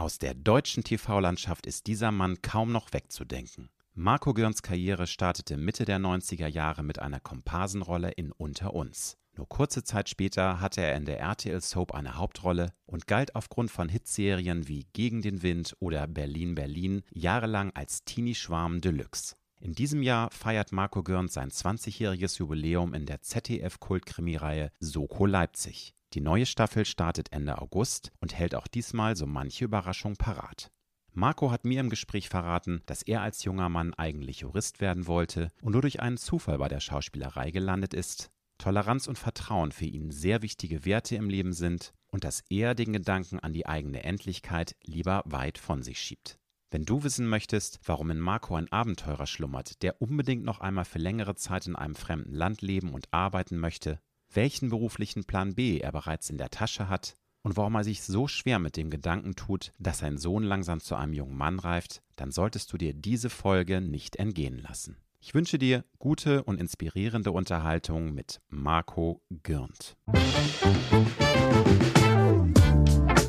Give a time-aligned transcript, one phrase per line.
[0.00, 3.68] Aus der deutschen TV-Landschaft ist dieser Mann kaum noch wegzudenken.
[3.92, 9.18] Marco Görns Karriere startete Mitte der 90er Jahre mit einer Komparsenrolle in Unter uns.
[9.36, 13.70] Nur kurze Zeit später hatte er in der RTL Soap eine Hauptrolle und galt aufgrund
[13.70, 19.36] von Hitserien wie Gegen den Wind oder Berlin Berlin jahrelang als Teenie Schwarm Deluxe.
[19.60, 25.94] In diesem Jahr feiert Marco Görns sein 20-jähriges Jubiläum in der ZDF-Kultkrimireihe Soko Leipzig.
[26.12, 30.72] Die neue Staffel startet Ende August und hält auch diesmal so manche Überraschung parat.
[31.12, 35.48] Marco hat mir im Gespräch verraten, dass er als junger Mann eigentlich Jurist werden wollte
[35.62, 40.10] und nur durch einen Zufall bei der Schauspielerei gelandet ist, Toleranz und Vertrauen für ihn
[40.10, 44.76] sehr wichtige Werte im Leben sind und dass er den Gedanken an die eigene Endlichkeit
[44.82, 46.38] lieber weit von sich schiebt.
[46.70, 50.98] Wenn du wissen möchtest, warum in Marco ein Abenteurer schlummert, der unbedingt noch einmal für
[50.98, 54.00] längere Zeit in einem fremden Land leben und arbeiten möchte,
[54.32, 58.28] welchen beruflichen Plan B er bereits in der Tasche hat und warum er sich so
[58.28, 62.30] schwer mit dem Gedanken tut, dass sein Sohn langsam zu einem jungen Mann reift, dann
[62.30, 64.96] solltest du dir diese Folge nicht entgehen lassen.
[65.20, 69.96] Ich wünsche dir gute und inspirierende Unterhaltung mit Marco Gürnt.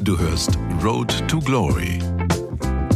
[0.01, 1.99] Du hörst Road to Glory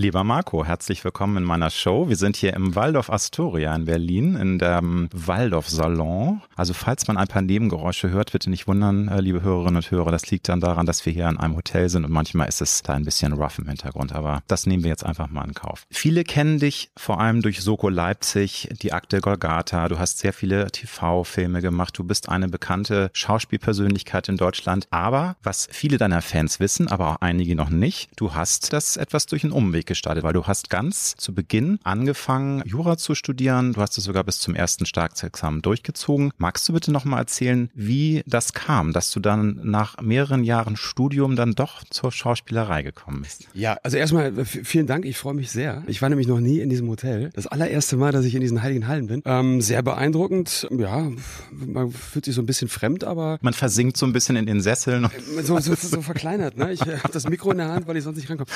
[0.00, 2.08] Lieber Marco, herzlich willkommen in meiner Show.
[2.08, 6.40] Wir sind hier im Waldorf Astoria in Berlin, in dem Waldorf Salon.
[6.56, 10.10] Also falls man ein paar Nebengeräusche hört, bitte nicht wundern, äh, liebe Hörerinnen und Hörer.
[10.10, 12.82] Das liegt dann daran, dass wir hier in einem Hotel sind und manchmal ist es
[12.82, 14.14] da ein bisschen rough im Hintergrund.
[14.14, 15.84] Aber das nehmen wir jetzt einfach mal in Kauf.
[15.90, 19.86] Viele kennen dich vor allem durch Soko Leipzig, die Akte Golgata.
[19.88, 21.98] Du hast sehr viele TV-Filme gemacht.
[21.98, 24.86] Du bist eine bekannte Schauspielpersönlichkeit in Deutschland.
[24.88, 29.26] Aber was viele deiner Fans wissen, aber auch einige noch nicht, du hast das etwas
[29.26, 33.72] durch einen Umweg gestartet, weil du hast ganz zu Beginn angefangen, Jura zu studieren.
[33.72, 36.30] Du hast es sogar bis zum ersten Staatsexamen durchgezogen.
[36.38, 41.34] Magst du bitte nochmal erzählen, wie das kam, dass du dann nach mehreren Jahren Studium
[41.34, 43.48] dann doch zur Schauspielerei gekommen bist?
[43.52, 45.04] Ja, also erstmal äh, vielen Dank.
[45.04, 45.82] Ich freue mich sehr.
[45.88, 47.30] Ich war nämlich noch nie in diesem Hotel.
[47.34, 49.22] Das allererste Mal, dass ich in diesen heiligen Hallen bin.
[49.24, 50.68] Ähm, sehr beeindruckend.
[50.70, 51.10] Ja,
[51.50, 54.60] man fühlt sich so ein bisschen fremd, aber man versinkt so ein bisschen in den
[54.60, 55.08] Sesseln.
[55.42, 56.56] So, so, so verkleinert.
[56.56, 56.72] Ne?
[56.72, 58.48] Ich äh, habe das Mikro in der Hand, weil ich sonst nicht rankomme.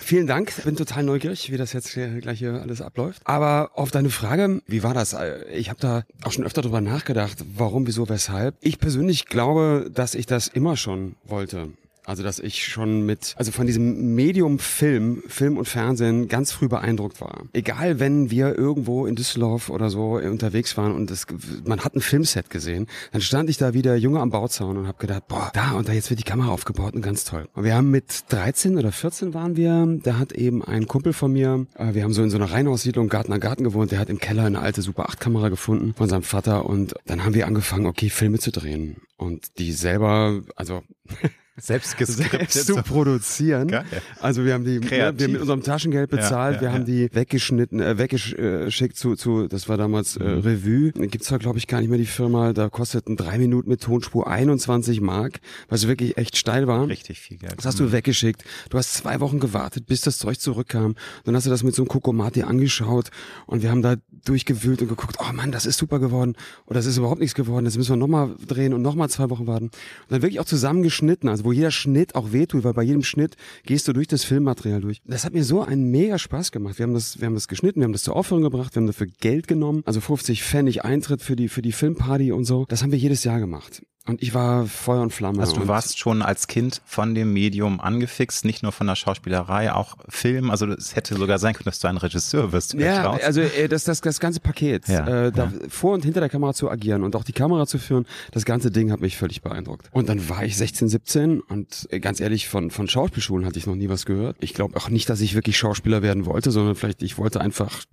[0.00, 0.52] Vielen Dank.
[0.62, 3.22] Bin bin total neugierig, wie das jetzt hier gleich hier alles abläuft.
[3.24, 5.16] Aber auf deine Frage, wie war das?
[5.52, 8.54] Ich habe da auch schon öfter drüber nachgedacht, warum, wieso, weshalb.
[8.60, 11.68] Ich persönlich glaube, dass ich das immer schon wollte.
[12.06, 16.68] Also, dass ich schon mit, also von diesem Medium Film, Film und Fernsehen ganz früh
[16.68, 17.42] beeindruckt war.
[17.52, 21.26] Egal, wenn wir irgendwo in Düsseldorf oder so unterwegs waren und es,
[21.64, 24.98] man hat ein Filmset gesehen, dann stand ich da wieder Junge am Bauzaun und habe
[24.98, 27.48] gedacht, boah, da und da jetzt wird die Kamera aufgebaut und ganz toll.
[27.54, 31.32] Und wir haben mit 13 oder 14 waren wir, da hat eben ein Kumpel von
[31.32, 34.10] mir, äh, wir haben so in so einer Reihenhaussiedlung Garten an Garten gewohnt, der hat
[34.10, 37.48] im Keller eine alte Super 8 Kamera gefunden von seinem Vater und dann haben wir
[37.48, 40.84] angefangen, okay, Filme zu drehen und die selber, also
[41.58, 43.68] selbst, selbst zu produzieren.
[43.68, 43.84] Geil.
[44.20, 46.84] Also wir haben die, ne, wir haben mit unserem Taschengeld bezahlt, ja, ja, wir haben
[46.84, 50.40] die weggeschnitten, äh, weggeschickt zu, zu, das war damals äh, mhm.
[50.40, 50.92] Revue.
[50.92, 52.52] Gibt's zwar glaube ich gar nicht mehr die Firma.
[52.52, 56.88] Da kosteten drei Minuten mit Tonspur 21 Mark, was wirklich echt steil war.
[56.88, 57.54] Richtig viel Geld.
[57.56, 57.92] Das hast du mhm.
[57.92, 58.44] weggeschickt.
[58.70, 60.94] Du hast zwei Wochen gewartet, bis das Zeug zurückkam.
[61.24, 63.10] Dann hast du das mit so einem Kokomati angeschaut
[63.46, 66.34] und wir haben da durchgewühlt und geguckt, oh Mann, das ist super geworden
[66.66, 67.64] oder das ist überhaupt nichts geworden.
[67.64, 69.66] Jetzt müssen wir nochmal drehen und nochmal zwei Wochen warten.
[69.66, 69.72] Und
[70.10, 71.28] dann wirklich auch zusammengeschnitten.
[71.28, 74.80] Also wo jeder Schnitt auch wehtut, weil bei jedem Schnitt gehst du durch das Filmmaterial
[74.80, 75.00] durch.
[75.06, 76.78] Das hat mir so einen mega Spaß gemacht.
[76.78, 78.86] Wir haben das, wir haben das geschnitten, wir haben das zur Aufführung gebracht, wir haben
[78.86, 82.66] dafür Geld genommen, also 50 Pfennig Eintritt für die, für die Filmparty und so.
[82.68, 83.82] Das haben wir jedes Jahr gemacht.
[84.06, 85.40] Und ich war Feuer und Flamme.
[85.40, 89.72] Also du warst schon als Kind von dem Medium angefixt, nicht nur von der Schauspielerei,
[89.72, 90.50] auch Film.
[90.50, 92.74] Also es hätte sogar sein können, dass du ein Regisseur wirst.
[92.74, 95.52] Ja, also äh, das, das, das ganze Paket, ja, äh, da ja.
[95.68, 98.70] vor und hinter der Kamera zu agieren und auch die Kamera zu führen, das ganze
[98.70, 99.88] Ding hat mich völlig beeindruckt.
[99.92, 103.66] Und dann war ich 16, 17 und äh, ganz ehrlich, von, von Schauspielschulen hatte ich
[103.66, 104.36] noch nie was gehört.
[104.40, 107.84] Ich glaube auch nicht, dass ich wirklich Schauspieler werden wollte, sondern vielleicht ich wollte einfach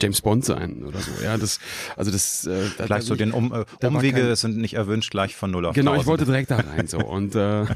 [0.00, 1.10] James Bond sein oder so.
[1.22, 1.60] Ja, das,
[1.96, 2.46] also das.
[2.46, 5.66] Äh, da, gleich so den um, äh, Umwege kein, sind nicht erwünscht gleich von null
[5.66, 6.02] auf Genau, 1000.
[6.02, 7.66] ich wollte direkt da rein so und äh,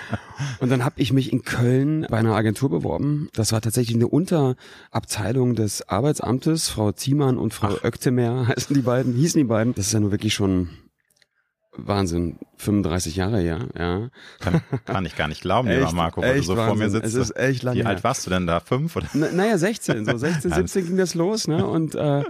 [0.60, 3.28] und dann habe ich mich in Köln bei einer Agentur beworben.
[3.34, 6.68] Das war tatsächlich eine Unterabteilung des Arbeitsamtes.
[6.68, 7.84] Frau Ziemann und Frau Ach.
[7.84, 9.74] Öktemer heißen die beiden, hießen die beiden.
[9.74, 10.68] Das ist ja nur wirklich schon
[11.78, 14.08] Wahnsinn, 35 Jahre her, ja.
[14.40, 16.68] Kann, kann ich gar nicht glauben, lieber Marco, weil du so Wahnsinn.
[16.68, 17.06] vor mir sitzt.
[17.06, 18.60] Es ist echt lange Wie alt warst du denn da?
[18.60, 18.96] Fünf?
[18.96, 19.06] Oder?
[19.14, 21.66] Na, naja, 16, so 16, 17 ging das los, ne?
[21.76, 22.24] Und äh,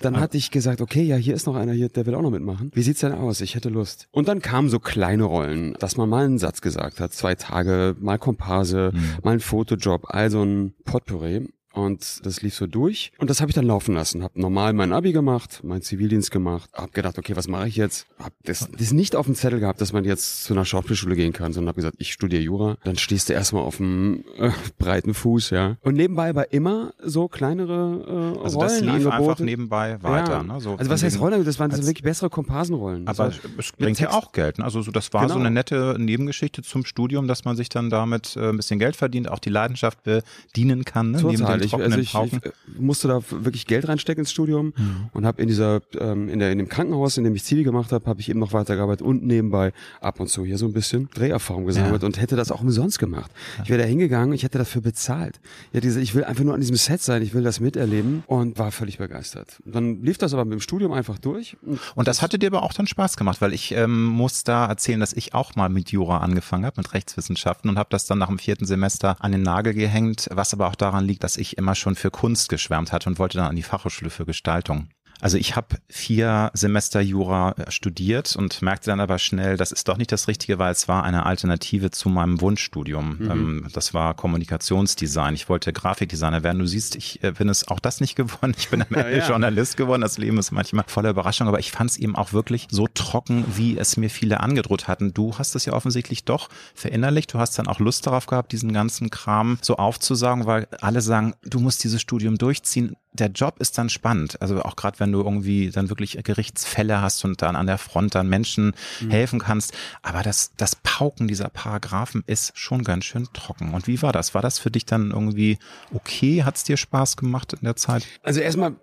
[0.00, 2.30] dann hatte ich gesagt, okay, ja, hier ist noch einer hier, der will auch noch
[2.30, 2.70] mitmachen.
[2.74, 3.40] Wie sieht's denn aus?
[3.40, 4.08] Ich hätte Lust.
[4.10, 7.96] Und dann kamen so kleine Rollen, dass man mal einen Satz gesagt hat, zwei Tage,
[8.00, 8.92] mal Komparse,
[9.22, 11.48] mal ein Fotojob, also ein Potpourri.
[11.72, 13.12] Und das lief so durch.
[13.18, 14.22] Und das habe ich dann laufen lassen.
[14.24, 16.68] Hab normal mein Abi gemacht, meinen Zivildienst gemacht.
[16.72, 18.06] Hab gedacht, okay, was mache ich jetzt?
[18.18, 21.32] Hab das, das nicht auf dem Zettel gehabt, dass man jetzt zu einer Schauspielschule gehen
[21.32, 22.76] kann, sondern hab gesagt, ich studiere Jura.
[22.84, 25.76] Dann stehst du erstmal auf dem äh, breiten Fuß, ja.
[25.82, 30.32] Und nebenbei war immer so kleinere äh, Also das lief einfach nebenbei weiter.
[30.32, 30.42] Ja.
[30.42, 30.60] Ne?
[30.60, 31.44] So also was heißt Rollen?
[31.44, 33.06] Das waren so wirklich bessere Komparsenrollen.
[33.06, 34.58] Aber war es mit bringt ja auch Geld.
[34.58, 34.64] Ne?
[34.64, 35.46] Also so, das war so Genau.
[35.46, 39.30] eine nette Nebengeschichte zum Studium, dass man sich dann damit äh, ein bisschen Geld verdient,
[39.30, 41.18] auch die Leidenschaft bedienen kann, ne?
[41.60, 41.98] Total.
[42.00, 44.72] Ich, also ich, ich äh, musste da wirklich Geld reinstecken ins Studium
[45.12, 47.92] und habe in dieser ähm, in der in dem Krankenhaus, in dem ich Zivi gemacht
[47.92, 51.08] habe, habe ich eben noch weitergearbeitet und nebenbei ab und zu hier so ein bisschen
[51.14, 52.06] Dreherfahrung gesammelt Ja.
[52.06, 53.30] und hätte das auch umsonst gemacht.
[53.64, 55.40] Ich wäre da hingegangen, ich hätte dafür bezahlt.
[55.72, 58.58] Ja, diese, ich will einfach nur an diesem Set sein, ich will das miterleben und
[58.58, 59.60] war völlig begeistert.
[59.64, 61.56] Und dann lief das aber mit dem Studium einfach durch.
[61.94, 65.00] Und das hatte dir aber auch dann Spaß gemacht, weil ich ähm, muss da erzählen,
[65.00, 68.28] dass ich auch mal mit Jura angefangen habe, mit Rechtswissenschaften und habe das dann nach
[68.28, 71.74] dem vierten Semester an den Nagel gehängt, was aber auch daran liegt, dass ich immer
[71.74, 74.88] schon für Kunst geschwärmt hatte und wollte dann an die Fachhochschule für Gestaltung.
[75.20, 79.88] Also ich habe vier Semester Jura äh, studiert und merkte dann aber schnell, das ist
[79.88, 83.18] doch nicht das Richtige, weil es war eine Alternative zu meinem Wunschstudium.
[83.30, 85.34] Ähm, das war Kommunikationsdesign.
[85.34, 86.58] Ich wollte Grafikdesigner werden.
[86.58, 88.54] Du siehst, ich äh, bin es auch das nicht geworden.
[88.56, 89.28] Ich bin am Ende ja.
[89.28, 90.02] Journalist geworden.
[90.02, 93.44] Das Leben ist manchmal voller Überraschung, aber ich fand es eben auch wirklich so trocken,
[93.54, 95.12] wie es mir viele angedroht hatten.
[95.12, 97.34] Du hast es ja offensichtlich doch verinnerlicht.
[97.34, 101.34] Du hast dann auch Lust darauf gehabt, diesen ganzen Kram so aufzusagen, weil alle sagen,
[101.42, 102.96] du musst dieses Studium durchziehen.
[103.12, 104.40] Der Job ist dann spannend.
[104.40, 108.14] Also auch gerade wenn du irgendwie dann wirklich Gerichtsfälle hast und dann an der Front
[108.14, 108.74] dann Menschen
[109.08, 109.72] helfen kannst.
[110.02, 113.74] Aber das, das Pauken dieser Paragraphen ist schon ganz schön trocken.
[113.74, 114.34] Und wie war das?
[114.34, 115.58] War das für dich dann irgendwie
[115.92, 116.44] okay?
[116.44, 118.06] Hat es dir Spaß gemacht in der Zeit?
[118.22, 118.76] Also erstmal,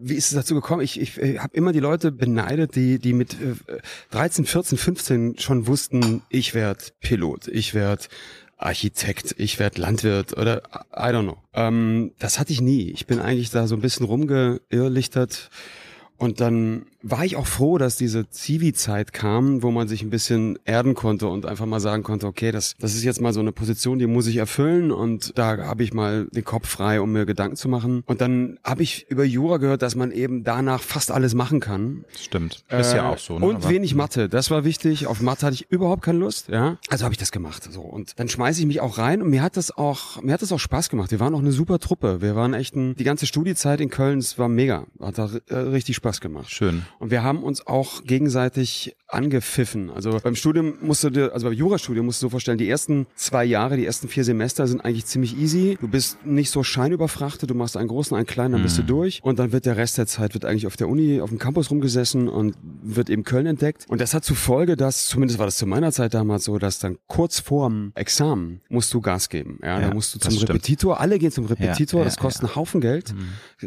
[0.00, 0.82] wie ist es dazu gekommen?
[0.82, 3.54] Ich, ich, ich habe immer die Leute beneidet, die, die mit äh,
[4.10, 8.04] 13, 14, 15 schon wussten, ich werde Pilot, ich werde
[8.56, 10.62] Architekt, ich werde Landwirt oder
[10.92, 11.38] I don't know.
[11.52, 12.90] Ähm, das hatte ich nie.
[12.90, 15.50] Ich bin eigentlich da so ein bisschen rumgeirrlichtert.
[16.16, 20.58] Und dann war ich auch froh, dass diese Zivi-Zeit kam, wo man sich ein bisschen
[20.64, 23.52] erden konnte und einfach mal sagen konnte, okay, das, das ist jetzt mal so eine
[23.52, 27.26] Position, die muss ich erfüllen und da habe ich mal den Kopf frei, um mir
[27.26, 28.02] Gedanken zu machen.
[28.06, 32.04] Und dann habe ich über Jura gehört, dass man eben danach fast alles machen kann.
[32.18, 32.64] Stimmt.
[32.70, 33.38] Ist ja Äh, auch so.
[33.38, 33.44] Ne?
[33.46, 35.06] Und Aber- wenig Mathe, das war wichtig.
[35.06, 36.78] Auf Mathe hatte ich überhaupt keine Lust, ja.
[36.88, 37.68] Also habe ich das gemacht.
[37.70, 40.40] So und dann schmeiße ich mich auch rein und mir hat das auch, mir hat
[40.42, 41.10] das auch Spaß gemacht.
[41.10, 42.22] Wir waren auch eine super Truppe.
[42.22, 45.54] Wir waren echt ein, die ganze Studiezeit in Köln, es war mega, hat da äh,
[45.56, 46.50] richtig Spaß gemacht.
[46.50, 46.82] Schön.
[46.98, 49.90] Und wir haben uns auch gegenseitig angepfiffen.
[49.90, 52.68] Also beim Studium musst du dir, also beim Jurastudium musst du dir so vorstellen, die
[52.68, 55.78] ersten zwei Jahre, die ersten vier Semester sind eigentlich ziemlich easy.
[55.80, 59.20] Du bist nicht so scheinüberfrachtet, du machst einen großen, einen kleinen, dann bist du durch.
[59.22, 61.70] Und dann wird der Rest der Zeit wird eigentlich auf der Uni, auf dem Campus
[61.70, 63.86] rumgesessen und wird eben Köln entdeckt.
[63.88, 66.78] Und das hat zur Folge, dass, zumindest war das zu meiner Zeit damals so, dass
[66.78, 69.58] dann kurz vorm Examen musst du Gas geben.
[69.62, 70.34] Ja, Ja, da musst du zum.
[70.34, 71.00] Repetitor.
[71.00, 72.00] Alle gehen zum Repetitor.
[72.00, 73.14] Ja, das kostet einen Haufen Geld.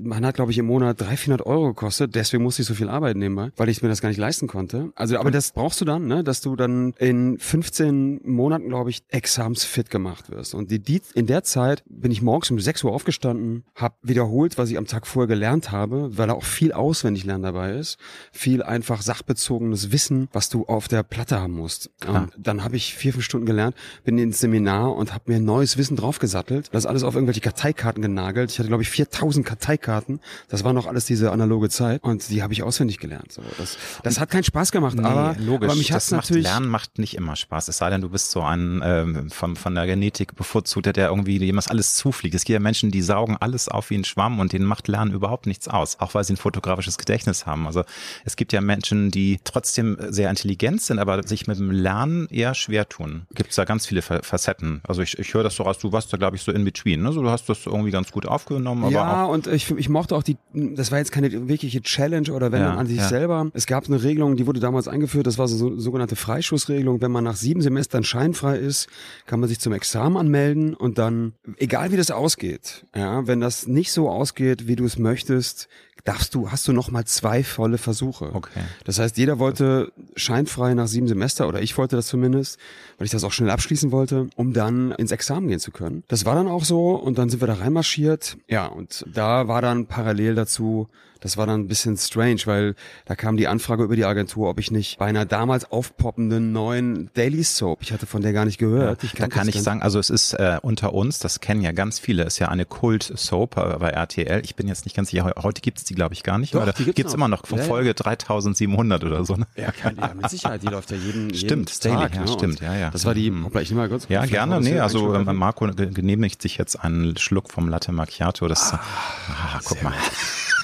[0.02, 2.16] Man hat, glaube ich, im Monat 300, 400 Euro gekostet.
[2.16, 4.92] Deswegen musste ich so viel arbeiten nebenbei, weil ich mir das gar nicht leisten konnte.
[4.96, 9.04] Also, aber das brauchst du dann, ne, dass du dann in 15 Monaten, glaube ich,
[9.10, 10.54] examsfit gemacht wirst.
[10.54, 14.58] Und die, die, in der Zeit bin ich morgens um 6 Uhr aufgestanden, habe wiederholt,
[14.58, 17.98] was ich am Tag vorher gelernt habe, weil da auch viel auswendig lernen dabei ist.
[18.32, 21.90] Viel einfach sachbezogenes Wissen, was du auf der Platte haben musst.
[22.08, 25.78] Und dann habe ich vier, fünf Stunden gelernt, bin ins Seminar und habe mir neues
[25.78, 26.70] Wissen draufgesattelt.
[26.72, 28.52] Das alles auf irgendwelche Karteikarten genagelt.
[28.52, 30.20] Ich hatte, glaube ich, 4000 Karteikarten.
[30.50, 32.04] Das war noch alles diese analoge Zeit.
[32.04, 33.07] Und die habe ich auswendig gelernt.
[33.30, 35.70] So, das, das hat keinen Spaß gemacht, aber, logisch.
[35.70, 36.44] aber mich hat's macht natürlich...
[36.44, 37.68] Lernen macht nicht immer Spaß.
[37.68, 41.40] Es sei denn, du bist so ein ähm, von, von der Genetik bevorzugter, der irgendwie
[41.40, 42.36] dem das alles zufliegt.
[42.36, 45.12] Es gibt ja Menschen, die saugen alles auf wie ein Schwamm und denen macht Lernen
[45.14, 47.68] überhaupt nichts aus, auch weil sie ein fotografisches Gedächtnis haben.
[47.68, 47.84] Also
[48.26, 52.54] es gibt ja Menschen, die trotzdem sehr intelligent sind, aber sich mit dem Lernen eher
[52.54, 53.26] schwer tun.
[53.34, 54.82] Gibt es da ganz viele Fa- Facetten.
[54.88, 57.02] Also ich, ich höre das so raus, du warst da glaube ich so in between.
[57.04, 57.12] Ne?
[57.14, 60.24] So, du hast das irgendwie ganz gut aufgenommen, aber ja, und ich, ich mochte auch
[60.24, 63.10] die, das war jetzt keine wirkliche Challenge oder wenn Ja, man an sich ja.
[63.10, 63.52] selber.
[63.54, 67.02] Es gab eine Regelung, die wurde damals eingeführt, das war so, so sogenannte Freischussregelung.
[67.02, 68.88] Wenn man nach sieben Semestern scheinfrei ist,
[69.26, 73.68] kann man sich zum Examen anmelden und dann, egal wie das ausgeht, ja, wenn das
[73.68, 75.68] nicht so ausgeht, wie du es möchtest,
[76.08, 78.32] darfst du, hast du noch mal zwei volle Versuche.
[78.34, 78.62] Okay.
[78.86, 82.58] Das heißt, jeder wollte scheinfrei nach sieben Semester, oder ich wollte das zumindest,
[82.98, 86.04] weil ich das auch schnell abschließen wollte, um dann ins Examen gehen zu können.
[86.08, 88.38] Das war dann auch so und dann sind wir da reinmarschiert.
[88.48, 90.88] Ja, und da war dann parallel dazu
[91.22, 94.60] das war dann ein bisschen strange, weil da kam die Anfrage über die Agentur, ob
[94.60, 98.58] ich nicht bei einer damals aufpoppenden neuen Daily Soap, ich hatte von der gar nicht
[98.58, 99.04] gehört.
[99.04, 102.00] Ja, da kann ich sagen, also es ist äh, unter uns, das kennen ja ganz
[102.00, 104.42] viele, ist ja eine Kult-Soap bei RTL.
[104.44, 106.62] Ich bin jetzt nicht ganz sicher, heute gibt es die glaube ich gar nicht, Doch,
[106.62, 109.36] aber die gibt's, gibt's immer noch von ja, Folge 3700 oder so.
[109.36, 109.48] Ne?
[109.56, 112.16] Ja, kann, ja, mit Sicherheit, die läuft ja jeden, stimmt, jeden Daily, Tag.
[112.16, 112.90] ja, stimmt, ja, ja.
[112.92, 113.46] Das war die, Mhm.
[113.46, 114.06] hoppla, ich nehme mal kurz.
[114.10, 114.60] Ja, gerne.
[114.62, 118.48] Nee, also äh, Marco ge- genehmigt sich jetzt einen Schluck vom Latte Macchiato.
[118.48, 119.94] Das, ah, guck mal,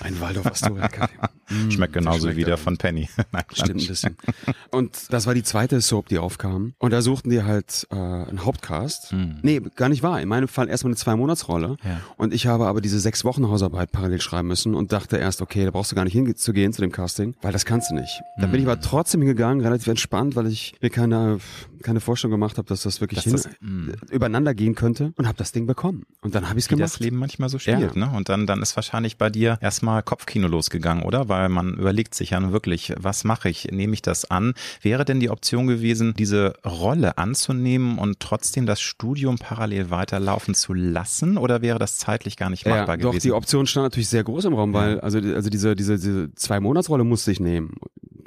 [0.04, 1.14] Ein Waldorf Astoria Kaffee.
[1.70, 2.58] schmeckt genauso schmeckt wie der er.
[2.58, 3.10] von Penny.
[3.32, 4.18] Nein, Stimmt ein bisschen.
[4.72, 6.74] Und das war die zweite Soap, die aufkam.
[6.80, 9.14] Und da suchten die halt äh, einen Hauptcast.
[9.42, 10.22] Nee, gar nicht wahr.
[10.22, 11.78] In meinem Fall erstmal eine Zwei-Monats-Rolle.
[11.84, 12.02] Ja.
[12.18, 15.66] Und ich habe aber diese sechs Wochen Hausarbeit parallel schreiben müssen und dachte erst, okay,
[15.66, 18.22] da brauchst du gar nicht hinzugehen zu dem Casting, weil das kannst du nicht.
[18.38, 21.40] Dann bin ich aber trotzdem hingegangen, relativ entspannt, weil ich mir keine,
[21.84, 25.38] keine Vorstellung gemacht habe, dass das wirklich Dass hin, das- übereinander gehen könnte und habe
[25.38, 26.04] das Ding bekommen.
[26.22, 26.84] Und dann habe ich es gemacht.
[26.86, 27.96] das Leben manchmal so spielt.
[27.96, 28.08] Ja.
[28.08, 28.12] Ne?
[28.16, 31.30] Und dann, dann ist wahrscheinlich bei dir erstmal Kopfkino losgegangen, oder?
[31.30, 33.72] Weil man überlegt sich ja nun wirklich, was mache ich?
[33.72, 34.54] Nehme ich das an?
[34.82, 40.74] Wäre denn die Option gewesen, diese Rolle anzunehmen und trotzdem das Studium parallel weiterlaufen zu
[40.74, 41.38] lassen?
[41.38, 43.28] Oder wäre das zeitlich gar nicht machbar ja, doch, gewesen?
[43.28, 47.04] die Option stand natürlich sehr groß im Raum, weil also, also diese, diese, diese Zwei-Monats-Rolle
[47.04, 47.76] musste ich nehmen.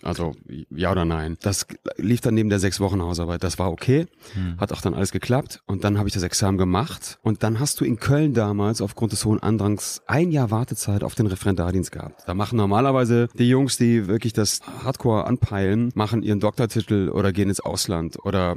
[0.03, 0.35] Also
[0.71, 1.37] ja oder nein.
[1.41, 3.43] Das lief dann neben der sechs Wochen Hausarbeit.
[3.47, 4.59] Das war okay, Hm.
[4.59, 5.63] hat auch dann alles geklappt.
[5.67, 7.19] Und dann habe ich das Examen gemacht.
[7.23, 11.15] Und dann hast du in Köln damals aufgrund des hohen Andrangs ein Jahr Wartezeit auf
[11.15, 12.25] den Referendardienst gehabt.
[12.27, 17.49] Da machen normalerweise die Jungs, die wirklich das Hardcore anpeilen, machen ihren Doktortitel oder gehen
[17.49, 18.57] ins Ausland oder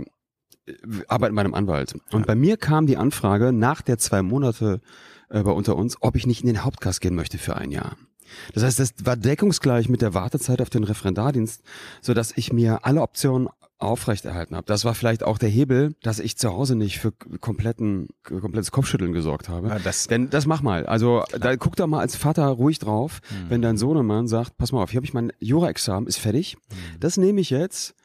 [0.65, 0.74] äh,
[1.08, 1.93] arbeiten bei einem Anwalt.
[2.12, 4.81] Und bei mir kam die Anfrage nach der zwei Monate
[5.29, 7.96] äh, bei unter uns, ob ich nicht in den Hauptcast gehen möchte für ein Jahr.
[8.53, 11.62] Das heißt, das war deckungsgleich mit der Wartezeit auf den Referendardienst,
[12.01, 13.50] so dass ich mir alle Optionen
[13.80, 14.66] aufrechterhalten habe.
[14.68, 19.14] Das war vielleicht auch der Hebel, dass ich zu Hause nicht für kompletten, komplettes Kopfschütteln
[19.14, 19.70] gesorgt habe.
[19.70, 20.86] Ja, das- Denn das mach mal.
[20.86, 23.50] Also da guck doch mal als Vater ruhig drauf, Hm.
[23.50, 26.58] wenn dein Sohnemann sagt, pass mal auf, hier habe ich mein Jura-Examen, ist fertig.
[26.70, 27.00] Hm.
[27.00, 27.96] Das nehme ich jetzt,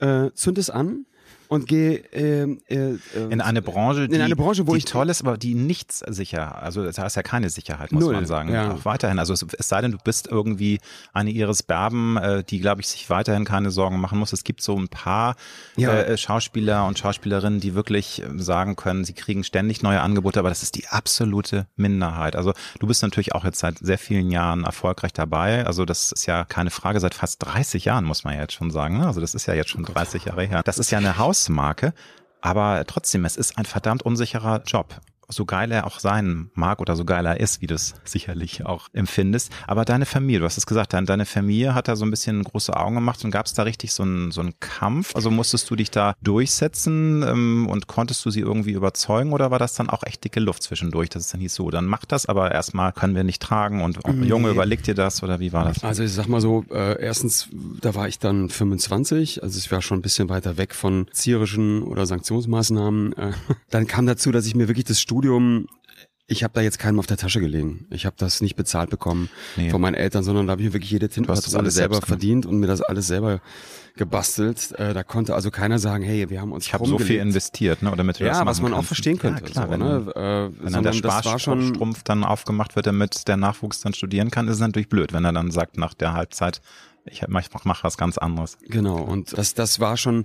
[0.00, 1.06] äh, zünd es an
[1.54, 2.98] und gehe ähm, äh, äh,
[3.30, 6.00] in eine Branche, die, in eine Branche, wo die ich toll ist, aber die nichts
[6.06, 8.52] sicher, also da ist ja keine Sicherheit, muss Null, man sagen.
[8.52, 8.72] ja.
[8.72, 10.80] Auch weiterhin, also es, es sei denn, du bist irgendwie
[11.12, 14.32] eine Iris Berben, äh, die, glaube ich, sich weiterhin keine Sorgen machen muss.
[14.32, 15.36] Es gibt so ein paar
[15.76, 15.92] Ja.
[15.94, 20.48] äh, Schauspieler und Schauspielerinnen, die wirklich äh, sagen können, sie kriegen ständig neue Angebote, aber
[20.48, 22.36] das ist die absolute Minderheit.
[22.36, 25.64] Also du bist natürlich auch jetzt seit sehr vielen Jahren erfolgreich dabei.
[25.66, 28.70] Also das ist ja keine Frage, seit fast 30 Jahren, muss man ja jetzt schon
[28.70, 28.98] sagen.
[28.98, 29.06] ne?
[29.06, 30.62] Also das ist ja jetzt schon 30 Jahre her.
[30.64, 31.92] Das ist ja eine Hausmarke.
[32.40, 35.00] Aber trotzdem, es ist ein verdammt unsicherer Job.
[35.28, 38.64] So geil er auch sein mag oder so geil er ist, wie du es sicherlich
[38.66, 39.52] auch empfindest.
[39.66, 42.42] Aber deine Familie, du hast es gesagt, dein- deine Familie hat da so ein bisschen
[42.44, 45.14] große Augen gemacht und gab es da richtig so einen, so einen Kampf?
[45.16, 49.58] Also musstest du dich da durchsetzen ähm, und konntest du sie irgendwie überzeugen oder war
[49.58, 52.26] das dann auch echt dicke Luft zwischendurch, dass es dann hieß so, dann mach das,
[52.26, 55.64] aber erstmal können wir nicht tragen und oh, Junge, überleg dir das oder wie war
[55.64, 55.82] das?
[55.82, 57.48] Also ich sag mal so, äh, erstens,
[57.80, 61.82] da war ich dann 25, also ich war schon ein bisschen weiter weg von zierischen
[61.82, 63.12] oder Sanktionsmaßnahmen.
[63.14, 63.32] Äh,
[63.70, 65.14] dann kam dazu, dass ich mir wirklich das Studium,
[66.26, 67.86] ich habe da jetzt keinem auf der Tasche gelegen.
[67.90, 69.68] Ich habe das nicht bezahlt bekommen Nee.
[69.70, 72.00] von meinen Eltern, sondern da habe ich mir wirklich jede hast das Tintenpatrone alles selber
[72.00, 73.40] verdient und mir das alles selber
[73.96, 74.72] gebastelt.
[74.78, 77.82] Äh, da konnte also keiner sagen, hey, wir haben uns Ich habe so viel investiert,
[77.82, 77.92] ne?
[77.92, 78.88] Oder das Ja, was man auch kannst.
[78.88, 79.44] verstehen könnte.
[79.44, 80.50] Ja, klar, so, wenn, ne?
[80.56, 84.54] äh, wenn dann der Sparstrumpf dann aufgemacht wird, damit der Nachwuchs dann studieren kann, ist
[84.54, 86.60] es natürlich blöd, wenn er dann sagt nach der Halbzeit,
[87.06, 88.56] ich mach, mach was ganz anderes.
[88.62, 90.24] Genau, und das, das war schon,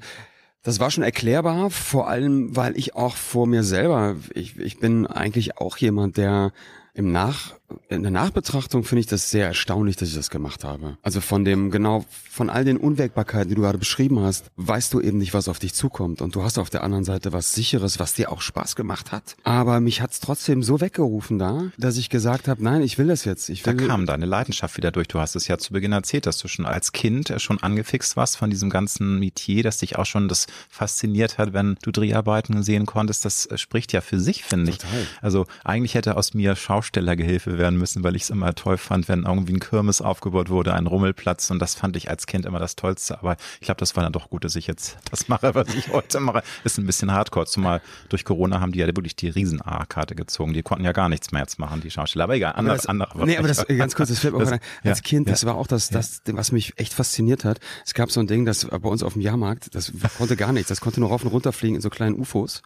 [0.63, 5.07] das war schon erklärbar, vor allem, weil ich auch vor mir selber, ich, ich bin
[5.07, 6.51] eigentlich auch jemand, der
[6.93, 7.58] im Nach,
[7.89, 10.97] in der Nachbetrachtung finde ich das sehr erstaunlich, dass ich das gemacht habe.
[11.01, 15.01] Also von dem, genau, von all den Unwägbarkeiten, die du gerade beschrieben hast, weißt du
[15.01, 16.21] eben nicht, was auf dich zukommt.
[16.21, 19.35] Und du hast auf der anderen Seite was Sicheres, was dir auch Spaß gemacht hat.
[19.43, 23.25] Aber mich hat's trotzdem so weggerufen da, dass ich gesagt habe, nein, ich will das
[23.25, 23.49] jetzt.
[23.49, 25.07] Ich Da will, kam deine Leidenschaft wieder durch.
[25.07, 28.37] Du hast es ja zu Beginn erzählt, dass du schon als Kind schon angefixt warst
[28.37, 32.85] von diesem ganzen Metier, dass dich auch schon das fasziniert hat, wenn du Dreharbeiten sehen
[32.85, 33.25] konntest.
[33.25, 34.77] Das äh, spricht ja für sich, finde ich.
[35.21, 39.25] Also eigentlich hätte aus mir Schaustellergehilfe werden müssen, weil ich es immer toll fand, wenn
[39.25, 41.51] irgendwie ein Kirmes aufgebaut wurde, ein Rummelplatz.
[41.51, 43.19] Und das fand ich als Kind immer das Tollste.
[43.19, 45.89] Aber ich glaube, das war dann doch gut, dass ich jetzt das mache, was ich
[45.93, 46.41] heute mache.
[46.63, 47.45] Ist ein bisschen hardcore.
[47.45, 50.53] Zumal durch Corona haben die ja wirklich die Riesen-A-Karte gezogen.
[50.53, 52.23] Die konnten ja gar nichts mehr jetzt machen, die Schausteller.
[52.23, 54.59] Aber egal, Aber andere, nee, aber das ganz kurz, das fällt mir auch ein.
[54.83, 55.33] Als ja, Kind, ja.
[55.33, 57.59] das war auch das, das, was mich echt fasziniert hat.
[57.85, 60.69] Es gab so ein Ding, das bei uns auf dem Jahrmarkt, das konnte gar nichts,
[60.69, 62.61] das konnte nur rauf und runter fliegen in so kleinen UFOs.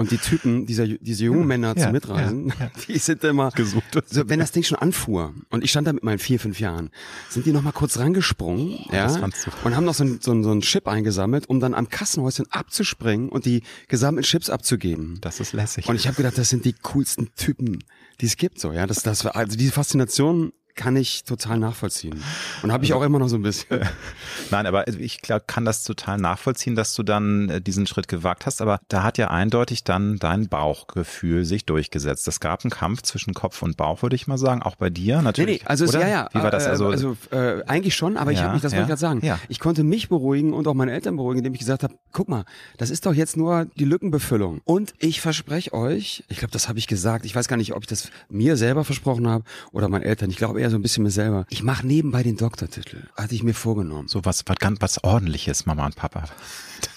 [0.00, 2.70] Und die Typen, dieser, diese jungen Männer Ja, zum Mitreisen, ja, ja.
[2.88, 3.84] die sind immer Gesucht.
[4.06, 6.88] So, wenn das Ding schon anfuhr und ich stand da mit meinen vier, fünf Jahren,
[7.28, 9.50] sind die noch mal kurz rangesprungen, ja, fandst du.
[9.62, 12.46] und haben noch so ein, so, ein, so ein Chip eingesammelt, um dann am Kassenhäuschen
[12.50, 15.18] abzuspringen und die gesammelten Chips abzugeben.
[15.20, 15.86] Das ist lässig.
[15.86, 17.84] Und ich habe gedacht, das sind die coolsten Typen,
[18.22, 18.86] die es gibt, so, ja.
[18.86, 22.22] Das, das war, also diese Faszination kann ich total nachvollziehen.
[22.62, 23.80] Und habe ich auch immer noch so ein bisschen.
[24.50, 28.46] Nein, aber ich glaub, kann das total nachvollziehen, dass du dann äh, diesen Schritt gewagt
[28.46, 28.62] hast.
[28.62, 32.26] Aber da hat ja eindeutig dann dein Bauchgefühl sich durchgesetzt.
[32.28, 34.62] Es gab einen Kampf zwischen Kopf und Bauch, würde ich mal sagen.
[34.62, 35.60] Auch bei dir Nee, natürlich.
[35.60, 36.00] nee, also es, oder?
[36.00, 36.28] ja, ja.
[36.32, 36.64] Wie war das?
[36.66, 38.88] äh, Also, also äh, eigentlich schon, aber ich Ja, habe mich, das wollte ja, ich
[38.88, 39.20] gerade sagen.
[39.22, 39.38] ja.
[39.50, 42.44] Ich konnte mich beruhigen und auch meine Eltern beruhigen, indem ich gesagt habe, guck mal,
[42.78, 44.62] das ist doch jetzt nur die Lückenbefüllung.
[44.64, 47.82] Und ich verspreche euch, ich glaube, das habe ich gesagt, ich weiß gar nicht, ob
[47.82, 50.30] ich das mir selber versprochen habe oder meinen Eltern.
[50.30, 51.46] Ich glaube eher so ein bisschen mir selber.
[51.50, 53.02] Ich mache nebenbei den Doktortitel.
[53.16, 54.08] Hatte ich mir vorgenommen.
[54.08, 56.24] so was, was ganz was ordentliches, Mama und Papa.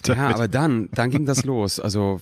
[0.05, 1.79] Ja, aber dann, dann ging das los.
[1.79, 2.21] Also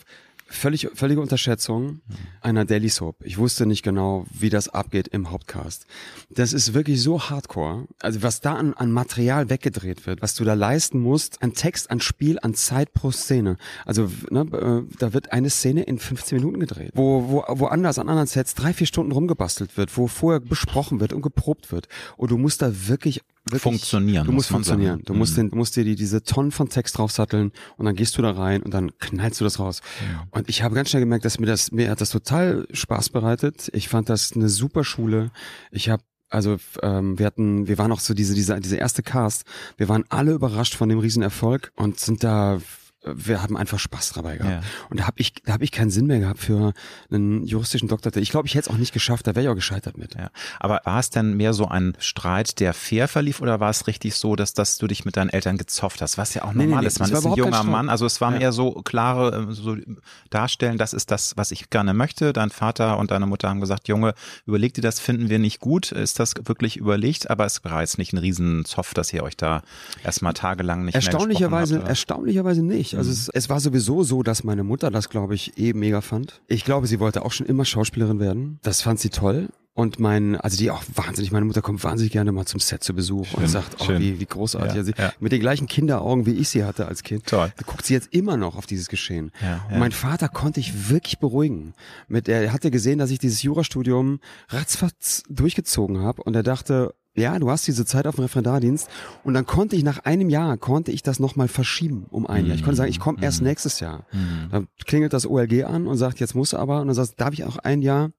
[0.52, 2.02] völlig, völlige Unterschätzung
[2.42, 3.18] einer Daily Soap.
[3.24, 5.86] Ich wusste nicht genau, wie das abgeht im Hauptcast.
[6.30, 7.88] Das ist wirklich so hardcore.
[8.02, 11.90] Also was da an, an Material weggedreht wird, was du da leisten musst, an Text,
[11.90, 13.58] an Spiel, an Zeit pro Szene.
[13.86, 14.42] Also ne,
[14.90, 18.54] äh, da wird eine Szene in 15 Minuten gedreht, wo, wo woanders an anderen Sets
[18.56, 21.88] drei, vier Stunden rumgebastelt wird, wo vorher besprochen wird und geprobt wird.
[22.18, 24.92] Und du musst da wirklich wirklich Funktionieren, Du muss musst funktionieren.
[24.98, 25.06] sagen.
[25.06, 25.42] Du musst, Mhm.
[25.42, 28.30] den, du musst dir die, diese Tonnen von Text draufsatteln und dann gehst du da
[28.32, 29.82] rein und dann knallst du das raus.
[30.42, 33.70] Und ich habe ganz schnell gemerkt, dass mir das, mir hat das total Spaß bereitet.
[33.74, 35.30] Ich fand das eine super Schule.
[35.70, 39.44] Ich habe also ähm, wir hatten, wir waren auch so diese, diese, diese erste Cast.
[39.78, 42.60] Wir waren alle überrascht von dem Riesenerfolg und sind da
[43.04, 44.64] wir haben einfach Spaß dabei gehabt.
[44.64, 44.70] Ja.
[44.90, 46.74] Und da habe ich, da habe ich keinen Sinn mehr gehabt für
[47.10, 48.16] einen juristischen Doktor.
[48.18, 50.14] Ich glaube, ich hätte es auch nicht geschafft, da wäre ich auch gescheitert mit.
[50.16, 50.30] Ja.
[50.60, 54.16] Aber war es denn mehr so ein Streit, der fair verlief, oder war es richtig
[54.16, 56.18] so, dass, dass du dich mit deinen Eltern gezofft hast?
[56.20, 57.00] Was ja auch Nee, nee, normal nee, ist.
[57.00, 57.64] Man ist ein junger.
[57.64, 57.90] Mann.
[57.90, 58.40] Also es war Ja.
[58.40, 59.78] eher so klare, äh, so
[60.30, 62.34] darstellen, das ist das, was ich gerne möchte.
[62.34, 64.14] Dein Vater und deine Mutter haben gesagt, Junge,
[64.46, 65.92] überleg dir das, finden wir nicht gut.
[65.92, 67.30] Ist das wirklich überlegt?
[67.30, 69.64] Aber es war jetzt nicht ein Riesenzoff, dass ihr euch da
[70.04, 72.91] erstmal tagelang nicht Erstaunlicherweise, mehr habt, erstaunlicherweise nicht.
[72.96, 76.42] Also es, es war sowieso so, dass meine Mutter das, glaube ich, eh mega fand.
[76.48, 78.60] Ich glaube, sie wollte auch schon immer Schauspielerin werden.
[78.64, 79.50] Das fand sie toll.
[79.74, 82.94] Und mein, also die auch wahnsinnig, meine Mutter kommt wahnsinnig gerne mal zum Set zu
[82.94, 84.02] Besuch und sagt, oh, schön.
[84.02, 84.74] wie, wie großartig.
[84.74, 85.14] Ja, also, ja.
[85.22, 87.26] Mit den gleichen Kinderaugen, wie ich sie hatte als Kind.
[87.28, 87.54] Toll.
[87.56, 89.32] Da guckt sie jetzt immer noch auf dieses Geschehen.
[89.42, 89.66] Ja.
[89.72, 91.74] Und mein Vater konnte ich wirklich beruhigen.
[92.10, 94.20] Mit, er hatte gesehen, dass ich dieses Jurastudium
[94.50, 98.90] ratzfatz durchgezogen habe und er dachte, ja, du hast diese Zeit auf dem Referendardienst
[99.24, 102.56] und dann konnte ich nach einem Jahr, konnte ich das nochmal verschieben um ein Jahr.
[102.56, 104.06] Ich konnte sagen, ich komme erst nächstes Jahr.
[104.52, 107.44] Dann klingelt das OLG an und sagt, jetzt muss aber und dann sagst, darf ich
[107.44, 108.12] auch ein Jahr?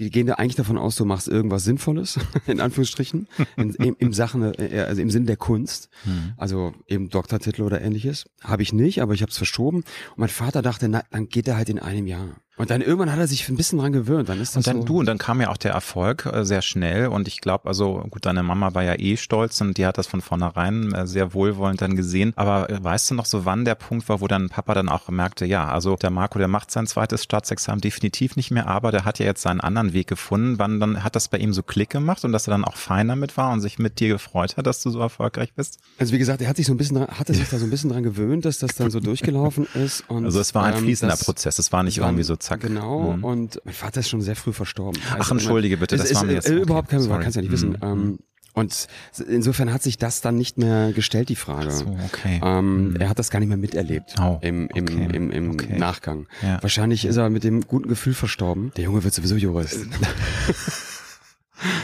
[0.00, 2.18] Die gehen da eigentlich davon aus, du machst irgendwas Sinnvolles,
[2.48, 5.88] in Anführungsstrichen, in, im, im Sachen, äh, also im Sinne der Kunst,
[6.36, 8.24] also eben Doktortitel oder ähnliches.
[8.42, 9.78] Habe ich nicht, aber ich habe es verschoben.
[9.78, 12.40] Und mein Vater dachte, na, dann geht er halt in einem Jahr.
[12.56, 14.28] Und dann irgendwann hat er sich ein bisschen dran gewöhnt.
[14.28, 14.86] Dann ist das Und dann so.
[14.86, 17.08] du, und dann kam ja auch der Erfolg äh, sehr schnell.
[17.08, 20.06] Und ich glaube, also gut, deine Mama war ja eh stolz und die hat das
[20.06, 22.32] von vornherein äh, sehr wohlwollend dann gesehen.
[22.36, 25.08] Aber äh, weißt du noch so, wann der Punkt war, wo dein Papa dann auch
[25.08, 29.04] merkte, ja, also der Marco, der macht sein zweites Staatsexamen definitiv nicht mehr, aber der
[29.04, 30.58] hat ja jetzt seinen anderen Weg gefunden.
[30.60, 33.08] Wann dann hat das bei ihm so Klick gemacht und dass er dann auch fein
[33.08, 35.78] damit war und sich mit dir gefreut hat, dass du so erfolgreich bist?
[35.98, 37.70] Also wie gesagt, er hat sich so ein bisschen, dran, hatte sich da so ein
[37.70, 40.04] bisschen dran gewöhnt, dass das dann so durchgelaufen ist.
[40.08, 42.60] Und, Also es war ein ähm, fließender Prozess, es war nicht irgendwie so zack.
[42.60, 43.14] Genau.
[43.16, 43.24] Mhm.
[43.24, 45.00] Und mein Vater ist schon sehr früh verstorben.
[45.18, 47.22] Ach, entschuldige bitte, das ist, war mir jetzt- äh, okay, überhaupt kein sorry.
[47.22, 47.54] kannst ja nicht Mhm.
[47.54, 47.78] wissen.
[47.82, 48.18] Ähm,
[48.56, 48.86] und
[49.28, 51.72] insofern hat sich das dann nicht mehr gestellt, die Frage.
[51.72, 52.40] So, okay.
[52.40, 52.96] Ähm, Mhm.
[52.96, 55.76] Er hat das gar nicht mehr miterlebt Oh, im, im, okay, im, im okay.
[55.76, 56.28] Nachgang.
[56.40, 56.62] Ja.
[56.62, 58.70] Wahrscheinlich ist er mit dem guten Gefühl verstorben.
[58.76, 59.80] Der Junge wird sowieso Jurist.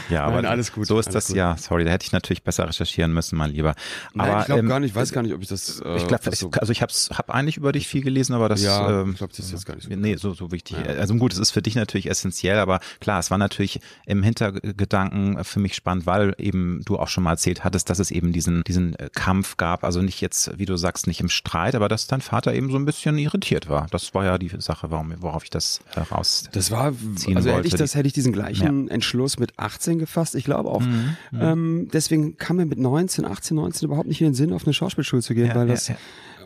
[0.09, 1.35] Ja, aber Nein, alles gut, so ist das gut.
[1.37, 1.55] ja.
[1.57, 3.75] Sorry, da hätte ich natürlich besser recherchieren müssen, mein Lieber.
[4.13, 5.79] Nein, aber ich glaube ähm, gar nicht, weiß gar nicht, ob ich das.
[5.81, 8.61] Äh, Ich glaube, so, also ich hab's, hab eigentlich über dich viel gelesen, aber das,
[8.63, 10.77] Ja, ähm, ich glaub, das ist jetzt gar nicht so Nee, so, so wichtig.
[10.77, 10.93] Ja.
[10.93, 15.43] Also gut, es ist für dich natürlich essentiell, aber klar, es war natürlich im Hintergedanken
[15.43, 18.63] für mich spannend, weil eben du auch schon mal erzählt hattest, dass es eben diesen,
[18.63, 22.07] diesen äh, Kampf gab, also nicht jetzt, wie du sagst, nicht im Streit, aber dass
[22.07, 23.87] dein Vater eben so ein bisschen irritiert war.
[23.91, 26.45] Das war ja die Sache, warum, worauf ich das heraus.
[26.51, 26.93] Das war,
[27.35, 30.35] also hätte ich das, hätte ich diesen gleichen Entschluss mit 18 gefasst.
[30.35, 30.81] Ich glaube auch.
[30.81, 34.65] Mhm, Ähm, deswegen kam mir mit 19, 18, 19 überhaupt nicht in den Sinn, auf
[34.65, 35.95] eine Schauspielschule zu gehen, Ja, weil ja, das ja.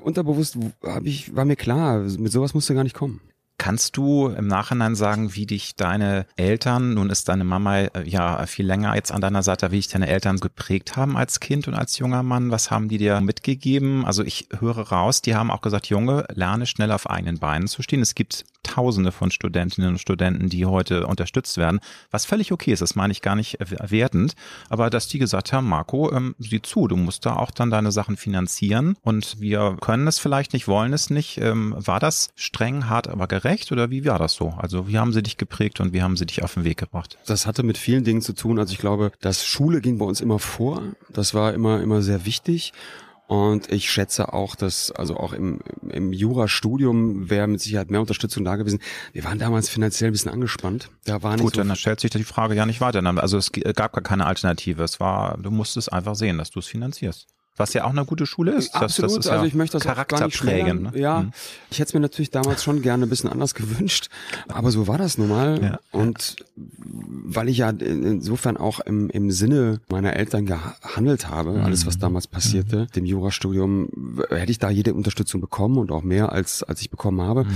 [0.04, 3.22] unterbewusst hab ich, war mir klar, mit sowas musste gar nicht kommen.
[3.58, 8.46] Kannst du im Nachhinein sagen, wie dich deine Eltern, nun ist deine Mama äh, ja
[8.48, 11.74] viel länger jetzt an deiner Seite, wie dich deine Eltern geprägt haben als Kind und
[11.74, 12.52] als junger Mann?
[12.52, 14.06] Was haben die dir mitgegeben?
[14.06, 17.82] Also ich höre raus, die haben auch gesagt, Junge, lerne schnell auf eigenen Beinen zu
[17.82, 18.02] stehen.
[18.02, 21.80] Es gibt tausende von Studentinnen und Studenten, die heute unterstützt werden,
[22.12, 24.36] was völlig okay ist, das meine ich gar nicht wertend,
[24.70, 27.92] aber dass die gesagt haben, Marco, ähm, sieh zu, du musst da auch dann deine
[27.92, 31.38] Sachen finanzieren und wir können es vielleicht nicht, wollen es nicht.
[31.38, 34.50] Ähm, war das streng, hart, aber gerecht schlecht oder wie war das so?
[34.58, 37.20] Also wie haben sie dich geprägt und wie haben sie dich auf den Weg gebracht?
[37.28, 38.58] Das hatte mit vielen Dingen zu tun.
[38.58, 40.82] Also ich glaube, dass Schule ging bei uns immer vor.
[41.10, 42.74] Das war immer, immer sehr wichtig.
[43.28, 48.44] Und ich schätze auch, dass, also auch im, im Jurastudium wäre mit Sicherheit mehr Unterstützung
[48.44, 48.80] da gewesen.
[49.14, 50.90] Wir waren damals finanziell ein bisschen angespannt.
[51.06, 53.04] Da war nicht Gut, so dann stellt sich die Frage ja nicht weiter.
[53.20, 54.84] Also es gab gar keine Alternative.
[54.84, 57.28] Es war, du musstest einfach sehen, dass du es finanzierst.
[57.58, 58.74] Was ja auch eine gute Schule ist.
[58.74, 60.84] Das, Absolut, das ist also ja ich möchte das auch gar nicht schmälern.
[60.84, 60.92] Ne?
[60.96, 61.32] Ja, mhm.
[61.72, 64.10] ich hätte es mir natürlich damals schon gerne ein bisschen anders gewünscht,
[64.48, 65.62] aber so war das nun mal.
[65.62, 65.80] Ja.
[65.92, 71.64] Und weil ich ja insofern auch im, im Sinne meiner Eltern gehandelt habe, mhm.
[71.64, 72.88] alles was damals passierte, mhm.
[72.88, 73.90] dem Jurastudium,
[74.30, 77.46] hätte ich da jede Unterstützung bekommen und auch mehr als, als ich bekommen habe.
[77.46, 77.52] Mhm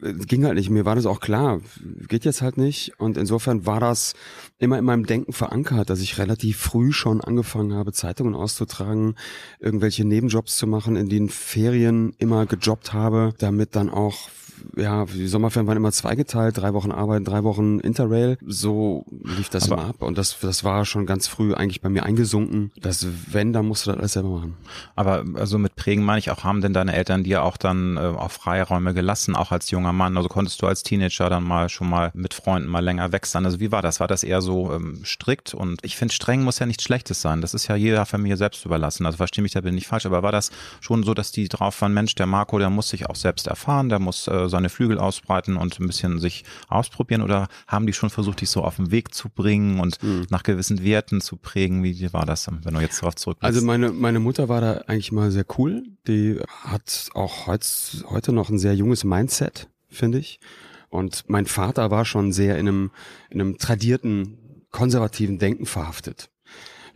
[0.00, 0.70] ging halt nicht.
[0.70, 1.60] Mir war das auch klar.
[2.08, 2.92] Geht jetzt halt nicht.
[2.98, 4.14] Und insofern war das
[4.58, 9.14] immer in meinem Denken verankert, dass ich relativ früh schon angefangen habe, Zeitungen auszutragen,
[9.60, 14.30] irgendwelche Nebenjobs zu machen, in den Ferien immer gejobbt habe, damit dann auch
[14.76, 18.38] ja, die Sommerferien waren immer zweigeteilt, drei Wochen Arbeit, drei Wochen Interrail.
[18.46, 20.02] So lief das Aber immer ab.
[20.02, 23.86] Und das, das war schon ganz früh eigentlich bei mir eingesunken, dass wenn, dann musst
[23.86, 24.56] du das alles selber machen.
[24.94, 28.00] Aber also mit Prägen meine ich auch, haben denn deine Eltern dir auch dann äh,
[28.00, 30.16] auch Freiräume gelassen, auch als junger Mann?
[30.16, 33.44] Also konntest du als Teenager dann mal schon mal mit Freunden mal länger weg sein?
[33.44, 34.00] Also wie war das?
[34.00, 35.54] War das eher so ähm, strikt?
[35.54, 37.40] Und ich finde, streng muss ja nichts Schlechtes sein.
[37.40, 39.06] Das ist ja jeder Familie selbst überlassen.
[39.06, 40.06] Also verstehe mich da bin ich falsch.
[40.06, 40.50] Aber war das
[40.80, 43.88] schon so, dass die drauf waren, Mensch, der Marco, der muss sich auch selbst erfahren,
[43.88, 48.10] der muss äh, seine Flügel ausbreiten und ein bisschen sich ausprobieren oder haben die schon
[48.10, 50.26] versucht, dich so auf den Weg zu bringen und mhm.
[50.30, 51.84] nach gewissen Werten zu prägen?
[51.84, 53.54] Wie war das, wenn du jetzt darauf zurückblickst?
[53.54, 55.84] Also meine, meine Mutter war da eigentlich mal sehr cool.
[56.08, 57.66] Die hat auch heut,
[58.08, 60.40] heute noch ein sehr junges Mindset, finde ich.
[60.88, 62.90] Und mein Vater war schon sehr in einem,
[63.28, 64.38] in einem tradierten,
[64.70, 66.30] konservativen Denken verhaftet.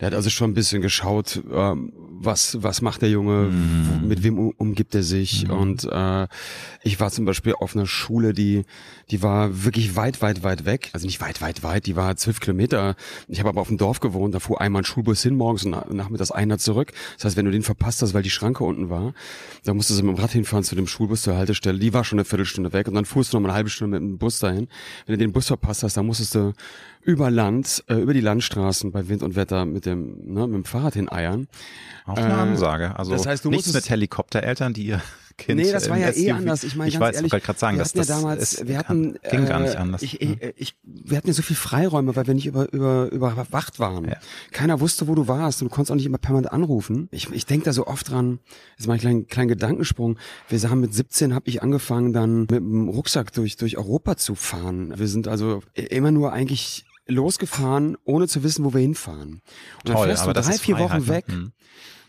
[0.01, 1.93] Der hat also schon ein bisschen geschaut, ähm,
[2.23, 4.07] was, was macht der Junge, mhm.
[4.07, 5.49] mit wem umgibt er sich.
[5.49, 5.51] Mhm.
[5.51, 6.29] Und äh,
[6.83, 8.65] ich war zum Beispiel auf einer Schule, die,
[9.11, 10.91] die war wirklich weit, weit, weit weg.
[10.93, 12.95] Also nicht weit, weit, weit, die war zwölf Kilometer.
[13.27, 15.95] Ich habe aber auf dem Dorf gewohnt, da fuhr einmal ein Schulbus hin morgens und
[15.95, 16.93] nachmittags einer zurück.
[17.17, 19.15] Das heißt, wenn du den verpasst hast, weil die Schranke unten war,
[19.65, 21.79] dann musstest du mit dem Rad hinfahren zu dem Schulbus zur Haltestelle.
[21.79, 23.99] Die war schon eine Viertelstunde weg und dann fuhrst du noch mal eine halbe Stunde
[23.99, 24.69] mit dem Bus dahin.
[25.07, 26.53] Wenn du den Bus verpasst hast, dann musstest du
[27.03, 30.65] über Land, äh, über die Landstraßen bei Wind und Wetter mit dem, ne, mit dem
[30.65, 31.49] Fahrrad hineiern.
[32.13, 32.99] Auch eine äh, Ansage.
[32.99, 35.03] Also das heißt, du nichts mit Helikoptereltern, die ihr
[35.41, 35.59] Kind.
[35.59, 36.65] Nee, das war ja eh anders.
[36.65, 38.69] Ich meine, ich ganz weiß, ehrlich, ich gerade sagen, wir dass das ja damals, ist,
[38.69, 40.03] wir hatten, ging gar nicht anders.
[40.03, 43.79] Ich, ich, ich, wir hatten ja so viel Freiräume, weil wir nicht über, über, überwacht
[43.79, 44.05] waren.
[44.05, 44.17] Ja.
[44.53, 47.09] Keiner wusste, wo du warst und du konntest auch nicht immer permanent anrufen.
[47.11, 48.41] Ich, ich denke da so oft dran,
[48.77, 50.19] jetzt mal einen kleinen, kleinen Gedankensprung.
[50.49, 54.35] Wir haben mit 17 habe ich angefangen, dann mit dem Rucksack durch, durch Europa zu
[54.35, 54.93] fahren.
[54.99, 59.41] Wir sind also immer nur eigentlich losgefahren, ohne zu wissen, wo wir hinfahren.
[59.41, 59.43] Und
[59.85, 61.09] Toll, dann fährst du drei, vier Wochen ne?
[61.09, 61.25] weg.
[61.29, 61.53] Hm.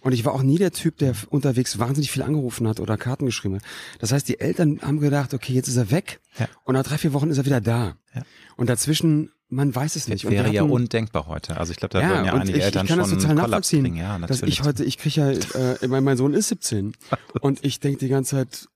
[0.02, 3.28] Und ich war auch nie der Typ, der unterwegs wahnsinnig viel angerufen hat oder Karten
[3.28, 3.64] geschrieben hat.
[4.00, 6.20] Das heißt, die Eltern haben gedacht, okay, jetzt ist er weg.
[6.40, 6.48] Ja.
[6.64, 7.96] Und nach drei, vier Wochen ist er wieder da.
[8.16, 8.24] Ja.
[8.58, 10.26] Und dazwischen, man weiß es nicht.
[10.26, 11.58] Das wäre hatten, ja undenkbar heute.
[11.58, 13.36] Also ich glaube, da ja, würden ja einige ich, Eltern ich kann schon das total
[13.36, 13.98] nachvollziehen, bringen.
[13.98, 16.94] Ja, dass ich heute, ich kriege ja, äh, mein, mein Sohn ist 17
[17.42, 18.68] und ich denke die ganze Zeit,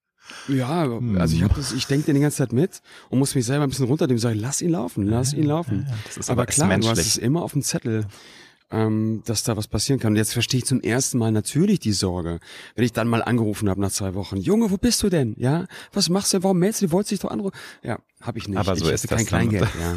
[0.48, 3.46] ja, also ich habe das, ich denke den die ganze Zeit mit und muss mich
[3.46, 5.86] selber ein bisschen runternehmen und sagen, lass ihn laufen, lass ihn laufen.
[5.88, 8.06] Ja, das ist aber, aber klar, du hast es immer auf dem Zettel,
[8.72, 10.14] ähm, dass da was passieren kann.
[10.14, 12.40] Und jetzt verstehe ich zum ersten Mal natürlich die Sorge,
[12.76, 14.38] wenn ich dann mal angerufen habe nach zwei Wochen.
[14.38, 15.36] Junge, wo bist du denn?
[15.38, 16.44] Ja, was machst du?
[16.44, 16.88] Warum meldest du?
[16.88, 17.56] Du wolltest dich doch anrufen.
[17.84, 18.58] Ja, habe ich nicht.
[18.58, 19.68] Aber so ich ist kein das Kleingeld.
[19.80, 19.96] Ja.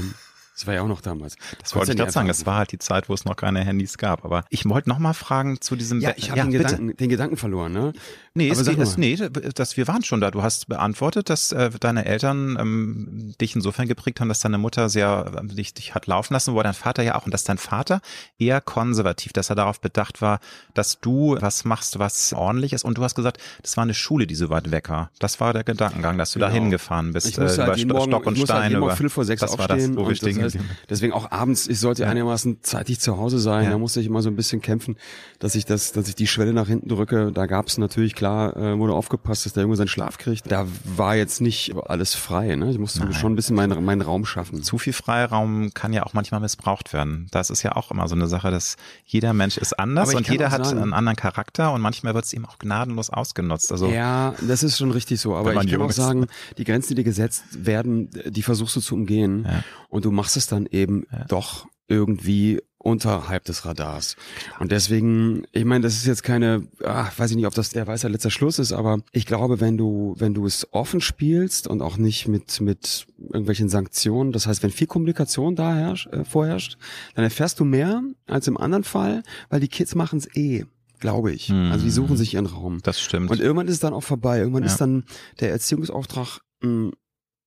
[0.58, 1.36] Das war ja auch noch damals.
[1.62, 2.28] Das wollte ich gerade sagen.
[2.28, 4.24] Es war halt die Zeit, wo es noch keine Handys gab.
[4.24, 6.00] Aber ich wollte noch mal fragen zu diesem.
[6.00, 7.72] Ja, ich habe ja, den, Gedanken, den Gedanken verloren.
[7.72, 7.92] Ne?
[8.38, 10.30] Nee, es, es, nee, das, wir waren schon da.
[10.30, 14.88] Du hast beantwortet, dass äh, deine Eltern ähm, dich insofern geprägt haben, dass deine Mutter
[14.88, 17.58] sehr äh, dich, dich hat laufen lassen, wo dein Vater ja auch und dass dein
[17.58, 18.00] Vater
[18.38, 20.38] eher konservativ, dass er darauf bedacht war,
[20.74, 22.84] dass du was machst, was ordentlich ist.
[22.84, 25.10] Und du hast gesagt, das war eine Schule, die so weit weg war.
[25.18, 26.48] Das war der Gedankengang, dass du genau.
[26.48, 27.26] da hingefahren bist.
[27.26, 28.74] Ich musste äh, halt über Stock und ich Stein.
[28.74, 29.96] Halt über, vor sechs das aufstehen.
[29.96, 32.08] War das, stehen heißt, deswegen auch abends, ich sollte ja.
[32.08, 33.64] einigermaßen zeitig zu Hause sein.
[33.64, 33.70] Ja.
[33.70, 34.96] Da musste ich immer so ein bisschen kämpfen,
[35.40, 37.32] dass ich das, dass ich die Schwelle nach hinten drücke.
[37.32, 40.50] Da gab es natürlich klar, äh, wurde aufgepasst, dass der Junge seinen Schlaf kriegt.
[40.50, 42.54] Da war jetzt nicht alles frei.
[42.56, 42.70] Ne?
[42.70, 43.12] Ich musste Nein.
[43.12, 44.62] schon ein bisschen meinen, meinen Raum schaffen.
[44.62, 47.28] Zu viel Freiraum kann ja auch manchmal missbraucht werden.
[47.30, 50.50] Das ist ja auch immer so eine Sache, dass jeder Mensch ist anders und jeder
[50.50, 53.72] hat sagen, einen anderen Charakter und manchmal wird es ihm auch gnadenlos ausgenutzt.
[53.72, 55.34] Also ja, das ist schon richtig so.
[55.34, 58.94] Aber ich kann auch sagen, die Grenzen, die dir gesetzt werden, die versuchst du zu
[58.94, 59.46] umgehen.
[59.48, 59.64] Ja.
[59.88, 61.24] Und du machst es dann eben ja.
[61.24, 64.16] doch irgendwie unterhalb des Radars.
[64.58, 67.86] Und deswegen, ich meine, das ist jetzt keine, ach, weiß ich nicht, ob das der
[67.86, 71.82] weiße letzter Schluss ist, aber ich glaube, wenn du, wenn du es offen spielst und
[71.82, 76.78] auch nicht mit, mit irgendwelchen Sanktionen, das heißt, wenn viel Kommunikation da herrscht, äh, vorherrscht,
[77.14, 80.64] dann erfährst du mehr als im anderen Fall, weil die Kids machen es eh
[81.00, 81.46] glaube ich.
[81.48, 81.70] Hm.
[81.70, 82.80] Also die suchen sich ihren Raum.
[82.82, 83.30] Das stimmt.
[83.30, 84.38] Und irgendwann ist es dann auch vorbei.
[84.38, 84.68] Irgendwann ja.
[84.68, 85.04] ist dann
[85.38, 86.92] der Erziehungsauftrag mh, hm,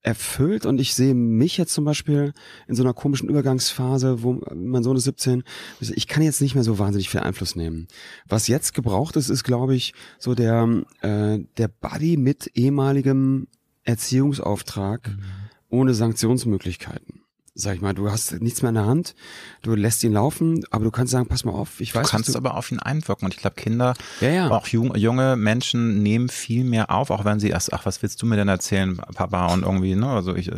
[0.03, 2.33] erfüllt und ich sehe mich jetzt zum Beispiel
[2.67, 5.43] in so einer komischen Übergangsphase, wo mein Sohn ist 17,
[5.79, 7.87] ich kann jetzt nicht mehr so wahnsinnig viel Einfluss nehmen.
[8.27, 13.47] Was jetzt gebraucht ist, ist glaube ich so der, äh, der Buddy mit ehemaligem
[13.83, 15.21] Erziehungsauftrag mhm.
[15.69, 17.20] ohne Sanktionsmöglichkeiten
[17.53, 19.13] sag ich mal, du hast nichts mehr in der Hand,
[19.61, 22.07] du lässt ihn laufen, aber du kannst sagen, pass mal auf, ich weiß.
[22.07, 24.49] Du kannst du aber auf ihn einwirken und ich glaube, Kinder, ja, ja.
[24.49, 28.21] auch jung, junge Menschen nehmen viel mehr auf, auch wenn sie erst, ach, was willst
[28.21, 30.49] du mir denn erzählen, Papa und irgendwie, ne, also ich,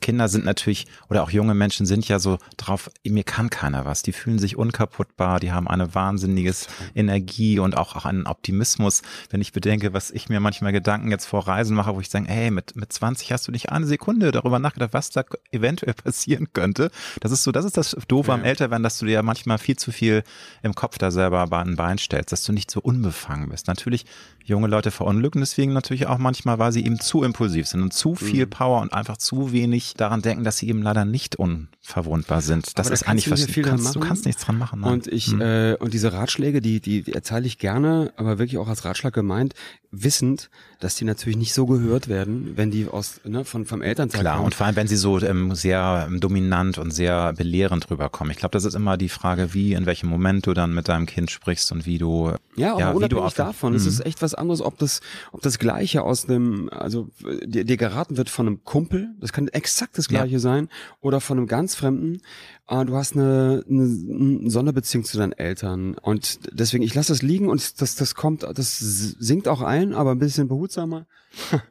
[0.00, 4.02] Kinder sind natürlich, oder auch junge Menschen sind ja so drauf, mir kann keiner was,
[4.02, 9.40] die fühlen sich unkaputtbar, die haben eine wahnsinniges Energie und auch, auch einen Optimismus, wenn
[9.40, 12.50] ich bedenke, was ich mir manchmal Gedanken jetzt vor Reisen mache, wo ich sage, hey,
[12.50, 16.48] mit, mit 20 hast du nicht eine Sekunde darüber nachgedacht, was da eventuell passiert passieren
[16.52, 16.90] könnte.
[17.20, 18.34] Das ist so, das ist das Doofe ja.
[18.34, 20.22] am Älterwerden, dass du dir ja manchmal viel zu viel
[20.62, 23.68] im Kopf da selber ein Bein stellst, dass du nicht so unbefangen bist.
[23.68, 24.06] Natürlich,
[24.44, 28.14] junge Leute verunglücken deswegen natürlich auch manchmal, weil sie eben zu impulsiv sind und zu
[28.14, 28.50] viel mhm.
[28.50, 32.78] Power und einfach zu wenig daran denken, dass sie eben leider nicht unverwundbar sind.
[32.78, 34.80] Das Aber ist da eigentlich was du kannst, du kannst nichts dran machen.
[34.80, 34.92] Nein.
[34.92, 35.40] Und ich mhm.
[35.40, 39.12] äh, und diese Ratschläge, die die, die erteile ich gerne, aber wirklich auch als Ratschlag
[39.12, 39.54] gemeint,
[39.90, 44.20] wissend, dass die natürlich nicht so gehört werden, wenn die aus ne, von vom Elternteil
[44.20, 44.46] Klar, kommen.
[44.46, 48.30] und vor allem wenn sie so ähm, sehr ähm, dominant und sehr belehrend rüberkommen.
[48.30, 51.06] Ich glaube, das ist immer die Frage, wie in welchem Moment du dann mit deinem
[51.06, 54.06] Kind sprichst und wie du ja, aber ja, unabhängig davon, es ist mhm.
[54.06, 55.00] echt was anderes, ob das
[55.32, 57.08] ob das Gleiche aus einem also
[57.44, 60.38] dir, dir geraten wird von einem Kumpel, das kann exakt das Gleiche ja.
[60.38, 60.68] sein,
[61.00, 62.20] oder von einem ganz Fremden
[62.66, 67.48] ah, du hast eine, eine Sonderbeziehung zu deinen Eltern und deswegen, ich lasse das liegen
[67.48, 71.06] und das, das kommt, das sinkt auch ein, aber ein bisschen behutsamer.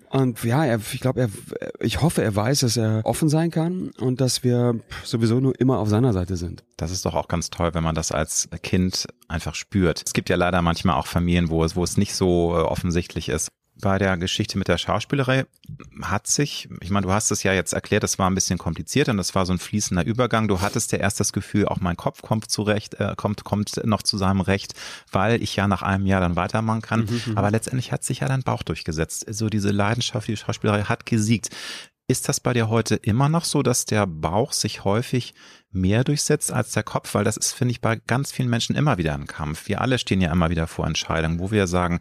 [0.09, 1.29] Und ja, er, ich glaube, er,
[1.79, 5.79] ich hoffe, er weiß, dass er offen sein kann und dass wir sowieso nur immer
[5.79, 6.63] auf seiner Seite sind.
[6.77, 10.03] Das ist doch auch ganz toll, wenn man das als Kind einfach spürt.
[10.05, 13.29] Es gibt ja leider manchmal auch Familien, wo es, wo es nicht so äh, offensichtlich
[13.29, 13.49] ist
[13.81, 15.45] bei der Geschichte mit der Schauspielerei
[16.01, 19.09] hat sich, ich meine, du hast es ja jetzt erklärt, das war ein bisschen kompliziert
[19.09, 20.47] und das war so ein fließender Übergang.
[20.47, 24.01] Du hattest ja erst das Gefühl, auch mein Kopf kommt zurecht, äh, kommt, kommt noch
[24.01, 24.73] zu seinem Recht,
[25.11, 27.01] weil ich ja nach einem Jahr dann weitermachen kann.
[27.01, 29.25] Mhm, mhm, Aber letztendlich hat sich ja dein Bauch durchgesetzt.
[29.29, 31.49] So diese Leidenschaft, die Schauspielerei hat gesiegt.
[32.07, 35.33] Ist das bei dir heute immer noch so, dass der Bauch sich häufig
[35.71, 37.15] mehr durchsetzt als der Kopf?
[37.15, 39.67] Weil das ist, finde ich, bei ganz vielen Menschen immer wieder ein Kampf.
[39.67, 41.99] Wir alle stehen ja immer wieder vor Entscheidungen, wo wir sagen,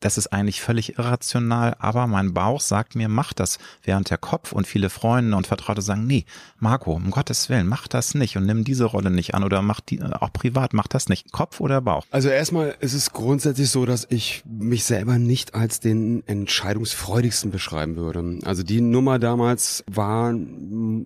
[0.00, 4.52] das ist eigentlich völlig irrational, aber mein Bauch sagt mir, mach das, während der Kopf
[4.52, 6.26] und viele Freunde und Vertraute sagen, nee,
[6.58, 9.80] Marco, um Gottes Willen, mach das nicht und nimm diese Rolle nicht an oder mach
[9.80, 11.32] die, auch privat, mach das nicht.
[11.32, 12.04] Kopf oder Bauch?
[12.10, 17.96] Also erstmal ist es grundsätzlich so, dass ich mich selber nicht als den entscheidungsfreudigsten beschreiben
[17.96, 18.40] würde.
[18.44, 20.34] Also die Nummer damals war,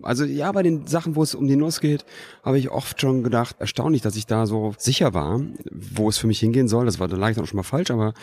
[0.03, 2.05] also ja, bei den Sachen, wo es um die Nuss geht,
[2.43, 6.27] habe ich oft schon gedacht, erstaunlich, dass ich da so sicher war, wo es für
[6.27, 6.85] mich hingehen soll.
[6.85, 8.13] Das war dann leicht auch schon mal falsch, aber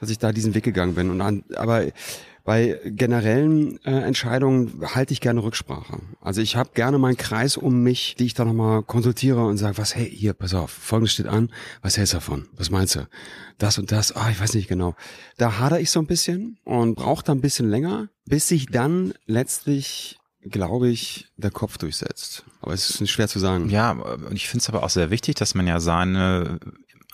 [0.00, 1.10] dass ich da diesen Weg gegangen bin.
[1.10, 1.86] Und an, aber
[2.46, 5.98] bei generellen äh, Entscheidungen halte ich gerne Rücksprache.
[6.20, 9.78] Also ich habe gerne meinen Kreis um mich, die ich da nochmal konsultiere und sage,
[9.78, 11.50] was, hey, hier, pass auf, folgendes steht an,
[11.82, 12.46] was hältst du davon?
[12.56, 13.08] Was meinst du?
[13.58, 14.94] Das und das, ah, ich weiß nicht genau.
[15.38, 19.12] Da hader ich so ein bisschen und brauche da ein bisschen länger, bis sich dann
[19.26, 22.44] letztlich glaube ich, der Kopf durchsetzt.
[22.60, 23.68] Aber es ist schwer zu sagen.
[23.68, 26.60] Ja, und ich finde es aber auch sehr wichtig, dass man ja seine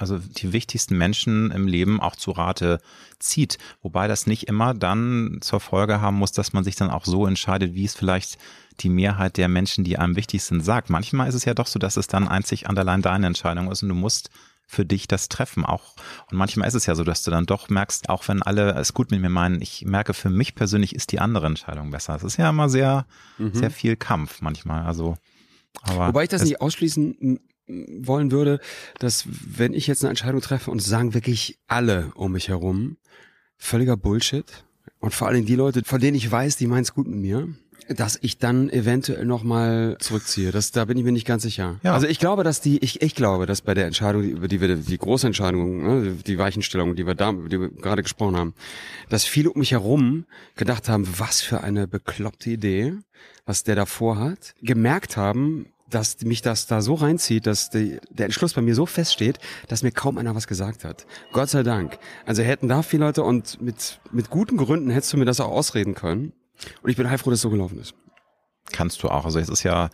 [0.03, 2.81] also die wichtigsten Menschen im Leben auch zu Rate
[3.21, 3.57] zieht.
[3.83, 7.25] Wobei das nicht immer dann zur Folge haben muss, dass man sich dann auch so
[7.25, 8.37] entscheidet, wie es vielleicht
[8.81, 10.91] die Mehrheit der Menschen, die einem wichtig sind, sagt.
[10.91, 13.85] Manchmal ist es ja doch so, dass es dann einzig und allein deine Entscheidung ist
[13.85, 14.31] und du musst
[14.67, 15.95] für dich das treffen auch.
[16.33, 18.95] Und manchmal ist es ja so, dass du dann doch merkst, auch wenn alle es
[18.95, 22.17] gut mit mir meinen, ich merke, für mich persönlich ist die andere Entscheidung besser.
[22.17, 23.07] Es ist ja immer sehr,
[23.39, 23.55] mhm.
[23.55, 24.85] sehr viel Kampf manchmal.
[24.85, 25.17] Also,
[25.83, 28.61] aber Wobei ich das nicht ausschließen wollen würde,
[28.99, 32.97] dass wenn ich jetzt eine Entscheidung treffe und sagen wirklich alle um mich herum,
[33.57, 34.65] völliger Bullshit
[34.99, 37.49] und vor allem die Leute, von denen ich weiß, die meinen es gut mit mir,
[37.89, 40.51] dass ich dann eventuell nochmal zurückziehe.
[40.53, 41.81] Das, da bin ich mir nicht ganz sicher.
[41.83, 41.95] Ja.
[41.95, 44.77] Also ich glaube, dass die, ich, ich glaube, dass bei der Entscheidung, über die wir,
[44.77, 48.55] die große Entscheidung, ne, die Weichenstellung, die wir da, die wir gerade gesprochen haben,
[49.09, 52.95] dass viele um mich herum gedacht haben, was für eine bekloppte Idee,
[53.47, 58.27] was der davor hat, gemerkt haben, dass mich das da so reinzieht, dass die, der
[58.27, 61.07] Entschluss bei mir so feststeht, dass mir kaum einer was gesagt hat.
[61.33, 61.99] Gott sei Dank.
[62.27, 65.51] Also hätten da viele Leute und mit, mit guten Gründen hättest du mir das auch
[65.51, 66.33] ausreden können.
[66.83, 67.95] Und ich bin heilfroh, dass es so gelaufen ist.
[68.71, 69.25] Kannst du auch.
[69.25, 69.91] Also es ist ja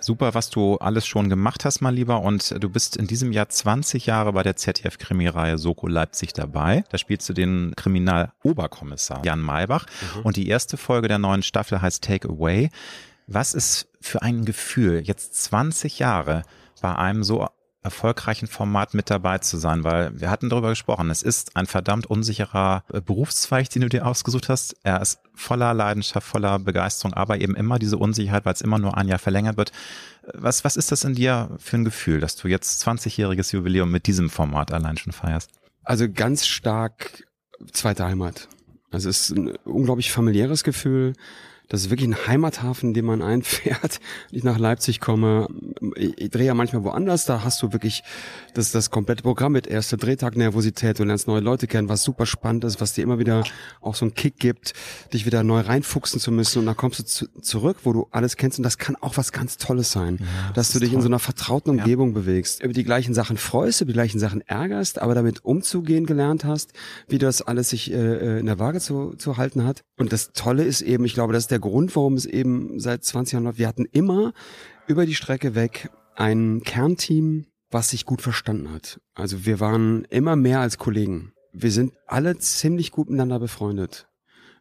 [0.00, 2.20] super, was du alles schon gemacht hast, mal lieber.
[2.20, 6.84] Und du bist in diesem Jahr 20 Jahre bei der ZDF-Krimireihe Soko Leipzig dabei.
[6.90, 9.86] Da spielst du den Kriminaloberkommissar Jan Maybach.
[10.16, 10.22] Mhm.
[10.22, 12.70] Und die erste Folge der neuen Staffel heißt Take Away.
[13.26, 16.42] Was ist für ein Gefühl, jetzt 20 Jahre
[16.80, 17.48] bei einem so
[17.82, 21.10] erfolgreichen Format mit dabei zu sein, weil wir hatten darüber gesprochen.
[21.10, 24.76] Es ist ein verdammt unsicherer äh, Berufszweig, den du dir ausgesucht hast.
[24.82, 28.96] Er ist voller Leidenschaft, voller Begeisterung, aber eben immer diese Unsicherheit, weil es immer nur
[28.96, 29.72] ein Jahr verlängert wird.
[30.34, 34.06] Was, was ist das in dir für ein Gefühl, dass du jetzt 20-jähriges Jubiläum mit
[34.06, 35.50] diesem Format allein schon feierst?
[35.84, 37.24] Also ganz stark
[37.72, 38.48] zweite Heimat.
[38.90, 41.14] Also es ist ein unglaublich familiäres Gefühl.
[41.68, 44.00] Das ist wirklich ein Heimathafen, in den man einfährt.
[44.30, 45.48] Wenn ich nach Leipzig komme,
[45.96, 48.02] ich, ich drehe ja manchmal woanders, da hast du wirklich
[48.54, 52.26] das, das komplette Programm mit erster Drehtag Nervosität, du lernst neue Leute kennen, was super
[52.26, 53.44] spannend ist, was dir immer wieder
[53.80, 54.72] auch so einen Kick gibt,
[55.12, 58.36] dich wieder neu reinfuchsen zu müssen und dann kommst du zu, zurück, wo du alles
[58.36, 60.96] kennst und das kann auch was ganz Tolles sein, ja, dass du dich toll.
[60.96, 62.14] in so einer vertrauten Umgebung ja.
[62.14, 66.44] bewegst, über die gleichen Sachen freust, über die gleichen Sachen ärgerst, aber damit umzugehen gelernt
[66.44, 66.72] hast,
[67.08, 69.82] wie das alles sich äh, in der Waage zu, zu halten hat.
[69.98, 73.04] Und das Tolle ist eben, ich glaube, das ist der Grund, warum es eben seit
[73.04, 73.58] 20 Jahren läuft.
[73.58, 74.32] Wir hatten immer
[74.86, 79.00] über die Strecke weg ein Kernteam, was sich gut verstanden hat.
[79.14, 81.32] Also wir waren immer mehr als Kollegen.
[81.52, 84.08] Wir sind alle ziemlich gut miteinander befreundet.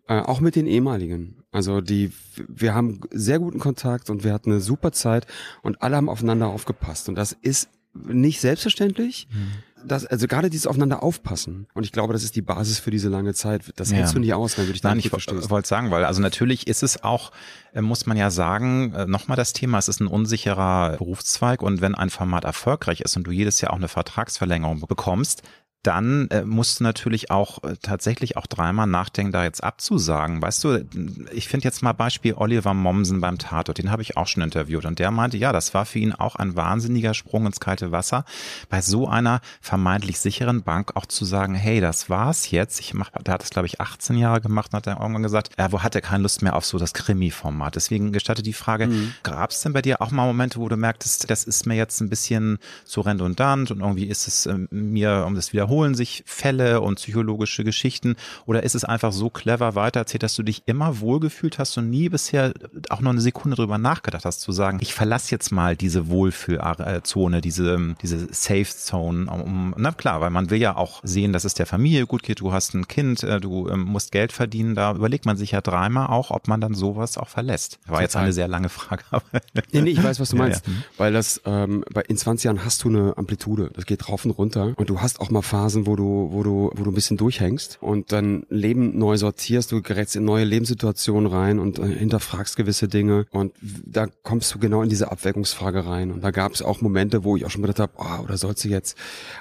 [0.07, 1.43] Äh, auch mit den ehemaligen.
[1.51, 2.11] Also die,
[2.47, 5.25] wir haben sehr guten Kontakt und wir hatten eine super Zeit
[5.63, 7.09] und alle haben aufeinander aufgepasst.
[7.09, 9.27] Und das ist nicht selbstverständlich.
[9.31, 11.67] Mhm das, also gerade dieses aufeinander aufpassen.
[11.73, 13.73] Und ich glaube, das ist die Basis für diese lange Zeit.
[13.75, 15.45] Das hältst du nie aus, wenn du dich da nicht verstehst.
[15.45, 17.31] Ich wollte sagen, weil also natürlich ist es auch,
[17.73, 21.81] äh, muss man ja sagen, äh, nochmal das Thema, es ist ein unsicherer Berufszweig und
[21.81, 25.43] wenn ein Format erfolgreich ist und du jedes Jahr auch eine Vertragsverlängerung bekommst,
[25.87, 30.41] dann äh, musst du natürlich auch äh, tatsächlich auch dreimal nachdenken, da jetzt abzusagen.
[30.41, 30.85] Weißt du,
[31.31, 34.83] ich finde jetzt mal Beispiel Oliver Mommsen beim Tatort, den habe ich auch schon interviewt
[34.83, 38.25] und der meinte, ja, das war für ihn auch ein wahnsinniger Sprung ins kalte Wasser,
[38.69, 42.81] bei so einer vermeintlich sicheren Bank auch zu sagen, hey, das war's jetzt.
[42.81, 45.51] Ich mach, der hat das glaube ich 18 Jahre gemacht und hat er irgendwann gesagt,
[45.55, 47.77] er wo hat er keine Lust mehr auf so das Krimi-Format.
[47.77, 49.13] Deswegen gestatte die Frage, mhm.
[49.23, 52.01] gab es denn bei dir auch mal Momente, wo du merktest, das ist mir jetzt
[52.01, 56.23] ein bisschen zu redundant und irgendwie ist es äh, mir, um das wiederholen wiederholen sich
[56.25, 60.99] Fälle und psychologische Geschichten oder ist es einfach so clever weitererzählt, dass du dich immer
[60.99, 62.51] wohlgefühlt hast und nie bisher
[62.89, 67.41] auch noch eine Sekunde drüber nachgedacht hast, zu sagen, ich verlasse jetzt mal diese Wohlfühlzone,
[67.41, 71.53] diese, diese Safe Zone, um, na klar, weil man will ja auch sehen, dass es
[71.53, 74.93] der Familie gut geht, du hast ein Kind, äh, du ähm, musst Geld verdienen, da
[74.93, 77.79] überlegt man sich ja dreimal auch, ob man dann sowas auch verlässt.
[77.85, 79.03] War jetzt eine sehr lange Frage.
[79.11, 79.23] Aber
[79.71, 80.79] nee, nee, ich weiß, was du meinst, ja, ja.
[80.97, 84.73] weil das, ähm, in 20 Jahren hast du eine Amplitude, das geht rauf und runter
[84.75, 87.17] und du hast auch mal Phasen, Phasen, wo du, wo du, wo du ein bisschen
[87.17, 92.55] durchhängst und dann Leben neu sortierst, du gerätst in neue Lebenssituationen rein und äh, hinterfragst
[92.55, 93.53] gewisse Dinge und
[93.85, 96.11] da kommst du genau in diese Abwägungsfrage rein.
[96.11, 98.63] Und da gab es auch Momente, wo ich auch schon gedacht habe, oh, oder sollst
[98.63, 98.97] du jetzt?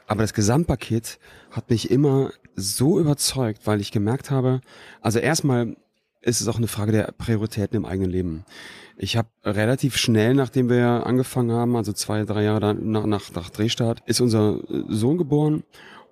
[0.08, 1.20] Aber das Gesamtpaket
[1.52, 4.62] hat mich immer so überzeugt, weil ich gemerkt habe,
[5.02, 5.76] also erstmal
[6.22, 8.44] ist es auch eine Frage der Prioritäten im eigenen Leben.
[8.96, 13.50] Ich habe relativ schnell, nachdem wir angefangen haben, also zwei, drei Jahre nach, nach, nach
[13.50, 14.58] Drehstart, ist unser
[14.88, 15.62] Sohn geboren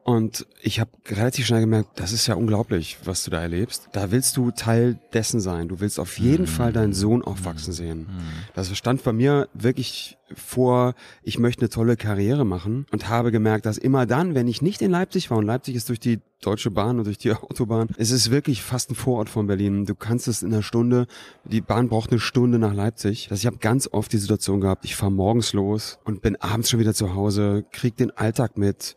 [0.04, 3.88] und ich habe relativ schnell gemerkt, das ist ja unglaublich, was du da erlebst.
[3.92, 5.68] Da willst du Teil dessen sein.
[5.68, 6.48] Du willst auf jeden mhm.
[6.48, 7.76] Fall deinen Sohn aufwachsen mhm.
[7.76, 7.98] sehen.
[8.00, 8.22] Mhm.
[8.54, 13.64] Das stand bei mir wirklich vor, ich möchte eine tolle Karriere machen und habe gemerkt,
[13.64, 16.70] dass immer dann, wenn ich nicht in Leipzig war, und Leipzig ist durch die Deutsche
[16.70, 19.86] Bahn und durch die Autobahn, es ist wirklich fast ein Vorort von Berlin.
[19.86, 21.06] Du kannst es in einer Stunde,
[21.44, 23.28] die Bahn braucht eine Stunde nach Leipzig.
[23.30, 26.68] Also ich habe ganz oft die Situation gehabt, ich fahre morgens los und bin abends
[26.68, 28.96] schon wieder zu Hause, krieg den Alltag mit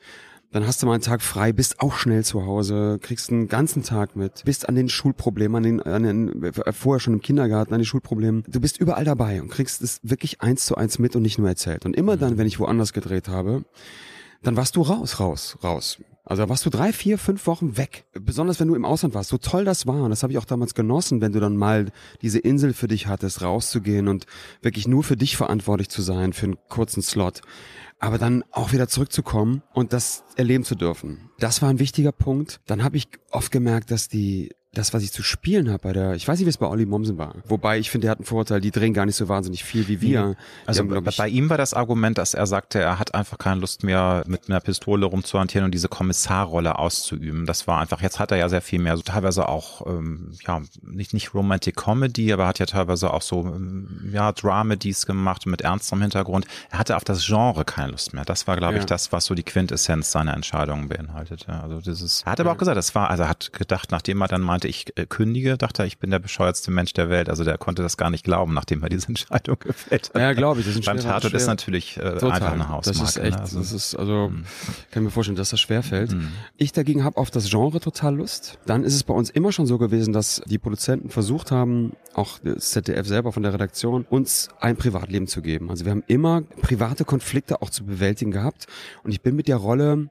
[0.52, 3.84] dann hast du mal einen Tag frei, bist auch schnell zu Hause, kriegst einen ganzen
[3.84, 7.74] Tag mit, bist an den Schulproblemen, an den, an den äh, vorher schon im Kindergarten,
[7.74, 8.44] an den Schulproblemen.
[8.48, 11.50] Du bist überall dabei und kriegst es wirklich eins zu eins mit und nicht nur
[11.50, 11.86] erzählt.
[11.86, 13.66] Und immer dann, wenn ich woanders gedreht habe,
[14.42, 16.00] dann warst du raus, raus, raus.
[16.24, 18.04] Also da warst du drei, vier, fünf Wochen weg.
[18.12, 19.30] Besonders wenn du im Ausland warst.
[19.30, 20.04] So toll das war.
[20.04, 21.86] Und das habe ich auch damals genossen, wenn du dann mal
[22.22, 24.26] diese Insel für dich hattest, rauszugehen und
[24.62, 27.42] wirklich nur für dich verantwortlich zu sein, für einen kurzen Slot
[28.00, 31.30] aber dann auch wieder zurückzukommen und das erleben zu dürfen.
[31.40, 32.60] Das war ein wichtiger Punkt.
[32.66, 36.14] Dann habe ich oft gemerkt, dass die das, was ich zu spielen habe bei der,
[36.14, 37.36] ich weiß nicht, wie es bei Olli Mommsen war.
[37.48, 40.02] Wobei ich finde, er hat einen Vorteil, die drehen gar nicht so wahnsinnig viel wie
[40.02, 40.36] wir.
[40.66, 43.62] Also haben, bei, bei ihm war das Argument, dass er sagte, er hat einfach keine
[43.62, 47.46] Lust mehr, mit einer Pistole rumzuhantieren und diese Kommissarrolle auszuüben.
[47.46, 50.62] Das war einfach, jetzt hat er ja sehr viel mehr, so teilweise auch, ähm, ja,
[50.82, 55.62] nicht, nicht Romantic Comedy, aber hat ja teilweise auch so, ähm, ja, Dramedies gemacht mit
[55.62, 56.46] ernstem Hintergrund.
[56.70, 58.26] Er hatte auf das Genre keine Lust mehr.
[58.26, 58.80] Das war, glaube ja.
[58.80, 61.52] ich, das, was so die Quintessenz seiner Entscheidungen beinhaltete.
[61.52, 64.28] Also dieses, er hat aber auch gesagt, das war, also er hat gedacht, nachdem er
[64.28, 67.30] dann mal meinte, ich äh, kündige, dachte er, ich bin der bescheuertste Mensch der Welt.
[67.30, 70.22] Also der konnte das gar nicht glauben, nachdem er diese Entscheidung gefällt hat.
[70.22, 70.68] Ja, glaube ich.
[70.68, 73.00] Das ist Beim Tatort ist natürlich äh, einfach eine Hausmarke.
[73.00, 73.42] Das ist echt, ne?
[73.42, 74.44] also, das ist, also, mhm.
[74.92, 76.12] kann mir vorstellen, dass das schwerfällt.
[76.12, 76.32] Mhm.
[76.58, 78.60] Ich dagegen habe auf das Genre total Lust.
[78.66, 82.40] Dann ist es bei uns immer schon so gewesen, dass die Produzenten versucht haben, auch
[82.40, 85.70] das ZDF selber von der Redaktion, uns ein Privatleben zu geben.
[85.70, 88.68] Also wir haben immer private Konflikte auch zu bewältigen gehabt.
[89.04, 90.10] Und ich bin mit der Rolle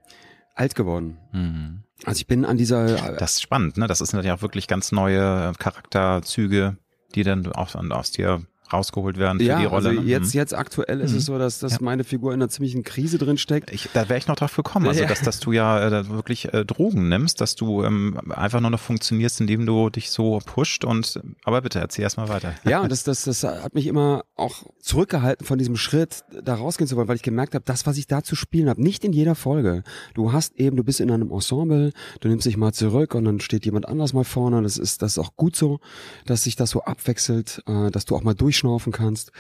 [0.55, 1.19] alt geworden.
[1.33, 1.83] Mhm.
[2.05, 3.13] Also ich bin an dieser.
[3.13, 3.87] Das ist spannend, ne?
[3.87, 6.77] Das sind ja auch wirklich ganz neue Charakterzüge,
[7.15, 8.43] die dann auch aus dir
[8.73, 9.91] rausgeholt werden für ja, die Rolle.
[9.91, 10.39] Also jetzt, mhm.
[10.39, 11.19] jetzt aktuell ist mhm.
[11.19, 11.79] es so, dass, dass ja.
[11.81, 13.73] meine Figur in einer ziemlichen Krise drin steckt.
[13.73, 16.65] Ich, da wäre ich noch drauf gekommen, also dass, dass du ja äh, wirklich äh,
[16.65, 21.21] Drogen nimmst, dass du ähm, einfach nur noch funktionierst, indem du dich so pusht und
[21.45, 22.55] aber bitte erzähl erst mal weiter.
[22.65, 26.89] Ja, und das, das, das hat mich immer auch zurückgehalten von diesem Schritt, da rausgehen
[26.89, 29.13] zu wollen, weil ich gemerkt habe, das, was ich da zu spielen habe, nicht in
[29.13, 29.83] jeder Folge.
[30.15, 33.41] Du hast eben, du bist in einem Ensemble, du nimmst dich mal zurück und dann
[33.41, 34.63] steht jemand anders mal vorne.
[34.63, 35.81] Das ist, das ist auch gut so,
[36.25, 39.33] dass sich das so abwechselt, äh, dass du auch mal durch durchschnaufen kannst.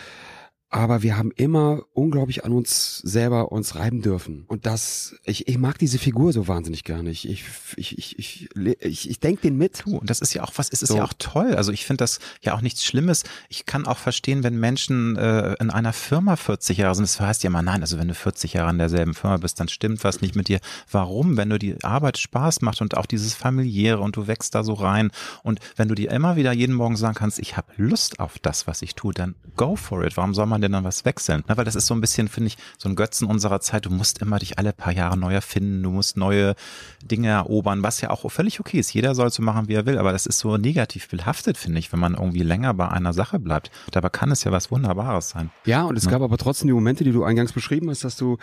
[0.76, 4.44] Aber wir haben immer unglaublich an uns selber uns reiben dürfen.
[4.46, 7.08] Und das, ich, ich mag diese Figur so wahnsinnig gerne.
[7.08, 7.44] Ich, ich,
[7.76, 8.48] ich, ich, ich,
[8.82, 9.84] ich, ich denke den mit.
[9.86, 10.98] Du, und das ist ja auch was, ist es so.
[10.98, 11.54] ja auch toll.
[11.54, 13.22] Also ich finde das ja auch nichts Schlimmes.
[13.48, 17.04] Ich kann auch verstehen, wenn Menschen äh, in einer Firma 40 Jahre sind.
[17.04, 19.68] Das heißt ja immer, nein, also wenn du 40 Jahre in derselben Firma bist, dann
[19.68, 20.60] stimmt was nicht mit dir.
[20.90, 21.38] Warum?
[21.38, 24.74] Wenn du die Arbeit Spaß macht und auch dieses familiäre und du wächst da so
[24.74, 25.10] rein
[25.42, 28.66] und wenn du dir immer wieder jeden Morgen sagen kannst, ich habe Lust auf das,
[28.66, 30.18] was ich tue, dann go for it.
[30.18, 31.44] Warum soll man dann was wechseln?
[31.46, 33.86] Na, weil das ist so ein bisschen, finde ich, so ein Götzen unserer Zeit.
[33.86, 36.54] Du musst immer dich alle paar Jahre neu erfinden, du musst neue
[37.02, 38.92] Dinge erobern, was ja auch völlig okay ist.
[38.92, 41.92] Jeder soll so machen, wie er will, aber das ist so negativ behaftet, finde ich,
[41.92, 43.70] wenn man irgendwie länger bei einer Sache bleibt.
[43.90, 45.50] Dabei kann es ja was Wunderbares sein.
[45.64, 46.10] Ja, und es ja.
[46.10, 48.38] gab aber trotzdem die Momente, die du eingangs beschrieben hast, dass du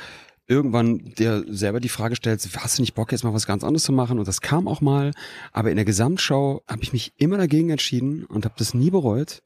[0.47, 3.84] irgendwann dir selber die Frage stellst, hast du nicht Bock jetzt mal was ganz anderes
[3.84, 4.19] zu machen?
[4.19, 5.11] Und das kam auch mal,
[5.51, 9.41] aber in der Gesamtschau habe ich mich immer dagegen entschieden und habe das nie bereut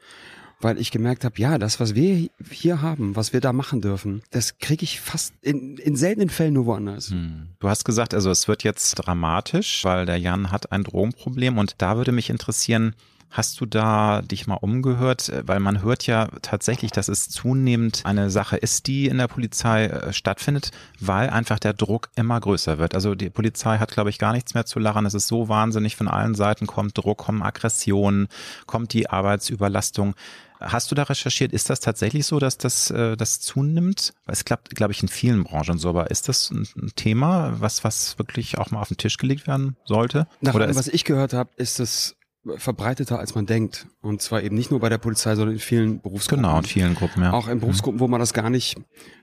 [0.59, 4.21] weil ich gemerkt habe, ja, das, was wir hier haben, was wir da machen dürfen,
[4.31, 7.11] das kriege ich fast in, in seltenen Fällen nur woanders.
[7.11, 7.49] Hm.
[7.59, 11.75] Du hast gesagt, also es wird jetzt dramatisch, weil der Jan hat ein Drogenproblem und
[11.79, 12.95] da würde mich interessieren,
[13.29, 15.31] Hast du da dich mal umgehört?
[15.45, 19.85] Weil man hört ja tatsächlich, dass es zunehmend eine Sache ist, die in der Polizei
[19.85, 22.95] äh, stattfindet, weil einfach der Druck immer größer wird.
[22.95, 25.05] Also die Polizei hat, glaube ich, gar nichts mehr zu lachen.
[25.05, 28.27] Es ist so wahnsinnig, von allen Seiten kommt Druck, kommen Aggressionen,
[28.65, 30.15] kommt die Arbeitsüberlastung.
[30.59, 31.53] Hast du da recherchiert?
[31.53, 34.13] Ist das tatsächlich so, dass das, äh, das zunimmt?
[34.25, 38.17] Es klappt, glaube ich, in vielen Branchen so, aber ist das ein Thema, was, was
[38.17, 40.27] wirklich auch mal auf den Tisch gelegt werden sollte?
[40.41, 42.17] Nach allem, was ich gehört habe, ist es
[42.55, 43.87] verbreiteter, als man denkt.
[44.01, 46.43] Und zwar eben nicht nur bei der Polizei, sondern in vielen Berufsgruppen.
[46.43, 47.33] Genau, in vielen Gruppen, ja.
[47.33, 48.77] Auch in Berufsgruppen, wo man das gar nicht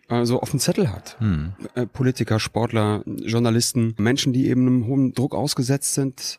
[0.09, 1.17] äh, so auf dem Zettel hat.
[1.21, 1.55] Hm.
[1.75, 6.39] Äh, Politiker, Sportler, Journalisten, Menschen, die eben einem hohen Druck ausgesetzt sind,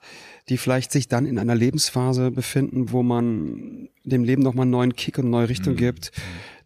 [0.49, 4.95] die vielleicht sich dann in einer Lebensphase befinden, wo man dem Leben nochmal einen neuen
[4.95, 5.77] Kick und eine neue Richtung hm.
[5.77, 6.11] gibt,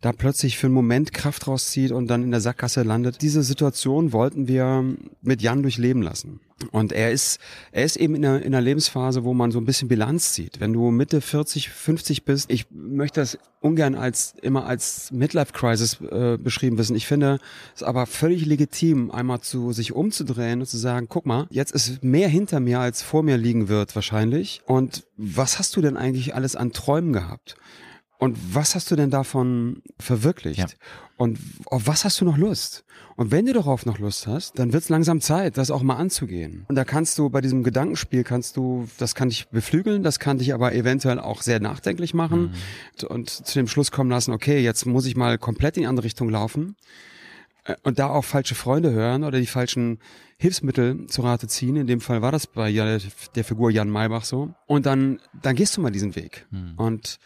[0.02, 3.22] da plötzlich für einen Moment Kraft rauszieht und dann in der Sackgasse landet.
[3.22, 4.84] Diese Situation wollten wir
[5.22, 6.39] mit Jan durchleben lassen.
[6.72, 7.39] Und er ist,
[7.72, 10.60] er ist eben in einer, in einer Lebensphase, wo man so ein bisschen Bilanz zieht.
[10.60, 16.00] Wenn du Mitte 40, 50 bist, ich möchte das ungern als immer als Midlife Crisis
[16.02, 16.95] äh, beschrieben wissen.
[16.95, 17.39] Ich finde
[17.76, 22.04] es aber völlig legitim, einmal zu sich umzudrehen und zu sagen, guck mal, jetzt ist
[22.04, 24.62] mehr hinter mir als vor mir liegen wird wahrscheinlich.
[24.66, 27.56] Und was hast du denn eigentlich alles an Träumen gehabt?
[28.20, 30.59] Und was hast du denn davon verwirklicht?
[30.59, 30.67] Ja.
[31.15, 32.84] Und auf was hast du noch Lust?
[33.15, 35.95] Und wenn du darauf noch Lust hast, dann wird es langsam Zeit, das auch mal
[35.95, 36.65] anzugehen.
[36.67, 40.38] Und da kannst du bei diesem Gedankenspiel kannst du, das kann dich beflügeln, das kann
[40.38, 42.53] dich aber eventuell auch sehr nachdenklich machen
[43.01, 43.07] mhm.
[43.07, 46.05] und zu dem Schluss kommen lassen, okay, jetzt muss ich mal komplett in die andere
[46.05, 46.76] Richtung laufen
[47.63, 49.99] äh, und da auch falsche Freunde hören oder die falschen
[50.38, 51.78] Hilfsmittel zu Rate ziehen.
[51.78, 54.53] In dem Fall war das bei der Figur Jan Maybach so.
[54.67, 56.47] Und dann, dann gehst du mal diesen Weg.
[56.51, 56.74] Mhm.
[56.78, 57.20] Und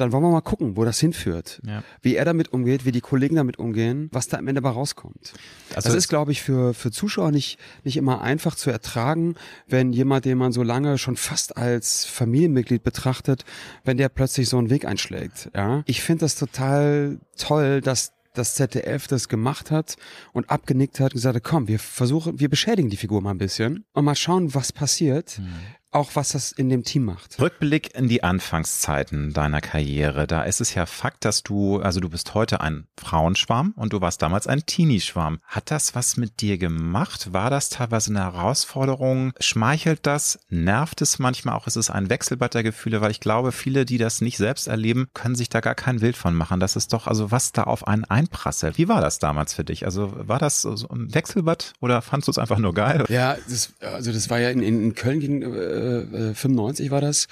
[0.00, 1.60] dann wollen wir mal gucken, wo das hinführt.
[1.66, 1.82] Ja.
[2.02, 5.34] Wie er damit umgeht, wie die Kollegen damit umgehen, was da am Ende bei rauskommt.
[5.74, 9.34] Also das ist, glaube ich, für, für Zuschauer nicht, nicht immer einfach zu ertragen,
[9.66, 13.44] wenn jemand, den man so lange schon fast als Familienmitglied betrachtet,
[13.84, 15.50] wenn der plötzlich so einen Weg einschlägt.
[15.54, 15.82] Ja?
[15.86, 19.96] Ich finde das total toll, dass das ZDF das gemacht hat
[20.32, 23.38] und abgenickt hat und gesagt hat, komm, wir versuchen, wir beschädigen die Figur mal ein
[23.38, 25.40] bisschen und mal schauen, was passiert.
[25.40, 25.48] Mhm
[25.90, 27.40] auch was das in dem Team macht.
[27.40, 30.26] Rückblick in die Anfangszeiten deiner Karriere.
[30.26, 34.00] Da ist es ja Fakt, dass du, also du bist heute ein Frauenschwarm und du
[34.00, 35.40] warst damals ein Teenie-Schwarm.
[35.46, 37.32] Hat das was mit dir gemacht?
[37.32, 39.32] War das teilweise eine Herausforderung?
[39.40, 40.40] Schmeichelt das?
[40.50, 41.66] Nervt es manchmal auch?
[41.66, 43.00] Ist es ein Wechselbad der Gefühle?
[43.00, 46.16] Weil ich glaube, viele, die das nicht selbst erleben, können sich da gar kein Bild
[46.16, 46.60] von machen.
[46.60, 48.76] Das ist doch, also was da auf einen einprasselt.
[48.76, 49.86] Wie war das damals für dich?
[49.86, 53.04] Also war das so ein Wechselbad oder fandst du es einfach nur geil?
[53.08, 57.28] Ja, das, also das war ja in, in Köln ging, äh, äh, 95 war das.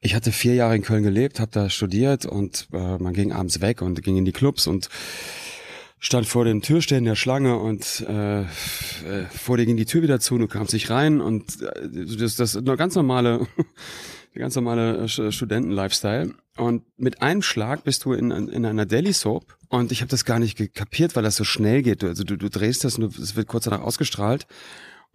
[0.00, 3.60] Ich hatte vier Jahre in Köln gelebt, habe da studiert und äh, man ging abends
[3.60, 4.88] weg und ging in die Clubs und
[5.98, 8.44] stand vor den Türstellen der Schlange und äh, äh,
[9.30, 12.54] vor dir ging die Tür wieder zu, du kamst nicht rein und äh, das, das
[12.54, 13.46] ist eine ganz normale,
[14.34, 16.34] ganz normale äh, Studenten-Lifestyle.
[16.56, 20.24] Und mit einem Schlag bist du in, in einer Daily Soap und ich habe das
[20.24, 22.02] gar nicht kapiert, weil das so schnell geht.
[22.04, 24.46] Also du, du drehst das und es wird kurz danach ausgestrahlt.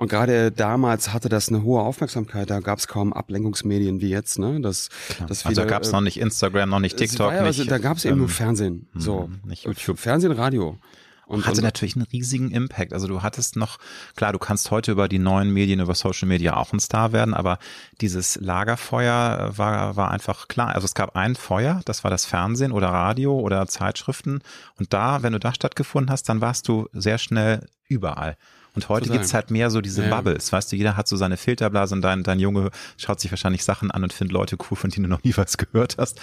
[0.01, 2.49] Und gerade damals hatte das eine hohe Aufmerksamkeit.
[2.49, 4.39] Da gab es kaum Ablenkungsmedien wie jetzt.
[4.39, 4.59] Ne?
[4.59, 4.89] Das,
[5.27, 7.31] das also da gab es noch nicht Instagram, noch nicht TikTok.
[7.31, 8.87] Ja, also da gab es eben ähm, nur Fernsehen.
[8.95, 9.99] So, hm, nicht YouTube.
[9.99, 10.79] Fernsehen, Radio.
[11.27, 12.93] Und, hatte und, natürlich einen riesigen Impact.
[12.93, 13.77] Also du hattest noch,
[14.15, 17.35] klar, du kannst heute über die neuen Medien, über Social Media auch ein Star werden,
[17.35, 17.59] aber
[18.01, 20.73] dieses Lagerfeuer war, war einfach klar.
[20.73, 24.39] Also es gab ein Feuer, das war das Fernsehen oder Radio oder Zeitschriften.
[24.79, 28.35] Und da, wenn du da stattgefunden hast, dann warst du sehr schnell überall.
[28.73, 30.09] Und heute gibt's halt mehr so diese ja.
[30.09, 33.65] Bubbles, weißt du, jeder hat so seine Filterblase und dein, dein Junge schaut sich wahrscheinlich
[33.65, 36.19] Sachen an und findet Leute cool, von denen du noch nie was gehört hast.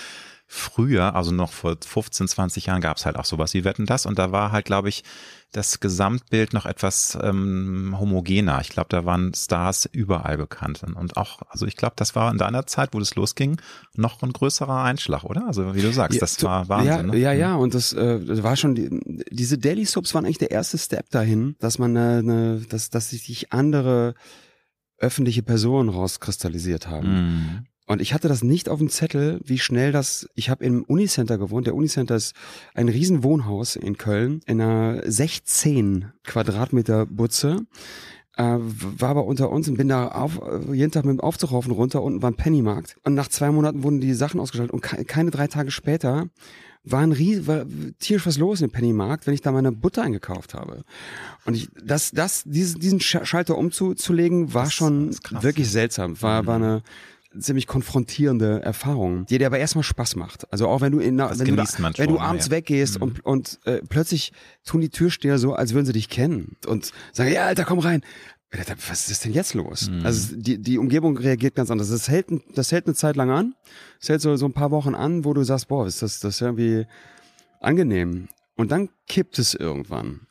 [0.47, 4.07] Früher, also noch vor 15, 20 Jahren gab es halt auch sowas wie Wetten das.
[4.07, 5.05] Und da war halt, glaube ich,
[5.53, 8.61] das Gesamtbild noch etwas ähm, homogener.
[8.61, 12.39] Ich glaube, da waren Stars überall bekannt und auch, also ich glaube, das war in
[12.39, 13.61] deiner Zeit, wo das losging,
[13.95, 15.47] noch ein größerer Einschlag, oder?
[15.47, 16.91] Also wie du sagst, das ja, war Wahnsinn.
[16.91, 17.17] Ja, ne?
[17.17, 20.51] ja, ja, und das, äh, das war schon, die, diese Daily Soaps waren eigentlich der
[20.51, 24.15] erste Step dahin, dass man eine, eine dass, dass sich andere
[24.99, 27.09] öffentliche Personen rauskristallisiert haben.
[27.09, 27.67] Mhm.
[27.89, 31.39] Und ich hatte das nicht auf dem Zettel, wie schnell das, ich habe im Unicenter
[31.39, 31.67] gewohnt.
[31.67, 32.35] Der Unicenter ist
[32.75, 37.65] ein riesen Wohnhaus in Köln, in einer 16 Quadratmeter Butze.
[38.37, 40.39] Äh, war aber unter uns und bin da auf,
[40.71, 42.03] jeden Tag mit dem Aufzug rauf und runter.
[42.03, 42.99] Unten war ein Pennymarkt.
[43.05, 44.75] Und nach zwei Monaten wurden die Sachen ausgeschaltet.
[44.75, 46.27] Und keine drei Tage später
[46.85, 47.65] war ein Ries war
[47.99, 50.85] tierisch was los im Pennymarkt, wenn ich da meine Butter eingekauft habe.
[51.47, 56.21] Und ich, das, das, diesen, diesen Schalter umzulegen, war das, schon krass, wirklich seltsam.
[56.21, 56.47] War, mhm.
[56.47, 56.83] war eine
[57.41, 60.51] ziemlich konfrontierende Erfahrung, die dir aber erstmal Spaß macht.
[60.53, 61.65] Also auch wenn du in wenn, du, da,
[61.97, 62.53] wenn du abends ja.
[62.53, 63.03] weggehst mhm.
[63.03, 64.33] und, und äh, plötzlich
[64.65, 68.03] tun die Türsteher so, als würden sie dich kennen und sagen, ja, Alter, komm rein.
[68.89, 69.91] Was ist denn jetzt los?
[69.91, 70.07] Mhm.
[70.07, 71.91] Also die, die Umgebung reagiert ganz anders.
[71.91, 73.55] Das hält, das hält eine Zeit lang an.
[74.01, 76.37] Das hält so, so ein paar Wochen an, wo du sagst, boah, ist das, das
[76.37, 76.87] ist irgendwie
[77.61, 78.29] angenehm.
[78.57, 80.28] Und dann kippt es irgendwann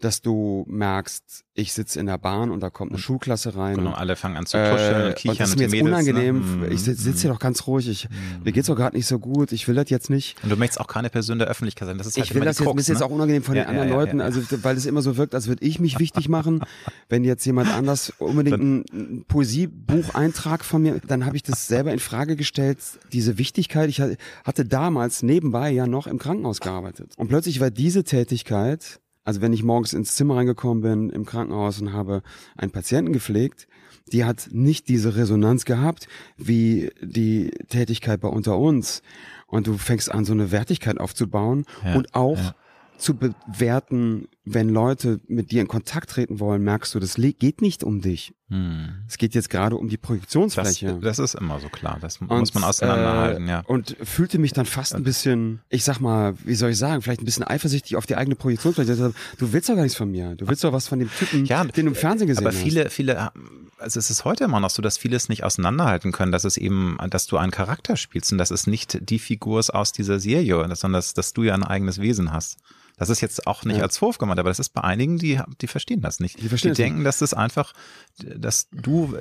[0.00, 3.76] dass du merkst, ich sitze in der Bahn und da kommt eine Schulklasse rein.
[3.76, 5.30] Genau, alle fangen an zu kuscheln äh, und kichern.
[5.30, 5.90] Und das ist mir jetzt Mädels, ne?
[5.90, 6.60] unangenehm.
[6.60, 6.66] Ne?
[6.68, 7.88] Ich sitze sitz hier doch ganz ruhig.
[7.88, 8.44] Ich, mm.
[8.44, 9.50] Mir geht's doch gerade nicht so gut.
[9.50, 10.36] Ich will das jetzt nicht.
[10.44, 11.98] Und du möchtest auch keine Person der Öffentlichkeit sein.
[11.98, 13.06] Das ist halt ich will das jetzt, Krux, ist jetzt ne?
[13.06, 15.34] auch unangenehm von ja, den anderen ja, ja, Leuten, also weil es immer so wirkt,
[15.34, 16.62] als würde ich mich wichtig machen.
[17.08, 21.92] Wenn jetzt jemand anders unbedingt ein, ein Poesiebucheintrag von mir, dann habe ich das selber
[21.92, 22.78] in Frage gestellt,
[23.12, 23.90] diese Wichtigkeit.
[23.90, 27.14] Ich hatte damals nebenbei ja noch im Krankenhaus gearbeitet.
[27.16, 31.82] Und plötzlich war diese Tätigkeit also wenn ich morgens ins Zimmer reingekommen bin im Krankenhaus
[31.82, 32.22] und habe
[32.56, 33.68] einen Patienten gepflegt,
[34.10, 36.08] die hat nicht diese Resonanz gehabt
[36.38, 39.02] wie die Tätigkeit bei unter uns.
[39.46, 42.54] Und du fängst an, so eine Wertigkeit aufzubauen ja, und auch ja.
[42.96, 47.84] zu bewerten, wenn Leute mit dir in Kontakt treten wollen, merkst du, das geht nicht
[47.84, 48.34] um dich.
[48.50, 48.94] Hm.
[49.06, 50.98] Es geht jetzt gerade um die Projektionsfläche.
[51.02, 51.98] Das, das ist immer so klar.
[52.00, 53.60] Das und, muss man auseinanderhalten, äh, ja.
[53.60, 57.20] Und fühlte mich dann fast ein bisschen, ich sag mal, wie soll ich sagen, vielleicht
[57.20, 59.12] ein bisschen eifersüchtig auf die eigene Projektionsfläche.
[59.38, 60.34] Du willst doch gar nichts von mir.
[60.34, 62.86] Du willst doch was von dem Typen, ja, den du im Fernsehen gesehen aber viele,
[62.86, 62.94] hast.
[62.94, 63.32] viele,
[63.78, 66.56] also es ist heute immer noch so, dass viele es nicht auseinanderhalten können, dass es
[66.56, 70.20] eben, dass du einen Charakter spielst und dass es nicht die Figur ist aus dieser
[70.20, 72.56] Serie, sondern dass, dass du ja ein eigenes Wesen hast.
[72.98, 73.82] Das ist jetzt auch nicht ja.
[73.84, 76.42] als Vorwurf gemeint, aber das ist bei einigen, die, die verstehen das nicht.
[76.42, 77.72] Die, verstehen die denken, dass das einfach,
[78.18, 79.16] dass du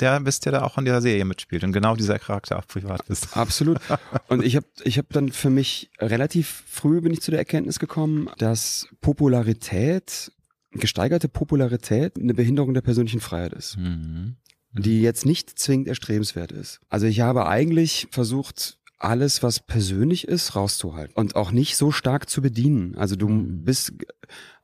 [0.00, 3.06] der bist, der da auch in dieser Serie mitspielt und genau dieser Charakter auch privat
[3.06, 3.36] bist.
[3.36, 3.78] Absolut.
[4.28, 7.78] Und ich habe ich hab dann für mich relativ früh bin ich zu der Erkenntnis
[7.78, 10.32] gekommen, dass Popularität,
[10.72, 13.76] gesteigerte Popularität eine Behinderung der persönlichen Freiheit ist.
[13.78, 14.36] Mhm
[14.74, 16.80] die jetzt nicht zwingend erstrebenswert ist.
[16.88, 22.28] Also ich habe eigentlich versucht, alles, was persönlich ist, rauszuhalten und auch nicht so stark
[22.28, 22.94] zu bedienen.
[22.96, 23.64] Also du mhm.
[23.64, 23.92] bist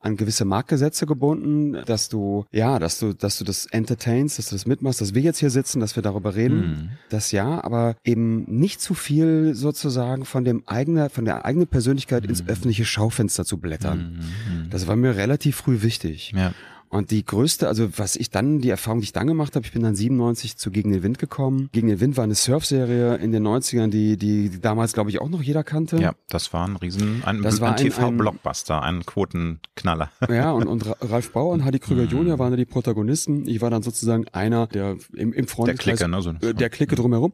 [0.01, 4.55] an gewisse Marktgesetze gebunden, dass du, ja, dass du, dass du das entertainst, dass du
[4.55, 6.59] das mitmachst, dass wir jetzt hier sitzen, dass wir darüber reden.
[6.59, 6.89] Mhm.
[7.09, 12.23] Das ja, aber eben nicht zu viel sozusagen von dem eigenen, von der eigenen Persönlichkeit
[12.23, 12.29] mhm.
[12.29, 14.21] ins öffentliche Schaufenster zu blättern.
[14.47, 14.61] Mhm.
[14.63, 14.69] mhm.
[14.69, 16.31] Das war mir relativ früh wichtig.
[16.33, 16.53] Ja.
[16.91, 19.71] Und die größte, also was ich dann, die Erfahrung, die ich dann gemacht habe, ich
[19.71, 21.69] bin dann 97 zu Gegen den Wind gekommen.
[21.71, 25.21] Gegen den Wind war eine Surfserie in den 90ern, die, die, die damals, glaube ich,
[25.21, 25.97] auch noch jeder kannte.
[25.97, 30.09] Ja, das war ein riesen, ein, das ein, ein TV-Blockbuster, ein Quotenknaller.
[30.29, 32.09] Ja, und, und Ralf Bauer und Hadi Krüger mhm.
[32.09, 33.47] Junior waren da die Protagonisten.
[33.47, 36.39] Ich war dann sozusagen einer der im, im Freundeskreis, der Clique, ne?
[36.41, 37.33] so, äh, der Clique drumherum.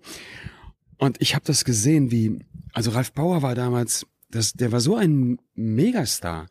[0.98, 2.40] Und ich habe das gesehen, wie,
[2.74, 6.48] also Ralf Bauer war damals, das, der war so ein Megastar.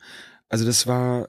[0.48, 1.28] Also das war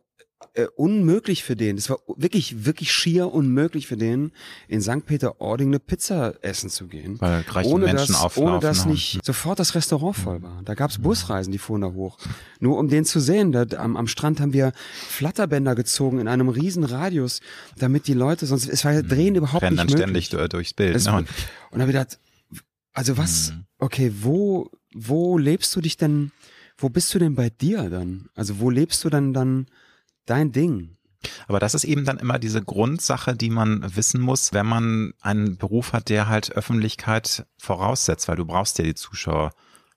[0.56, 1.78] äh, unmöglich für den.
[1.78, 4.32] Es war wirklich, wirklich schier unmöglich für den,
[4.68, 5.06] in St.
[5.06, 7.20] Peter-Ording eine Pizza essen zu gehen.
[7.22, 10.62] Weil reiche ohne Menschen dass, auflaufen ohne dass nicht sofort das Restaurant voll war.
[10.66, 12.18] Da gab's Busreisen, die fuhren da hoch.
[12.60, 13.52] Nur um den zu sehen.
[13.52, 14.72] Da, am, am Strand haben wir
[15.08, 17.42] Flatterbänder gezogen in einem riesen Radius,
[17.78, 20.26] damit die Leute, sonst es war ja Drehen überhaupt Rennen nicht dann möglich.
[20.28, 20.96] ständig du- durchs Bild.
[20.96, 21.12] Es, Ne?
[21.14, 21.28] und Und
[21.72, 22.20] dann habe ich gedacht,
[22.94, 23.66] also was, Mhm.
[23.80, 26.32] okay, wo, wo lebst du dich denn,
[26.78, 28.30] wo bist du denn bei dir dann?
[28.36, 29.68] Also wo lebst du dann dann
[30.26, 30.98] dein Ding?
[31.48, 35.58] Aber das ist eben dann immer diese Grundsache, die man wissen muss, wenn man einen
[35.58, 39.52] Beruf hat, der halt Öffentlichkeit voraussetzt, weil du brauchst ja die Zuschauer.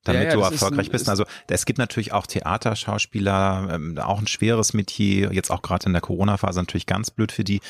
[0.04, 1.02] Damit Ja, ja, du ist erfolgreich ein- bist.
[1.02, 5.86] ist- Also es gibt natürlich auch Theaterschauspieler, ähm, auch ein schweres Metier, jetzt auch gerade
[5.86, 7.60] in der Corona-Phase natürlich ganz blöd für die.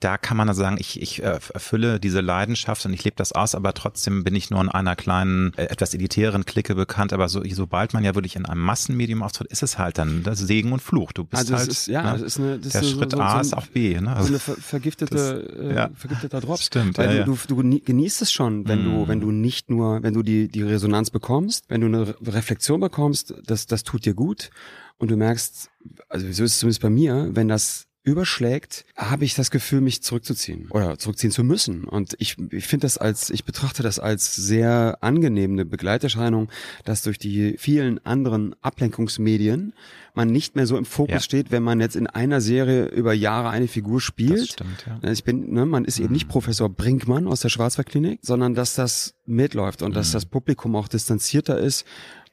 [0.00, 3.32] Da kann man dann sagen, ich, ich äh, erfülle diese Leidenschaft und ich lebe das
[3.32, 7.12] aus, aber trotzdem bin ich nur in einer kleinen, äh, etwas elitären Clique bekannt.
[7.12, 10.38] Aber so, sobald man ja wirklich in einem Massenmedium auftritt, ist es halt dann das
[10.38, 11.12] Segen und Fluch.
[11.12, 12.24] Du bist Also halt, ist, ja, ne?
[12.24, 13.94] ist eine, das der ist so- Schritt so, A so, ist auch B.
[13.94, 14.00] Ne?
[14.00, 15.90] so Also, eine ver vergiftete, das- äh, ja.
[15.94, 16.66] vergifteter Drops.
[16.66, 19.08] Stimmt, Weil ja, du, du, du genie- genießt es schon, wenn du, Mm.
[19.08, 22.80] wenn du nicht nur, wenn du die, die Resonanz bekommst, wenn du eine Re- Reflexion
[22.80, 24.50] bekommst, das, das tut dir gut.
[24.98, 25.70] Und du merkst,
[26.08, 30.00] also so ist es zumindest bei mir, wenn das überschlägt, habe ich das Gefühl, mich
[30.02, 31.84] zurückzuziehen oder zurückziehen zu müssen.
[31.84, 36.48] Und ich, ich finde das als, ich betrachte das als sehr angenehme Begleiterscheinung,
[36.84, 39.74] dass durch die vielen anderen Ablenkungsmedien
[40.14, 41.20] man nicht mehr so im Fokus Ja.
[41.20, 44.38] steht, wenn man jetzt in einer Serie über Jahre eine Figur spielt.
[44.40, 45.10] das stimmt, ja.
[45.10, 46.12] Ich bin, ne, man ist eben Mhm.
[46.14, 49.94] nicht Professor Brinkmann aus der Schwarzwaldklinik, sondern dass das mitläuft und Mhm.
[49.94, 51.84] dass das Publikum auch distanzierter ist.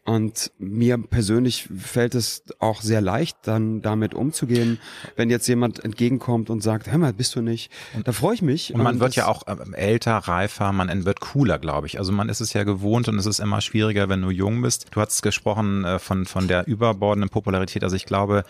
[0.05, 4.79] Und mir persönlich fällt es auch sehr leicht, dann damit umzugehen,
[5.15, 7.71] wenn jetzt jemand entgegenkommt und sagt, hör mal, bist du nicht?
[8.03, 8.73] Da freue ich mich.
[8.73, 11.99] Und man wird ja auch ähm, älter, reifer, man wird cooler, glaube ich.
[11.99, 14.87] Also man ist es ja gewohnt und es ist immer schwieriger, wenn du jung bist.
[14.91, 17.85] Du hast gesprochen äh, von, von der überbordenden Popularität.
[17.85, 18.43] Also ich glaube,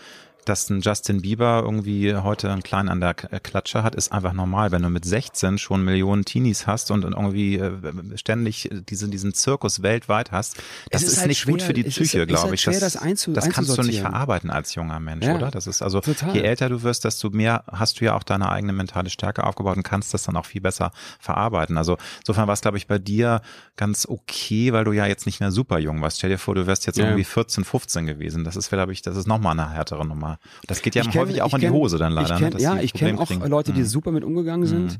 [0.44, 4.32] dass ein Justin Bieber irgendwie heute einen kleinen an der äh, Klatsche hat, ist einfach
[4.32, 4.70] normal.
[4.72, 7.72] Wenn du mit 16 schon Millionen Teenies hast und, irgendwie äh,
[8.16, 10.56] ständig diesen, diesen Zirkus weltweit hast,
[10.90, 12.60] das ist, ist halt nicht gut schwer- für die Psyche, glaube halt ich.
[12.62, 15.34] schwer, das einzu- das kannst du nicht verarbeiten als junger Mensch, Ja.
[15.36, 15.50] oder?
[15.50, 16.34] Das ist also, Total.
[16.34, 19.76] je älter du wirst, desto mehr hast du ja auch deine eigene mentale Stärke aufgebaut
[19.76, 21.76] und kannst das dann auch viel besser verarbeiten.
[21.78, 23.40] Also insofern war es, glaube ich, bei dir
[23.76, 26.18] ganz okay, weil du ja jetzt nicht mehr super jung warst.
[26.18, 27.04] Stell dir vor, du wärst jetzt Ja.
[27.06, 28.44] irgendwie 14, 15 gewesen.
[28.44, 30.33] Das ist, glaube ich, das ist nochmal eine härtere Nummer.
[30.66, 32.34] Das geht ja kenn- häufig auch ich in die kenn- Hose dann leider.
[32.34, 33.46] Ich kenn, ne, ja, ich kenne auch kriegen.
[33.46, 33.86] Leute, die Mhm.
[33.86, 34.98] super mit umgegangen sind,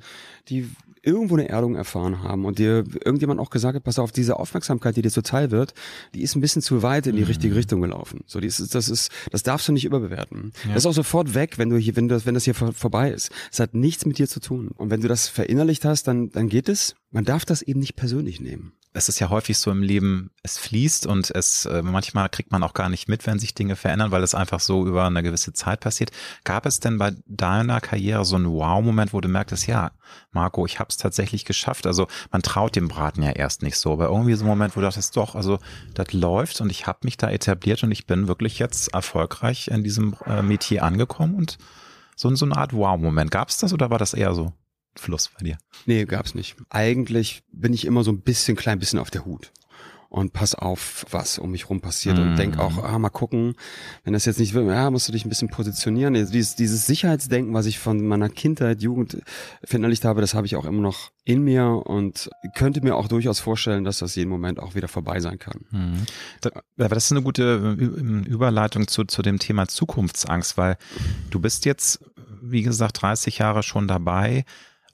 [0.48, 0.68] die
[1.02, 4.96] irgendwo eine Erdung erfahren haben und dir irgendjemand auch gesagt hat, pass auf, diese Aufmerksamkeit,
[4.96, 5.74] die dir zuteil wird,
[6.14, 7.28] die ist ein bisschen zu weit in die Mhm.
[7.28, 8.20] richtige Richtung gelaufen.
[8.26, 10.52] So, die ist, das ist, das darfst du nicht überbewerten.
[10.68, 13.10] Das ist auch sofort weg, wenn du hier, wenn das, wenn das hier vor, vorbei
[13.10, 13.30] ist.
[13.52, 14.68] Es hat nichts mit dir zu tun.
[14.76, 16.94] Und wenn du das verinnerlicht hast, dann, dann geht es.
[17.10, 18.72] Man darf das eben nicht persönlich nehmen.
[18.96, 22.62] Es ist ja häufig so im Leben, es fließt und es äh, manchmal kriegt man
[22.62, 25.52] auch gar nicht mit, wenn sich Dinge verändern, weil es einfach so über eine gewisse
[25.52, 26.12] Zeit passiert.
[26.44, 29.90] Gab es denn bei deiner Karriere so einen Wow-Moment, wo du merktest, ja,
[30.30, 31.88] Marco, ich habe es tatsächlich geschafft.
[31.88, 34.80] Also man traut dem Braten ja erst nicht so, aber irgendwie so ein Moment, wo
[34.80, 35.58] du dachtest, doch, also
[35.94, 39.82] das läuft und ich habe mich da etabliert und ich bin wirklich jetzt erfolgreich in
[39.82, 41.58] diesem äh, Metier angekommen und
[42.14, 43.32] so, so eine Art Wow-Moment.
[43.32, 44.52] Gab es das oder war das eher so
[44.96, 45.58] Fluss bei dir?
[45.86, 46.56] Nee, gab's nicht.
[46.70, 49.52] Eigentlich bin ich immer so ein bisschen, klein bisschen auf der Hut.
[50.10, 52.36] Und pass auf, was um mich rum passiert und Mhm.
[52.36, 53.56] denk auch, ah, mal gucken,
[54.04, 56.14] wenn das jetzt nicht will, ja, musst du dich ein bisschen positionieren.
[56.14, 59.20] Dieses, dieses Sicherheitsdenken, was ich von meiner Kindheit, Jugend
[59.64, 63.40] verinnerlicht habe, das habe ich auch immer noch in mir und könnte mir auch durchaus
[63.40, 65.62] vorstellen, dass das jeden Moment auch wieder vorbei sein kann.
[65.72, 66.06] Mhm.
[66.42, 70.76] Da, aber das ist eine gute äh, Ü- Überleitung zu, zu dem Thema Zukunftsangst, weil
[71.30, 72.04] du bist jetzt,
[72.40, 74.44] wie gesagt, 30 Jahre schon dabei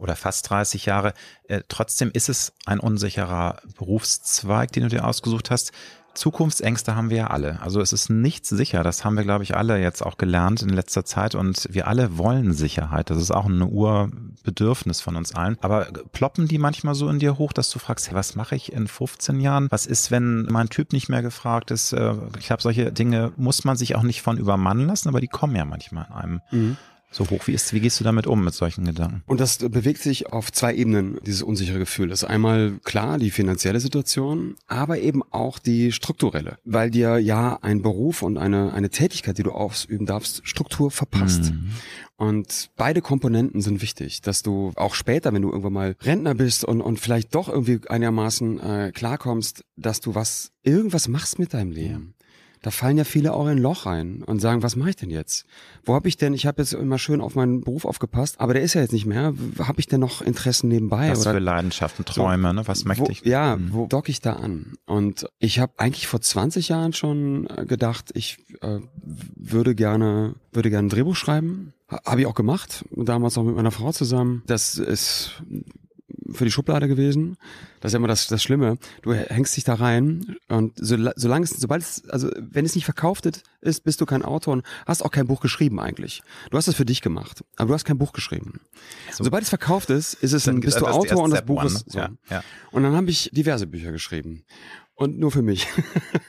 [0.01, 1.13] oder fast 30 Jahre.
[1.49, 5.73] Äh, trotzdem ist es ein unsicherer Berufszweig, den du dir ausgesucht hast.
[6.13, 7.61] Zukunftsängste haben wir ja alle.
[7.63, 8.83] Also es ist nichts sicher.
[8.83, 11.37] Das haben wir, glaube ich, alle jetzt auch gelernt in letzter Zeit.
[11.37, 13.11] Und wir alle wollen Sicherheit.
[13.11, 15.57] Das ist auch ein Urbedürfnis von uns allen.
[15.61, 18.73] Aber ploppen die manchmal so in dir hoch, dass du fragst, hey, was mache ich
[18.73, 19.69] in 15 Jahren?
[19.71, 21.93] Was ist, wenn mein Typ nicht mehr gefragt ist?
[21.93, 25.29] Äh, Ich glaube, solche Dinge muss man sich auch nicht von übermannen lassen, aber die
[25.29, 26.77] kommen ja manchmal in einem
[27.11, 27.47] so hoch.
[27.47, 29.23] Wie, ist, wie gehst du damit um, mit solchen Gedanken?
[29.27, 32.09] Und das bewegt sich auf zwei Ebenen, dieses unsichere Gefühl.
[32.09, 36.59] Das ist einmal klar die finanzielle Situation, aber eben auch die strukturelle.
[36.65, 41.53] Weil dir ja ein Beruf und eine, eine Tätigkeit, die du ausüben darfst, Struktur verpasst.
[41.53, 41.71] Mhm.
[42.17, 46.65] Und beide Komponenten sind wichtig, dass du auch später, wenn du irgendwann mal Rentner bist
[46.65, 51.71] und, und vielleicht doch irgendwie einigermaßen äh, klarkommst, dass du was, irgendwas machst mit deinem
[51.71, 52.15] Leben.
[52.63, 55.11] Da fallen ja viele auch in ein Loch rein und sagen, was mache ich denn
[55.11, 55.47] jetzt?
[55.85, 58.63] Wo habe ich denn, ich habe jetzt immer schön auf meinen Beruf aufgepasst, aber der
[58.63, 59.35] ist ja jetzt nicht mehr.
[59.59, 61.11] Habe ich denn noch Interessen nebenbei?
[61.11, 61.35] Was oder?
[61.35, 62.69] für Leidenschaften, Träume, so, ne?
[62.69, 63.23] Was möchte wo, ich?
[63.25, 63.73] Ja, mhm.
[63.73, 64.75] wo docke ich da an?
[64.85, 70.69] Und ich habe eigentlich vor 20 Jahren schon äh, gedacht, ich äh, würde gerne, würde
[70.69, 71.73] gerne ein Drehbuch schreiben.
[71.89, 74.45] Habe ich auch gemacht, damals auch mit meiner Frau zusammen.
[74.47, 75.43] Das ist
[76.33, 77.37] für die Schublade gewesen.
[77.81, 78.79] Das ist ja immer das, das Schlimme.
[79.03, 82.85] Du hängst dich da rein und so, solange es, sobald es, also wenn es nicht
[82.85, 83.27] verkauft
[83.61, 86.23] ist, bist du kein Autor und hast auch kein Buch geschrieben eigentlich.
[86.51, 88.61] Du hast es für dich gemacht, aber du hast kein Buch geschrieben.
[89.13, 89.25] So.
[89.25, 91.93] Sobald es verkauft ist, ist es ein, bist du Autor und das Buch ist ne?
[91.93, 91.99] so.
[91.99, 92.45] Ja, ja.
[92.71, 94.45] Und dann habe ich diverse Bücher geschrieben.
[94.95, 95.67] Und nur für mich.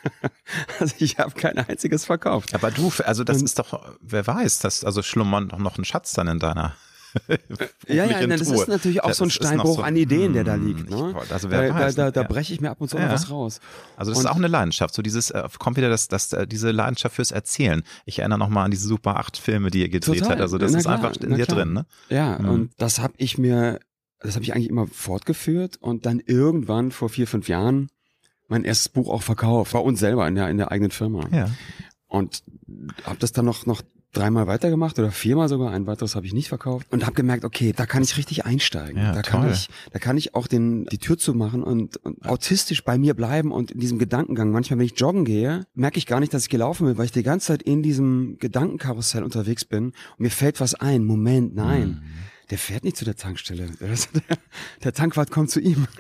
[0.80, 2.56] also ich habe kein einziges verkauft.
[2.56, 5.84] Aber du, also das und, ist doch, wer weiß, das also schlummert doch noch ein
[5.84, 6.78] Schatz dann in deiner
[7.88, 10.44] ja, ja, nein, das ist natürlich auch das so ein Steinbruch so, an Ideen, der
[10.44, 10.90] da hm, liegt.
[10.90, 11.16] Ne?
[11.24, 13.12] Ich, also wer da, weiß, da, da, da breche ich mir ab und zu ja.
[13.12, 13.60] was raus.
[13.96, 14.94] Also das und ist auch eine Leidenschaft.
[14.94, 17.84] So dieses äh, kommt wieder das, das, äh, diese Leidenschaft fürs Erzählen.
[18.06, 20.32] Ich erinnere noch mal an diese Super 8 Filme, die ihr gedreht total.
[20.32, 20.42] habt.
[20.42, 21.74] Also das ist einfach in dir drin.
[21.74, 21.86] Ne?
[22.10, 22.50] Ja, mhm.
[22.50, 23.80] und das habe ich mir,
[24.20, 27.90] das habe ich eigentlich immer fortgeführt und dann irgendwann vor vier, fünf Jahren
[28.48, 31.28] mein erstes Buch auch verkauft, bei uns selber in der, in der eigenen Firma.
[31.32, 31.50] Ja.
[32.08, 32.44] Und
[33.06, 33.82] habe das dann noch, noch
[34.12, 37.74] dreimal weitergemacht oder viermal sogar, ein weiteres habe ich nicht verkauft und habe gemerkt, okay,
[37.76, 39.02] da kann ich richtig einsteigen.
[39.02, 39.42] Ja, da toll.
[39.42, 43.14] kann ich, da kann ich auch den die Tür zumachen und, und autistisch bei mir
[43.14, 44.52] bleiben und in diesem Gedankengang.
[44.52, 47.12] Manchmal, wenn ich joggen gehe, merke ich gar nicht, dass ich gelaufen bin, weil ich
[47.12, 51.04] die ganze Zeit in diesem Gedankenkarussell unterwegs bin und mir fällt was ein.
[51.04, 52.02] Moment, nein.
[52.04, 53.70] Mhm der fährt nicht zu der Tankstelle.
[54.84, 55.88] Der, Tankwart kommt zu ihm.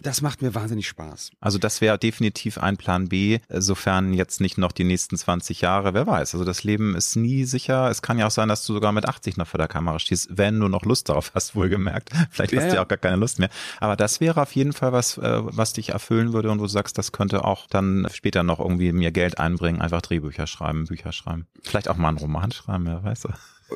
[0.00, 1.32] Das macht mir wahnsinnig Spaß.
[1.40, 5.94] Also das wäre definitiv ein Plan B, sofern jetzt nicht noch die nächsten 20 Jahre,
[5.94, 6.34] wer weiß.
[6.34, 7.90] Also das Leben ist nie sicher.
[7.90, 10.28] Es kann ja auch sein, dass du sogar mit 80 noch vor der Kamera stehst,
[10.30, 12.10] wenn du noch Lust darauf hast, wohlgemerkt.
[12.30, 13.48] Vielleicht hast ja, du ja auch gar keine Lust mehr.
[13.80, 16.68] Aber das wäre auf jeden Fall was, äh, was dich erfüllen würde und wo du
[16.68, 21.12] sagst, das könnte auch dann später noch irgendwie mir Geld einbringen, einfach Drehbücher schreiben, Bücher
[21.12, 21.46] schreiben.
[21.62, 23.26] Vielleicht auch mal einen Roman schreiben, wer weiß.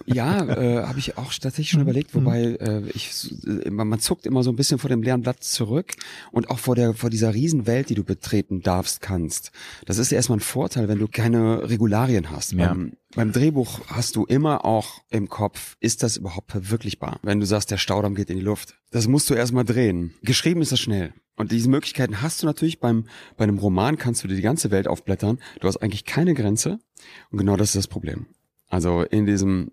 [0.07, 1.87] Ja, äh, habe ich auch tatsächlich schon mhm.
[1.87, 2.87] überlegt, wobei mhm.
[2.87, 5.95] äh, ich äh, man zuckt immer so ein bisschen vor dem leeren Blatt zurück
[6.31, 9.51] und auch vor der vor dieser Riesenwelt, die du betreten darfst, kannst.
[9.87, 12.53] Das ist erstmal ein Vorteil, wenn du keine Regularien hast.
[12.53, 12.69] Ja.
[12.69, 17.19] Beim, beim Drehbuch hast du immer auch im Kopf, ist das überhaupt verwirklichbar?
[17.23, 18.77] Wenn du sagst, der Staudamm geht in die Luft.
[18.91, 20.15] Das musst du erstmal drehen.
[20.23, 21.13] Geschrieben ist das schnell.
[21.37, 24.71] Und diese Möglichkeiten hast du natürlich beim, bei einem Roman kannst du dir die ganze
[24.71, 25.39] Welt aufblättern.
[25.61, 26.81] Du hast eigentlich keine Grenze.
[27.31, 28.27] Und genau das ist das Problem.
[28.69, 29.73] Also in diesem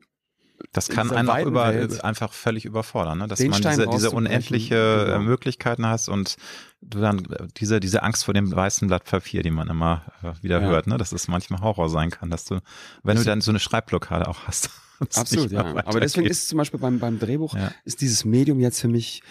[0.72, 1.66] das kann einen auch über,
[2.04, 3.28] einfach völlig überfordern, ne?
[3.28, 5.20] dass man diese, diese unendliche genau.
[5.20, 6.38] Möglichkeiten hast und
[6.82, 7.28] du dann
[7.58, 10.68] diese, diese Angst vor dem weißen Blatt Papier, die man immer äh, wieder ja.
[10.68, 10.98] hört, ne?
[10.98, 12.62] dass es manchmal Horror sein kann, dass du,
[13.04, 14.70] wenn das du dann so eine Schreibblockade auch hast.
[15.00, 15.66] Absolut, ja.
[15.86, 17.72] Aber deswegen ist zum Beispiel beim, beim Drehbuch, ja.
[17.84, 19.24] ist dieses Medium jetzt für mich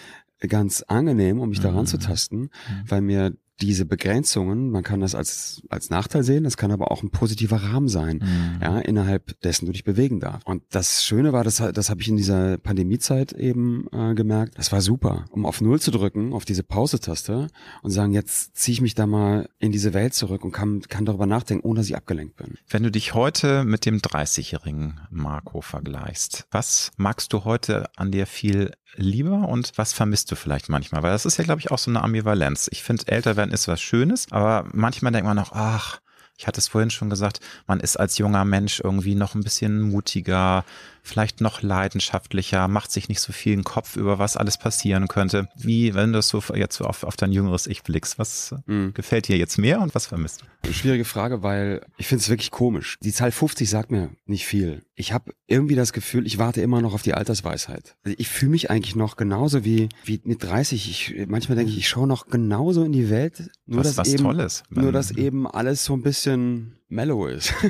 [0.47, 1.63] ganz angenehm, um mich mhm.
[1.63, 2.49] daran zu tasten, mhm.
[2.87, 7.03] weil mir diese Begrenzungen, man kann das als, als Nachteil sehen, das kann aber auch
[7.03, 8.61] ein positiver Rahmen sein, mhm.
[8.61, 10.45] ja, innerhalb dessen du dich bewegen darfst.
[10.45, 14.71] Und das Schöne war, das, das habe ich in dieser Pandemiezeit eben äh, gemerkt, das
[14.71, 17.47] war super, um auf Null zu drücken, auf diese Pause-Taste
[17.81, 21.05] und sagen, jetzt ziehe ich mich da mal in diese Welt zurück und kann, kann
[21.05, 22.55] darüber nachdenken, ohne dass ich abgelenkt bin.
[22.67, 28.27] Wenn du dich heute mit dem 30-jährigen Marco vergleichst, was magst du heute an dir
[28.27, 31.03] viel lieber und was vermisst du vielleicht manchmal?
[31.03, 32.69] Weil das ist ja, glaube ich, auch so eine Ambivalenz.
[32.71, 35.99] Ich finde, älter werden ist was Schönes, aber manchmal denkt man auch, ach,
[36.37, 39.81] ich hatte es vorhin schon gesagt, man ist als junger Mensch irgendwie noch ein bisschen
[39.81, 40.65] mutiger,
[41.05, 45.47] vielleicht noch leidenschaftlicher, macht sich nicht so viel einen Kopf über was alles passieren könnte.
[45.55, 48.93] Wie, wenn du so jetzt auf, auf dein jüngeres Ich blickst, was mhm.
[48.93, 50.73] gefällt dir jetzt mehr und was vermisst du?
[50.73, 52.97] Schwierige Frage, weil ich finde es wirklich komisch.
[53.01, 54.81] Die Zahl 50 sagt mir nicht viel.
[54.95, 57.95] Ich habe irgendwie das Gefühl, ich warte immer noch auf die Altersweisheit.
[58.03, 60.89] Also ich fühle mich eigentlich noch genauso wie, wie mit 30.
[60.89, 63.51] Ich, manchmal denke ich, ich schaue noch genauso in die Welt.
[63.65, 64.63] Nur was, dass was eben, Tolles.
[64.69, 67.53] Nur dass eben alles so ein bisschen mellow ist.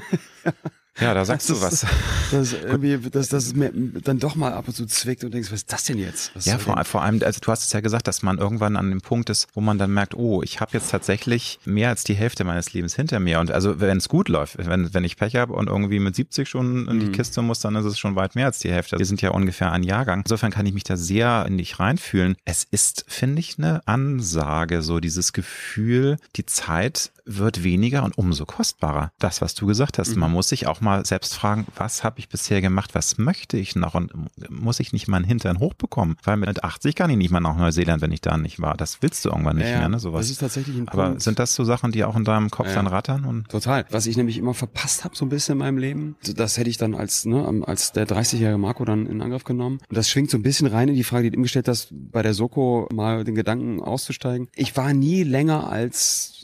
[1.00, 1.86] Ja, da sagst das, du was.
[2.32, 5.60] Dass irgendwie, dass das mir dann doch mal ab und zu zwickt und denkst, was
[5.60, 6.36] ist das denn jetzt?
[6.36, 8.90] Was ja, vor, vor allem, also du hast es ja gesagt, dass man irgendwann an
[8.90, 12.16] dem Punkt ist, wo man dann merkt, oh, ich habe jetzt tatsächlich mehr als die
[12.16, 13.40] Hälfte meines Lebens hinter mir.
[13.40, 16.50] Und also wenn es gut läuft, wenn, wenn ich Pech habe und irgendwie mit 70
[16.50, 17.12] schon in die mhm.
[17.12, 18.98] Kiste muss, dann ist es schon weit mehr als die Hälfte.
[18.98, 20.22] Wir sind ja ungefähr ein Jahrgang.
[20.22, 22.36] Insofern kann ich mich da sehr in dich reinfühlen.
[22.44, 28.46] Es ist, finde ich, eine Ansage, so dieses Gefühl, die Zeit wird weniger und umso
[28.46, 29.12] kostbarer.
[29.20, 30.22] Das, was du gesagt hast, mhm.
[30.22, 33.76] man muss sich auch mal selbst fragen, was habe ich bisher gemacht, was möchte ich
[33.76, 34.12] noch und
[34.50, 36.18] muss ich nicht meinen Hintern hochbekommen?
[36.24, 38.78] Weil mit 80 kann ich nicht mal nach Neuseeland, wenn ich da nicht war.
[38.78, 40.00] Das willst du irgendwann nicht ja, mehr, ne?
[40.00, 40.22] Sowas.
[40.22, 41.22] Das ist tatsächlich ein Aber Punkt.
[41.22, 42.76] sind das so Sachen, die auch in deinem Kopf ja.
[42.76, 43.26] dann rattern?
[43.26, 43.86] Und Total.
[43.90, 46.78] Was ich nämlich immer verpasst habe, so ein bisschen in meinem Leben, das hätte ich
[46.78, 49.80] dann als, ne, als der 30-jährige Marco dann in Angriff genommen.
[49.90, 51.90] Und das schwingt so ein bisschen rein in die Frage, die du ihm gestellt hast,
[51.92, 54.48] bei der Soko mal den Gedanken auszusteigen.
[54.56, 56.35] Ich war nie länger als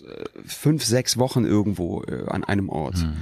[0.45, 2.97] fünf sechs Wochen irgendwo äh, an einem Ort.
[2.97, 3.13] Mhm.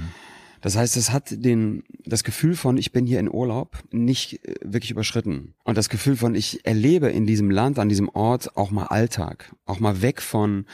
[0.60, 4.54] Das heißt, es hat den, das Gefühl von, ich bin hier in Urlaub, nicht äh,
[4.62, 5.54] wirklich überschritten.
[5.64, 9.54] Und das Gefühl von, ich erlebe in diesem Land, an diesem Ort auch mal Alltag.
[9.64, 10.66] Auch mal weg von,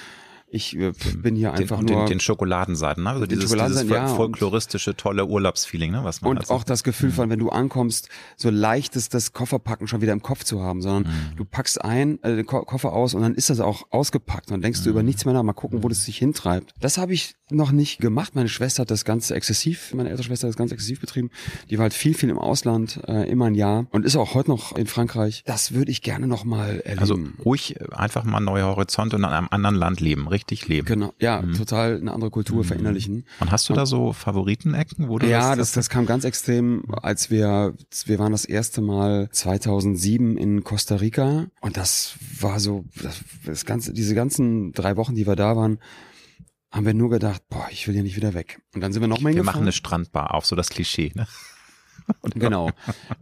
[0.56, 2.04] ich äh, bin hier einfach den, nur.
[2.06, 3.10] Den, den Schokoladenseiten, ne?
[3.10, 6.00] Also dieses, dieses ja, und- folkloristische, tolle Urlaubsfeeling, ne?
[6.02, 9.32] Was man und also, auch das Gefühl von, wenn du ankommst, so leicht ist das
[9.32, 11.36] Kofferpacken schon wieder im Kopf zu haben, sondern Mhm.
[11.36, 14.50] du packst ein, äh, den Ko Koffer aus und dann ist das auch ausgepackt.
[14.50, 14.92] Dann denkst du Mhm.
[14.92, 16.72] über nichts mehr nach, mal gucken, wo das sich hintreibt.
[16.80, 18.34] Das habe ich noch nicht gemacht.
[18.34, 21.30] Meine Schwester hat das ganz exzessiv, meine ältere Schwester hat das ganz exzessiv betrieben.
[21.70, 24.50] Die war halt viel, viel im Ausland, äh, immer ein Jahr und ist auch heute
[24.50, 25.42] noch in Frankreich.
[25.46, 26.98] Das würde ich gerne noch mal erleben.
[27.00, 30.86] also ruhig einfach mal neue Horizonte und in einem anderen Land leben, richtig leben.
[30.86, 33.26] Genau, ja, total eine andere Kultur verinnerlichen.
[33.40, 36.84] Und hast du da so Favoritenecken, wo du Ja, das, das, das kam ganz extrem,
[37.02, 37.74] als wir,
[38.06, 43.64] wir waren das erste Mal 2007 in Costa Rica und das war so, das, das
[43.64, 45.78] ganze, diese ganzen drei Wochen, die wir da waren,
[46.70, 48.60] haben wir nur gedacht, boah, ich will hier nicht wieder weg.
[48.74, 49.60] Und dann sind wir nochmal wir hingefahren.
[49.60, 51.26] machen eine Strandbar auf, so das Klischee, ne?
[52.34, 52.68] Genau.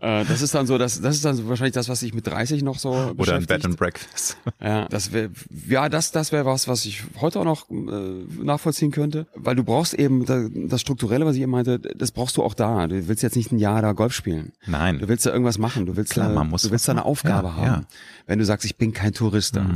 [0.01, 2.27] äh, das ist dann so, das, das ist dann so wahrscheinlich das, was ich mit
[2.27, 3.47] 30 noch so Oder ein.
[3.47, 4.37] Bed and Breakfast.
[4.63, 5.31] Ja, das wäre,
[5.69, 7.75] ja, das, das wäre was, was ich heute auch noch äh,
[8.43, 12.37] nachvollziehen könnte, weil du brauchst eben da- das Strukturelle, was ich eben meinte, das brauchst
[12.37, 12.87] du auch da.
[12.87, 14.53] Du willst jetzt nicht ein Jahr da Golf spielen.
[14.67, 14.99] Nein.
[14.99, 15.87] Du willst da irgendwas machen.
[15.87, 17.05] Du willst Klar, da, man muss du willst da eine.
[17.05, 17.65] Aufgabe Ja, haben.
[17.67, 17.77] ja.
[17.79, 17.87] Mhm.
[18.27, 19.67] Wenn du sagst, ich bin kein Tourist da.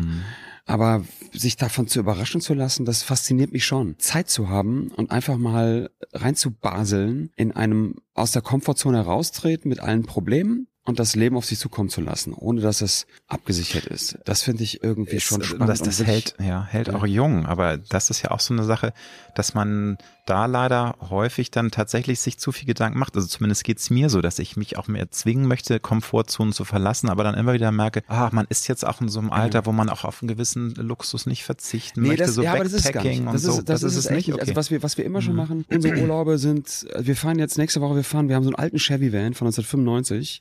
[0.69, 1.03] Aber
[1.33, 3.99] sich davon zu überraschen zu lassen, das fasziniert mich schon.
[3.99, 10.05] Zeit zu haben und einfach mal reinzubaseln in einem aus der Komfortzone heraustreten mit allen
[10.05, 14.19] Problemen und das Leben auf sich zukommen zu lassen, ohne dass es abgesichert ist.
[14.25, 15.69] Das finde ich irgendwie schon Ist, spannend.
[15.69, 16.95] Das, das hält, ja, hält Ja.
[16.97, 18.93] auch jung, aber das ist ja auch so eine Sache,
[19.35, 23.17] dass man da leider häufig dann tatsächlich sich zu viel Gedanken macht.
[23.17, 27.09] Also zumindest geht's mir so, dass ich mich auch mehr zwingen möchte, Komfortzonen zu verlassen,
[27.09, 29.73] aber dann immer wieder merke, ah, man ist jetzt auch in so einem Alter, wo
[29.73, 32.73] man auch auf einen gewissen Luxus nicht verzichten Nee, möchte, das, so ja, aber das
[32.75, 33.53] ist gar Backpacking und Das so.
[33.59, 34.29] ist, das, ist, es nicht.
[34.31, 34.51] Also Okay.
[34.53, 34.57] Mhm.
[34.57, 37.81] was wir, was wir immer schon machen, unsere Urlaube sind, äh, wir fahren jetzt nächste
[37.81, 40.41] Woche, wir fahren, wir haben so einen alten Chevy Van von 1995.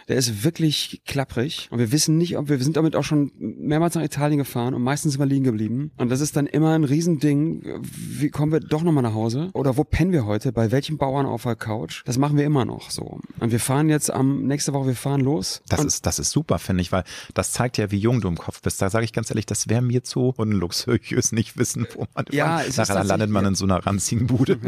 [0.07, 3.31] Der ist wirklich klapprig und wir wissen nicht, ob wir, wir sind damit auch schon
[3.37, 5.91] mehrmals nach Italien gefahren und meistens wir liegen geblieben.
[5.97, 7.63] Und das ist dann immer ein Riesending.
[7.81, 9.49] Wie kommen wir doch nochmal nach Hause?
[9.53, 10.51] Oder wo pennen wir heute?
[10.51, 12.01] Bei welchem Bauern auf der Couch?
[12.05, 13.19] Das machen wir immer noch so.
[13.39, 15.61] Und wir fahren jetzt am, nächste Woche, wir fahren los.
[15.69, 18.37] Das ist, das ist super, finde ich, weil das zeigt ja, wie jung du im
[18.37, 18.81] Kopf bist.
[18.81, 22.61] Da sage ich ganz ehrlich, das wäre mir zu unluxuriös nicht wissen, wo man Ja,
[22.61, 24.59] ist nachher landet man in so einer ranzigen Bude.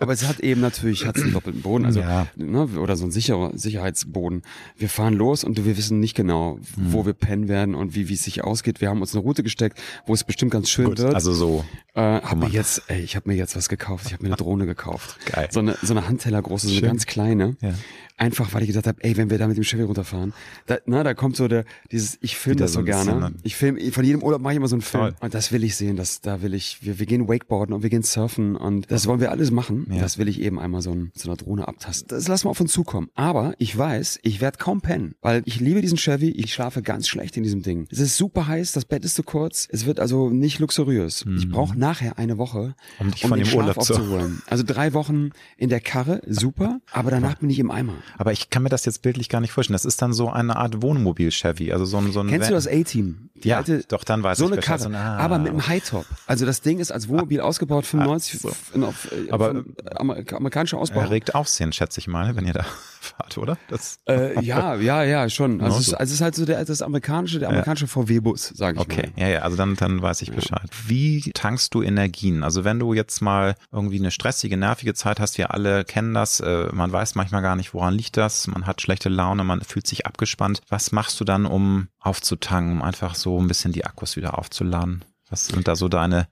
[0.00, 2.26] Aber es hat eben natürlich hat's einen doppelten Boden, also Ja.
[2.36, 4.42] ne, oder so ein sicherer Sicherheitsboden.
[4.76, 8.14] Wir fahren los und wir wissen nicht genau, wo wir pennen werden und wie wie
[8.14, 8.80] es sich ausgeht.
[8.80, 11.14] Wir haben uns eine Route gesteckt, wo es bestimmt ganz schön Gut, wird.
[11.14, 11.64] also so.
[11.94, 14.06] Äh, hab mir jetzt, ey, ich habe mir jetzt was gekauft.
[14.06, 15.18] Ich habe mir eine Drohne gekauft.
[15.32, 15.48] Geil.
[15.50, 16.88] So eine so eine Handteller große, so eine Schön.
[16.88, 17.56] ganz kleine.
[17.60, 17.74] Ja.
[18.18, 20.32] Einfach, weil ich gedacht habe, ey, wenn wir da mit dem Chevy runterfahren,
[20.66, 23.30] da, na, da kommt so der dieses, ich filme das so so ein bisschen, gerne.
[23.30, 23.36] ne?
[23.42, 25.02] Ich film, von jedem Urlaub mache ich immer so einen Film.
[25.02, 25.14] Toll.
[25.20, 25.96] Und das will ich sehen.
[25.96, 29.20] Das, da will ich, wir, wir gehen Wakeboarden und wir gehen surfen und das wollen
[29.20, 29.86] wir alles machen.
[29.90, 30.00] Ja.
[30.00, 32.08] Das will ich eben einmal so, ein, so einer Drohne abtasten.
[32.08, 33.08] Das lassen wir auf uns zukommen.
[33.14, 36.30] Aber ich weiß, ich werde kaum pennen, weil ich liebe diesen Chevy.
[36.30, 37.88] Ich schlafe ganz schlecht in diesem Ding.
[37.90, 39.68] Es ist super heiß, das Bett ist zu kurz.
[39.70, 41.24] Es wird also nicht luxuriös.
[41.36, 44.42] Ich brauche nachher eine Woche, Um dich von den dem Schlaf Urlaub zu- aufzuholen.
[44.48, 46.80] Also drei Wochen in der Karre, super.
[46.92, 47.94] Aber danach bin ich im Eimer.
[48.18, 49.74] Aber ich kann mir das jetzt bildlich gar nicht vorstellen.
[49.74, 52.50] Das ist dann so eine Art Wohnmobil-Chevy, also so ein, so ein Kennst Van.
[52.50, 53.28] du das A-Team?
[53.42, 54.78] Ja, alte- doch, dann weiß so ich eine Bescheid.
[54.80, 56.06] Karre, So, ah, aber mit einem Hightop.
[56.28, 58.52] Also das Ding ist als Wohnmobil ausgebaut, 95 so.
[58.72, 61.00] in, auf, äh, Aber- von, Amer amerikanischer Ausbau.
[61.00, 62.64] Erregt Aufsehen, schätze ich mal, wenn ihr da
[63.00, 63.58] fahrt, oder?
[63.68, 65.60] Das, Äh, ja, ja, ja, schon.
[65.60, 65.96] Also, Genau es, so.
[65.96, 69.22] also es ist halt so der, das amerikanische, der amerikanische VW-Bus, sage ich okay, mal.
[69.22, 70.70] ja, ja, also dann, dann weiß ich Bescheid.
[70.86, 72.42] Wie tankst du Energien?
[72.42, 76.40] Also wenn du jetzt mal irgendwie eine stressige, nervige Zeit hast, wir alle kennen das,
[76.40, 79.86] äh, man weiß manchmal gar nicht, woran liegt das, man hat schlechte Laune, man fühlt
[79.86, 80.60] sich abgespannt.
[80.68, 85.04] Was machst du dann, um aufzutanken, um einfach so ein bisschen die Akkus wieder aufzuladen?
[85.28, 86.28] Was sind da so deine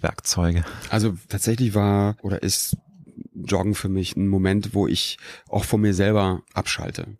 [0.00, 0.64] Werkzeuge?
[0.90, 2.76] Also tatsächlich war oder ist
[3.34, 5.18] Joggen für mich ein Moment, wo ich
[5.48, 7.16] auch von mir selber abschalte.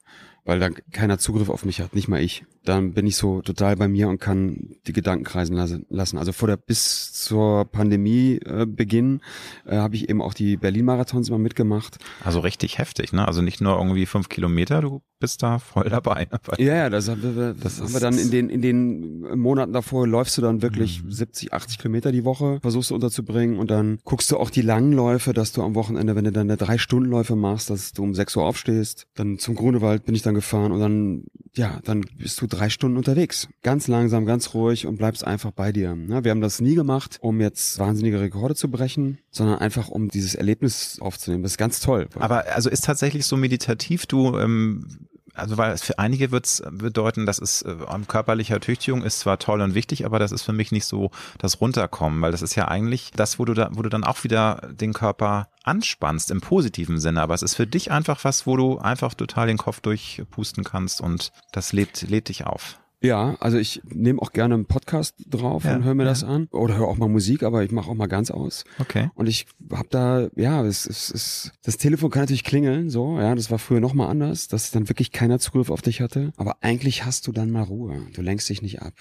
[0.47, 2.45] Weil da keiner Zugriff auf mich hat, nicht mal ich.
[2.65, 6.19] Dann bin ich so total bei mir und kann die Gedanken kreisen lasse- lassen.
[6.19, 9.21] Also vor der bis zur Pandemie äh, Beginn
[9.67, 11.97] äh, habe ich eben auch die Berlin-Marathons immer mitgemacht.
[12.23, 13.27] Also richtig heftig, ne?
[13.27, 16.29] Also nicht nur irgendwie fünf Kilometer, du bist da voll dabei.
[16.59, 20.07] Ja, ja, das haben wir, das haben wir dann in den, in den Monaten davor
[20.07, 24.31] läufst du dann wirklich 70, 80 Kilometer die Woche, versuchst du unterzubringen und dann guckst
[24.31, 27.09] du auch die langen Läufe, dass du am Wochenende, wenn du dann eine drei Stunden
[27.11, 30.73] Läufe machst, dass du um 6 Uhr aufstehst, dann zum Grunewald bin ich dann gefahren
[30.73, 33.49] und dann, ja, dann bist du drei Stunden unterwegs.
[33.63, 35.95] Ganz langsam, ganz ruhig und bleibst einfach bei dir.
[35.95, 36.25] Ne?
[36.25, 40.35] Wir haben das nie gemacht, um jetzt wahnsinnige Rekorde zu brechen, sondern einfach um dieses
[40.35, 41.43] Erlebnis aufzunehmen.
[41.43, 42.09] Das ist ganz toll.
[42.17, 44.87] Aber also ist tatsächlich so meditativ, du ähm,
[45.35, 47.75] also weil es für einige wird bedeuten, dass es äh,
[48.07, 51.61] körperlicher Tüchtigung ist zwar toll und wichtig, aber das ist für mich nicht so das
[51.61, 54.71] Runterkommen, weil das ist ja eigentlich das, wo du da, wo du dann auch wieder
[54.73, 58.79] den Körper anspannst im positiven Sinne, aber es ist für dich einfach was, wo du
[58.79, 62.79] einfach total den Kopf durchpusten kannst und das lebt, lädt dich auf.
[63.05, 66.09] Ja, also ich nehme auch gerne einen Podcast drauf Ja, und höre mir ja.
[66.09, 66.49] das an.
[66.53, 68.65] Oder höre auch mal Musik, aber ich mache auch mal ganz aus.
[68.79, 69.11] Okay.
[69.15, 73.35] Und ich habe da, ja, es, es, es, das Telefon kann natürlich klingeln, so, ja,
[73.35, 76.33] das war früher noch mal anders, dass dann wirklich keiner Zugriff auf dich hatte.
[76.39, 78.07] Aber eigentlich hast du dann mal Ruhe.
[78.15, 78.95] Du lenkst dich nicht ab.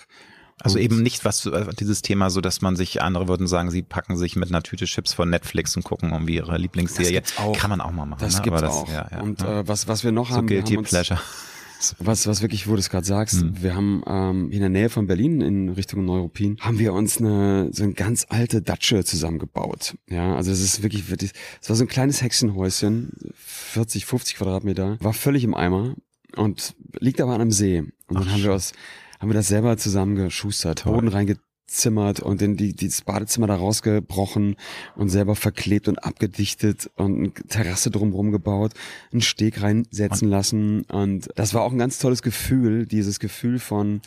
[0.60, 3.72] Also Und- eben nicht was äh, dieses Thema so, dass man sich, andere würden sagen,
[3.72, 7.24] sie packen sich mit einer Tüte Chips von Netflix und gucken irgendwie ihre Lieblingsserie.
[7.56, 8.20] Kann man auch mal machen.
[8.20, 8.42] Das ne?
[8.44, 8.90] gibt's das, auch.
[8.90, 9.62] Ja, ja, und ja.
[9.62, 11.20] Äh, was, was wir noch so haben, wir guilty haben uns, pleasure.
[12.00, 13.62] Was, was wirklich, wo du es gerade sagst, Hm.
[13.62, 17.70] wir haben ähm, in der Nähe von Berlin in Richtung Neuruppin, haben wir uns eine
[17.72, 19.96] so eine ganz alte Datsche zusammengebaut.
[20.10, 21.32] Ja, also es ist wirklich, wirklich,
[21.62, 25.96] es war so ein kleines Hexenhäuschen, 40, 50 Quadratmeter, war völlig im Eimer
[26.36, 27.80] und liegt aber an einem See.
[27.80, 28.74] Und dann Ach, haben wir aus,
[29.20, 30.94] haben wir das selber zusammengeschustert, Toll.
[30.94, 31.08] Boden
[31.78, 34.56] reingezimmert und in die, die das Badezimmer da rausgebrochen
[34.96, 38.74] und selber verklebt und abgedichtet und eine Terrasse drumherum gebaut,
[39.12, 44.02] einen Steg reinsetzen lassen und das war auch ein ganz tolles Gefühl, dieses Gefühl von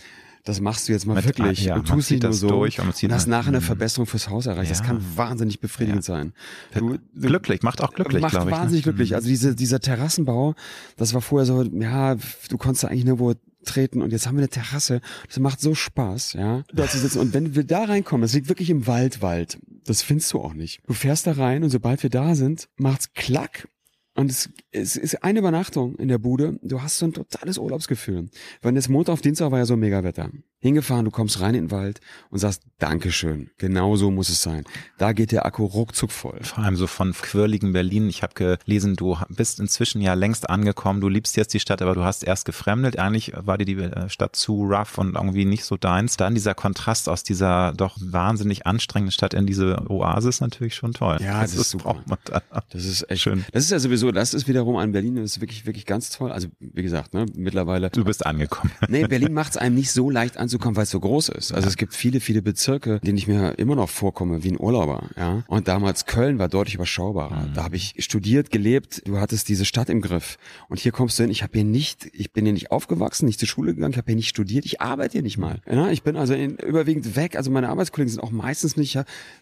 [0.44, 2.78] das machst du jetzt mal Mit- wirklich ja, und tust nicht nur das so durch
[2.78, 3.62] und und hast nachher eine Mhm.
[3.64, 4.70] Verbesserung fürs Haus erreicht.
[4.70, 4.84] Das Ja.
[4.84, 6.14] kann wahnsinnig befriedigend Ja.
[6.14, 6.34] sein.
[6.72, 8.44] Du, du, glücklich, macht auch glücklich, macht ich.
[8.44, 8.50] ne?
[8.52, 9.16] wahnsinnig glücklich.
[9.16, 10.54] Also diese, dieser Terrassenbau,
[10.96, 12.14] das war vorher so, ja,
[12.48, 13.34] du konntest eigentlich nirgendwo
[13.66, 15.00] treten und jetzt haben wir eine Terrasse.
[15.28, 17.18] Das macht so Spaß, ja, da zu sitzen.
[17.18, 19.58] Und wenn wir da reinkommen, das liegt wirklich im Wald, Wald.
[19.84, 20.80] Das findest du auch nicht.
[20.86, 23.68] Du fährst da rein und sobald wir da sind, macht's klack.
[24.16, 26.58] Und es, es ist eine Übernachtung in der Bude.
[26.62, 28.30] Du hast so ein totales Urlaubsgefühl.
[28.62, 30.30] Wenn jetzt Montag auf Dienstag war ja so mega Wetter.
[30.66, 32.00] Hingefahren, du kommst rein in den Wald
[32.30, 33.50] und sagst, Dankeschön.
[33.56, 34.64] Genau so muss es sein.
[34.98, 36.40] Da geht der Akku ruckzuck voll.
[36.42, 38.08] Vor allem so von quirligen Berlin.
[38.10, 41.00] Ich habe gelesen, du bist inzwischen ja längst angekommen.
[41.00, 42.98] Du liebst jetzt die Stadt, aber du hast erst gefremdet.
[42.98, 46.18] Eigentlich war dir die äh, Stadt zu rough und irgendwie nicht so deins.
[46.18, 51.16] Dann dieser Kontrast aus dieser doch wahnsinnig anstrengenden Stadt in diese Oasis natürlich schon toll.
[51.22, 51.96] Ja, das ist super.
[52.24, 52.42] da.
[52.68, 53.44] Das ist echt Schön.
[53.52, 56.30] Das ist ja sowieso, das ist wiederum an Berlin, das ist wirklich, wirklich ganz toll.
[56.30, 57.90] Also, wie gesagt, ne, mittlerweile.
[57.90, 58.70] Du bist angekommen.
[58.88, 61.52] Nee, Berlin macht es einem nicht so leicht anzukommen, weil es so groß ist.
[61.52, 65.08] Also es gibt viele, viele Bezirke, denen ich mir immer noch vorkomme wie ein Urlauber.
[65.16, 65.44] Ja?
[65.48, 67.48] Und damals Köln war deutlich überschaubarer.
[67.54, 70.38] Da habe ich studiert, gelebt, du hattest diese Stadt im Griff.
[70.68, 73.38] Und hier kommst du hin, ich habe hier nicht, ich bin hier nicht aufgewachsen, nicht
[73.38, 75.60] zur Schule gegangen, ich habe hier nicht studiert, ich arbeite hier nicht mal.
[75.70, 75.90] Ja?
[75.90, 78.98] Ich bin also in, überwiegend weg, also meine Arbeitskollegen sind auch meistens nicht,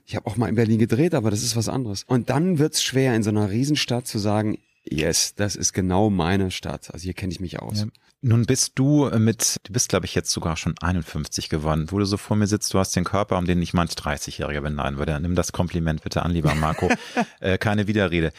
[0.07, 2.05] ich habe auch mal in Berlin gedreht, aber das ist was anderes.
[2.07, 6.51] Und dann wird's schwer, in so einer Riesenstadt zu sagen, yes, das ist genau meine
[6.51, 6.93] Stadt.
[6.93, 7.81] Also hier kenne ich mich aus.
[7.81, 7.87] Ja.
[8.27, 11.89] Nun bist du mit, du bist glaube ich jetzt sogar schon 51 geworden.
[11.91, 14.63] Wo du so vor mir sitzt, du hast den Körper, um den ich manch 30-Jähriger
[14.63, 15.21] beneiden würde.
[15.21, 16.89] Nimm das Kompliment bitte an, lieber Marco.
[17.41, 18.33] äh, keine Widerrede.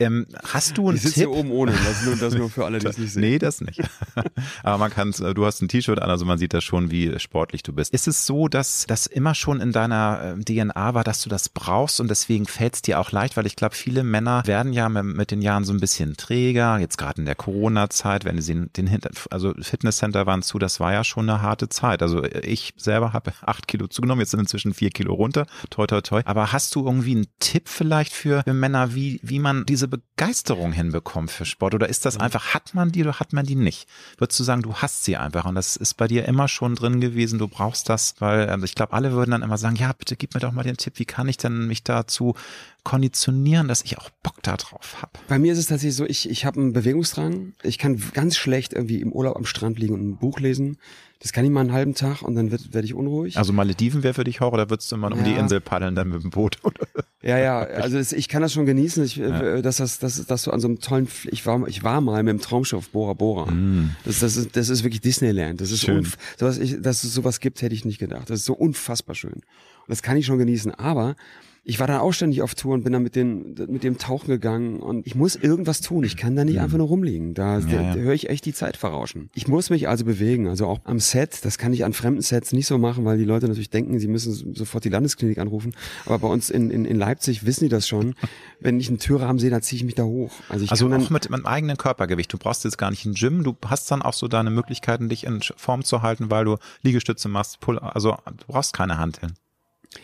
[0.00, 1.14] Ähm, hast du einen Ich Tipp?
[1.14, 3.22] hier oben ohne, das nur, das nur für alle, die es nicht sehen.
[3.22, 3.80] Nee, das nicht.
[4.64, 7.62] Aber man kann, du hast ein T-Shirt an, also man sieht das schon, wie sportlich
[7.62, 7.94] du bist.
[7.94, 11.48] Ist es so, dass das immer schon in deiner äh, DNA war, dass du das
[11.48, 14.88] brauchst und deswegen fällt es dir auch leicht, weil ich glaube, viele Männer werden ja
[14.88, 18.88] mit, den Jahren so ein bisschen träger, jetzt gerade in der Corona-Zeit, wenn sie den
[18.88, 22.02] Hinter, also Fitnesscenter waren zu, das war ja schon eine harte Zeit.
[22.02, 26.00] Also ich selber habe acht Kilo zugenommen, jetzt sind inzwischen vier Kilo runter, toi toi
[26.00, 26.22] toi.
[26.24, 31.30] Aber hast du irgendwie einen Tipp vielleicht für Männer, wie, wie man diese Begeisterung hinbekommt
[31.30, 31.74] für Sport?
[31.74, 33.88] Oder ist das einfach, hat man die oder hat man die nicht?
[34.18, 37.00] Würdest du sagen, du hast sie einfach und das ist bei dir immer schon drin
[37.00, 40.16] gewesen, du brauchst das, weil also ich glaube, alle würden dann immer sagen, ja, bitte
[40.16, 42.34] gib mir doch mal den Tipp, wie kann ich denn mich dazu
[42.84, 45.12] konditionieren, dass ich auch Bock da drauf habe?
[45.28, 47.54] Bei mir ist es tatsächlich so, ich, ich habe einen Bewegungsdrang.
[47.62, 50.78] Ich kann ganz schlecht irgendwie im Urlaub am Strand liegen und ein Buch lesen.
[51.24, 53.38] Das kann ich mal einen halben Tag und dann werde werd ich unruhig.
[53.38, 55.38] Also Malediven wäre für dich Horror, oder würdest du mal um die Ja.
[55.38, 56.58] Insel paddeln dann mit dem Boot?
[56.62, 56.86] Oder?
[57.22, 60.42] Ja, ja, also das, ich kann das schon genießen, ich, äh, dass, das, dass, dass
[60.42, 63.50] du an so einem tollen, ich war, ich war mal mit dem Traumschiff Bora Bora.
[64.04, 65.62] Das, das, ist, das ist wirklich Disneyland.
[65.62, 66.06] Das ist Schön.
[66.38, 68.28] sowas, ich, dass es sowas gibt, hätte ich nicht gedacht.
[68.28, 69.32] Das ist so unfassbar schön.
[69.32, 69.42] Und
[69.88, 70.74] das kann ich schon genießen.
[70.74, 71.16] Aber
[71.66, 74.28] ich war dann auch ständig auf Tour und bin dann mit, den, mit dem Tauchen
[74.28, 76.04] gegangen und ich muss irgendwas tun.
[76.04, 77.32] Ich kann da nicht einfach nur rumliegen.
[77.32, 77.94] Da, ja.
[77.94, 79.30] da höre ich echt die Zeit verrauschen.
[79.34, 80.46] Ich muss mich also bewegen.
[80.46, 83.24] Also auch am Set, das kann ich an fremden Sets nicht so machen, weil die
[83.24, 85.72] Leute natürlich denken, sie müssen sofort die Landesklinik anrufen.
[86.04, 88.14] Aber bei uns in, in, in Leipzig wissen die das schon.
[88.60, 90.32] Wenn ich einen Türrahmen sehe, dann ziehe ich mich da hoch.
[90.50, 92.30] Also ich Also kann auch mit, dem eigenen Körpergewicht.
[92.30, 93.42] Du brauchst jetzt gar nicht ein Gym.
[93.42, 97.28] Du hast dann auch so deine Möglichkeiten, dich in Form zu halten, weil du Liegestütze
[97.28, 97.60] machst.
[97.60, 99.32] Pull, also du brauchst keine Hanteln.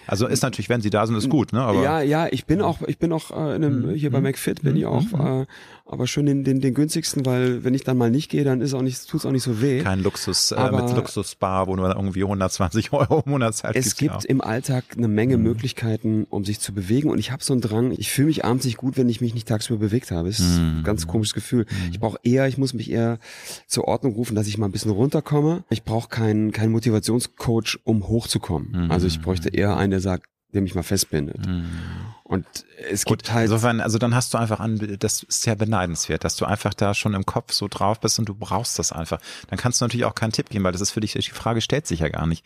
[0.06, 1.60] Also ist natürlich, wenn sie da sind, ist gut, ne?
[1.62, 4.62] Aber ja, ja, ich bin auch, ich bin auch äh, in einem, hier bei McFit
[4.62, 5.46] bin ich auch, äh,
[5.90, 8.74] aber schön den, den, den günstigsten, weil wenn ich dann mal nicht gehe, dann ist
[8.74, 9.82] auch nicht, tut's auch nicht so weh.
[9.82, 13.78] kein Luxus äh, Aber- mit Luxusbar, wo du irgendwie 120 Euro im Monat zahlst.
[13.78, 17.10] Es gibt im Alltag eine Menge Möglichkeiten, um sich zu bewegen.
[17.10, 19.34] Und ich habe so einen Drang, ich fühle mich abends nicht gut, wenn ich mich
[19.34, 20.28] nicht tagsüber bewegt habe.
[20.28, 21.66] Das ist ein ganz komisches Gefühl.
[21.92, 23.18] Ich brauche eher, ich muss mich eher
[23.66, 25.64] zur Ordnung rufen, dass ich mal ein bisschen runterkomme.
[25.70, 28.90] Ich brauche keinen keinen Motivationscoach, um hochzukommen.
[28.90, 31.38] Also ich bräuchte eher einen, der sagt, der mich mal festbindet.
[32.24, 32.46] Und
[32.90, 36.24] es Gut, gibt halt insofern, also dann hast du einfach an, das ist sehr beneidenswert,
[36.24, 39.20] dass du einfach da schon im Kopf so drauf bist und du brauchst das einfach.
[39.48, 41.60] Dann kannst du natürlich auch keinen Tipp geben, weil das ist für dich, die Frage
[41.60, 42.44] stellt sich ja gar nicht.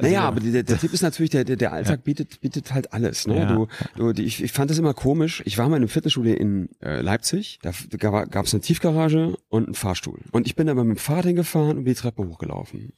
[0.00, 3.26] Naja, aber der, der Tipp ist natürlich, der, der, Alltag bietet, bietet halt alles.
[3.26, 3.38] Ne?
[3.38, 3.46] Ja.
[3.46, 5.42] Du, du, die, ich, ich fand das immer komisch.
[5.46, 7.58] Ich war mal in einem Fitnessstudio in äh, Leipzig.
[7.62, 10.20] Da gab es eine Tiefgarage und einen Fahrstuhl.
[10.32, 12.92] Und ich bin da mal mit dem Fahrrad hingefahren und bin die Treppe hochgelaufen.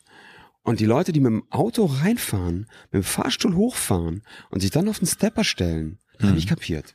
[0.69, 4.89] Und die Leute, die mit dem Auto reinfahren, mit dem Fahrstuhl hochfahren und sich dann
[4.89, 6.29] auf den Stepper stellen, Mhm.
[6.31, 6.95] hab ich kapiert.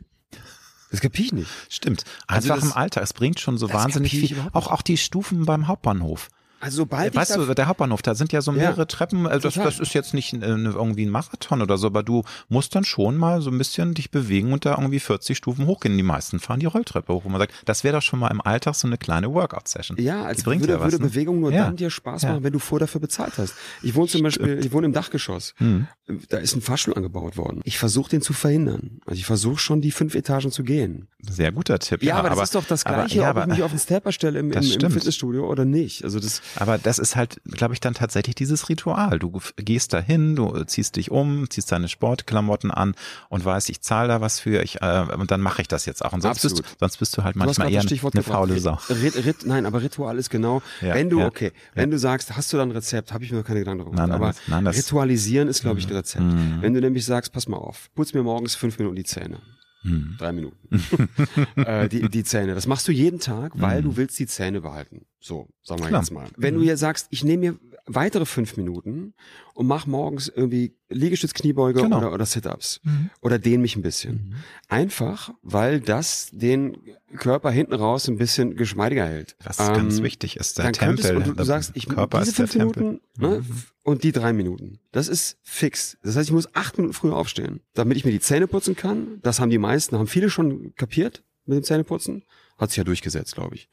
[0.92, 1.50] Das kapier ich nicht.
[1.70, 2.04] Stimmt.
[2.28, 3.04] Also Einfach das- im Alltag.
[3.04, 4.38] Es bringt schon so wahnsinnig viel.
[4.54, 6.30] Auch, auch die Stufen beim Hauptbahnhof.
[6.64, 9.28] Also sobald weißt ich da, du, der Hauptbahnhof, da sind ja so Ja, mehrere Treppen.
[9.28, 12.74] Also das, das ist jetzt nicht äh, irgendwie ein Marathon oder so, aber du musst
[12.76, 15.96] dann schon mal so ein bisschen dich bewegen und da irgendwie 40 Stufen hochgehen.
[15.98, 18.42] Die meisten fahren die Rolltreppe hoch, wo man sagt, das wäre doch schon mal im
[18.42, 19.98] Alltag so eine kleine Workout-Session.
[20.00, 21.10] Ja, als bringt würde, ja was, würde ne?
[21.10, 21.66] Bewegung nur Ja.
[21.66, 22.30] dann dir Spaß Ja.
[22.32, 23.54] machen, wenn du vorher dafür bezahlt hast.
[23.82, 25.54] Ich wohne zum Beispiel, ich wohne im Dachgeschoss.
[25.58, 25.88] Hm.
[26.30, 27.62] Da ist ein Fahrstuhl angebaut worden.
[27.64, 29.00] Ich versuche den zu verhindern.
[29.06, 31.08] Also ich versuche schon die fünf Etagen zu gehen.
[31.22, 32.04] Sehr guter Tipp.
[32.04, 33.80] Ja, aber, das ist doch das aber- Gleiche, ja, ob ich aber- mich auf den
[33.80, 34.94] Stepper stelle im, im, im stimmt.
[34.94, 36.04] Fitnessstudio oder nicht.
[36.04, 39.20] Also das, Aber das ist halt, glaube ich, dann tatsächlich dieses Ritual.
[39.20, 42.96] Du gehst dahin, du ziehst dich um, ziehst deine Sportklamotten an
[43.30, 46.04] und weißt, ich zahle da was für, ich, äh, und dann mache ich das jetzt
[46.06, 46.14] auch.
[46.14, 46.80] Und sonst bist, du, Absolut.
[46.80, 48.38] sonst bist du halt du manchmal gerade eher das Stichwort eine gebracht.
[48.40, 48.78] faule Sau.
[48.90, 52.36] Rit, Rit, nein, aber Ritual ist genau, Ja, wenn du, ja, okay, wenn du sagst,
[52.36, 54.20] hast du dann ein Rezept, habe ich mir noch keine Gedanken darüber Nein, gemacht.
[54.20, 54.82] nein, aber das- nein, das- Mhm.
[54.82, 56.24] Ritualisieren ist, glaube ich, ein Rezept.
[56.62, 59.40] Wenn du nämlich sagst, pass mal auf, putz mir morgens fünf Minuten die Zähne.
[59.84, 60.16] Mhm.
[60.18, 60.58] Drei Minuten.
[61.58, 62.56] äh, die, die Zähne.
[62.56, 65.06] Das machst du jeden Tag, weil du willst die Zähne behalten.
[65.26, 65.88] So, sagen wir Mhm.
[65.90, 66.02] Klar.
[66.02, 66.28] jetzt mal.
[66.36, 69.14] Wenn du jetzt sagst, ich nehme mir weitere fünf Minuten
[69.54, 71.98] und mach morgens irgendwie Liegestütz, Kniebeuge Genau.
[72.00, 72.82] oder, oder Sit-Ups
[73.22, 74.36] oder dehn mich ein bisschen.
[74.68, 76.78] Einfach, weil das den
[77.16, 79.38] Körper hinten raus ein bisschen geschmeidiger hält.
[79.44, 81.16] Was ganz Ähm, wichtig ist, der Tempel.
[81.16, 83.44] und du, du sagst, ich Körper diese fünf Minuten ne,
[83.84, 84.80] und die drei Minuten.
[84.92, 85.98] Das ist fix.
[86.04, 89.20] Das heißt, ich muss acht Minuten früher aufstehen, damit ich mir die Zähne putzen kann.
[89.22, 92.24] Das haben die meisten, haben viele schon kapiert mit dem Zähneputzen.
[92.58, 93.68] Hat sich ja durchgesetzt, glaube ich.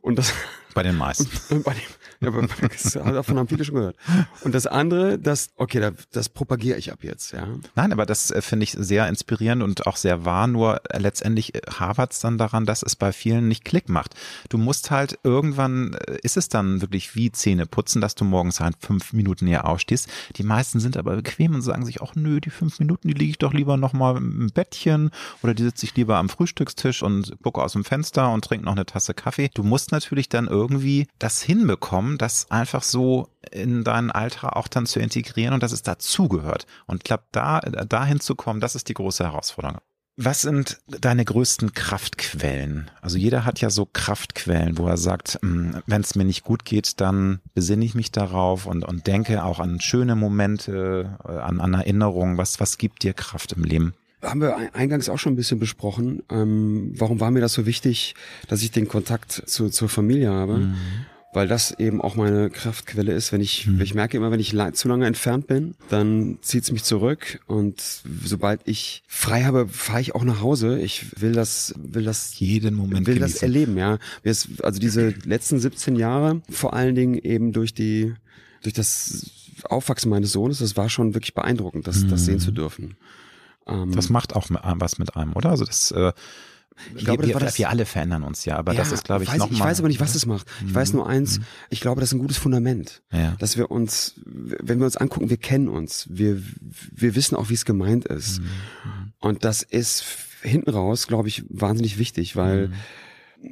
[0.00, 0.32] Und das
[0.74, 1.28] Bei den meisten.
[1.54, 1.82] und bei dem,
[2.22, 2.30] ja,
[2.68, 3.96] das, davon haben viele schon gehört.
[4.42, 7.46] Und das andere, das, okay, da, das propagiere ich ab jetzt, ja.
[7.74, 10.46] Nein, aber das äh, finde ich sehr inspirierend und auch sehr wahr.
[10.46, 14.14] Nur äh, letztendlich hapert es dann daran, dass es bei vielen nicht Klick macht.
[14.48, 18.60] Du musst halt irgendwann, äh, ist es dann wirklich wie Zähne putzen, dass du morgens
[18.60, 20.08] halt fünf Minuten näher aufstehst.
[20.36, 23.30] Die meisten sind aber bequem und sagen sich, ach nö, die fünf Minuten, die liege
[23.30, 25.10] ich doch lieber nochmal im Bettchen
[25.42, 28.72] oder die sitze ich lieber am Frühstückstisch und gucke aus dem Fenster und trinke noch
[28.72, 29.50] eine Tasse Kaffee.
[29.52, 30.61] Du musst natürlich dann irgendwie
[31.18, 35.82] das hinbekommen, das einfach so in deinen Alltag auch dann zu integrieren und dass es
[35.82, 36.66] dazugehört.
[36.86, 39.78] Und ich glaube, da, dahin zu kommen, das ist die große Herausforderung.
[40.16, 42.90] Was sind deine größten Kraftquellen?
[43.00, 47.00] Also jeder hat ja so Kraftquellen, wo er sagt, wenn es mir nicht gut geht,
[47.00, 51.72] dann besinne ich mich darauf und, und denke auch an schöne Momente, äh, an, an
[51.72, 52.36] Erinnerungen.
[52.36, 53.94] Was, was gibt dir Kraft im Leben?
[54.22, 56.22] Haben wir ein- eingangs auch schon ein bisschen besprochen.
[56.30, 58.14] Ähm, warum war mir das so wichtig,
[58.48, 60.70] dass ich den Kontakt zu, zur Familie habe?
[61.34, 63.32] Weil das eben auch meine Kraftquelle ist.
[63.32, 66.84] Wenn ich, ich merke immer, wenn ich zu lange entfernt bin, dann zieht es mich
[66.84, 67.40] zurück.
[67.46, 67.82] Und
[68.22, 70.78] sobald ich frei habe, fahre ich auch nach Hause.
[70.78, 73.48] Ich will das, will das Jeden Moment will das genießen.
[73.48, 73.98] erleben, ja.
[74.62, 78.12] Also diese letzten 17 Jahre, vor allen Dingen eben durch die,
[78.62, 79.30] durch das
[79.64, 82.94] Aufwachsen meines Sohnes, das war schon wirklich beeindruckend, das, das sehen zu dürfen.
[83.66, 85.50] Ähm, Das macht auch was mit einem, oder?
[85.50, 86.12] Also das, äh,
[86.96, 89.24] Ich glaube, das wir, das- wir alle verändern uns ja, aber das Ja, ist, glaube
[89.24, 90.46] ich, weiß, noch Ich mal, weiß aber nicht, was es macht.
[90.66, 91.40] Ich weiß nur eins,
[91.70, 93.02] ich glaube, das ist ein gutes Fundament.
[93.12, 93.36] Ja.
[93.38, 96.06] Dass wir uns, wenn wir uns angucken, wir kennen uns.
[96.10, 96.42] Wir,
[96.90, 98.40] wir wissen auch, wie es gemeint ist.
[99.20, 100.04] Und das ist
[100.42, 102.72] hinten raus, glaube ich, wahnsinnig wichtig, weil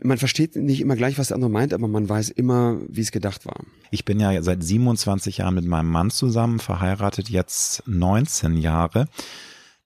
[0.02, 3.11] man versteht nicht immer gleich, was der andere meint, aber man weiß immer, wie es
[3.12, 3.61] gedacht war.
[3.90, 9.06] Ich bin ja seit 27 Jahren mit meinem Mann zusammen, verheiratet jetzt 19 Jahre.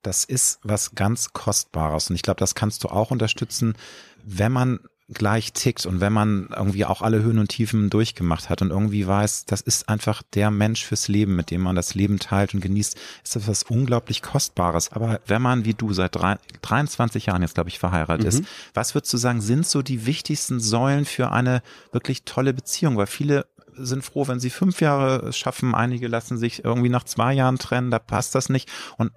[0.04, 3.74] Das ist was ganz Kostbares und ich glaube, das kannst du auch unterstützen,
[4.22, 4.80] wenn man
[5.12, 9.06] gleich tickt und wenn man irgendwie auch alle Höhen und Tiefen durchgemacht hat und irgendwie
[9.06, 12.60] weiß, das ist einfach der Mensch fürs Leben, mit dem man das Leben teilt und
[12.60, 14.92] genießt, ist das was unglaublich Kostbares.
[14.92, 18.94] Aber wenn man wie du seit drei, 23 Jahren jetzt, glaube ich, verheiratet ist, was
[18.94, 22.96] würdest du sagen, sind so die wichtigsten Säulen für eine wirklich tolle Beziehung?
[22.96, 23.46] Weil viele
[23.76, 25.74] sind froh, wenn sie fünf Jahre schaffen.
[25.74, 28.70] Einige lassen sich irgendwie nach zwei Jahren trennen, da passt das nicht.
[28.96, 29.12] Und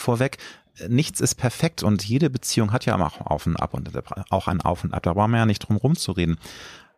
[0.00, 0.38] vorweg,
[0.88, 3.90] nichts ist perfekt und jede Beziehung hat ja auch Auf und Ab und
[4.30, 5.02] auch ein Auf und Ab.
[5.02, 6.38] Da brauchen wir ja nicht drum rumzureden.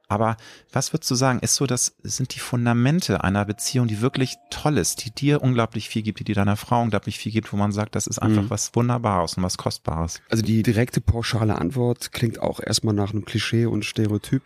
[0.09, 0.37] Aber
[0.71, 4.77] was würdest du sagen, ist so, das sind die Fundamente einer Beziehung, die wirklich toll
[4.77, 7.73] ist, die dir unglaublich viel gibt, die dir deiner Frau unglaublich viel gibt, wo man
[7.73, 8.51] sagt, das ist einfach mhm.
[8.51, 10.21] was Wunderbares und was Kostbares.
[10.29, 14.43] Also die direkte pauschale Antwort klingt auch erstmal nach einem Klischee und Stereotyp,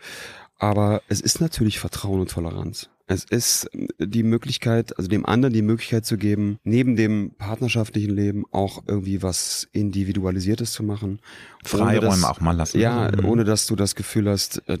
[0.57, 2.89] aber es ist natürlich Vertrauen und Toleranz.
[3.09, 3.69] Es ist
[3.99, 9.23] die Möglichkeit, also dem anderen die Möglichkeit zu geben, neben dem partnerschaftlichen Leben auch irgendwie
[9.23, 11.21] was Individualisiertes zu machen.
[11.63, 12.79] Freiräume auch mal lassen.
[12.79, 13.25] Ja, mhm.
[13.25, 14.77] ohne dass du das Gefühl hast, äh,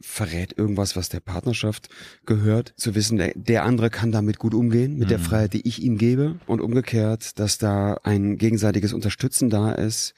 [0.00, 1.88] verrät irgendwas, was der Partnerschaft
[2.26, 2.74] gehört.
[2.76, 5.10] Zu wissen, der, der andere kann damit gut umgehen, mit mhm.
[5.10, 6.36] der Freiheit, die ich ihm gebe.
[6.46, 10.14] Und umgekehrt, dass da ein gegenseitiges Unterstützen da ist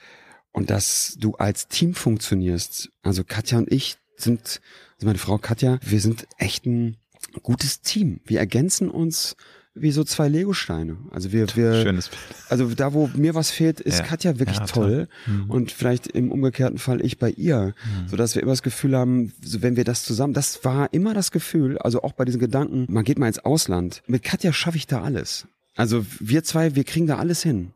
[0.52, 2.90] und dass du als Team funktionierst.
[3.02, 4.60] Also Katja und ich sind,
[4.96, 6.98] also meine Frau Katja, wir sind echt ein
[7.42, 8.20] gutes Team.
[8.24, 9.36] Wir ergänzen uns
[9.74, 10.96] wie so zwei Legosteine.
[11.10, 12.20] Also wir, wir, Schönes Bild.
[12.48, 14.04] also da, wo mir was fehlt, ist ja.
[14.04, 15.08] Katja wirklich ja, toll.
[15.26, 15.50] Mhm.
[15.50, 18.08] Und vielleicht im umgekehrten Fall ich bei ihr, mhm.
[18.08, 21.12] so dass wir immer das Gefühl haben, so wenn wir das zusammen, das war immer
[21.12, 24.02] das Gefühl, also auch bei diesen Gedanken, man geht mal ins Ausland.
[24.06, 25.48] Mit Katja schaffe ich da alles.
[25.76, 27.72] Also wir zwei, wir kriegen da alles hin.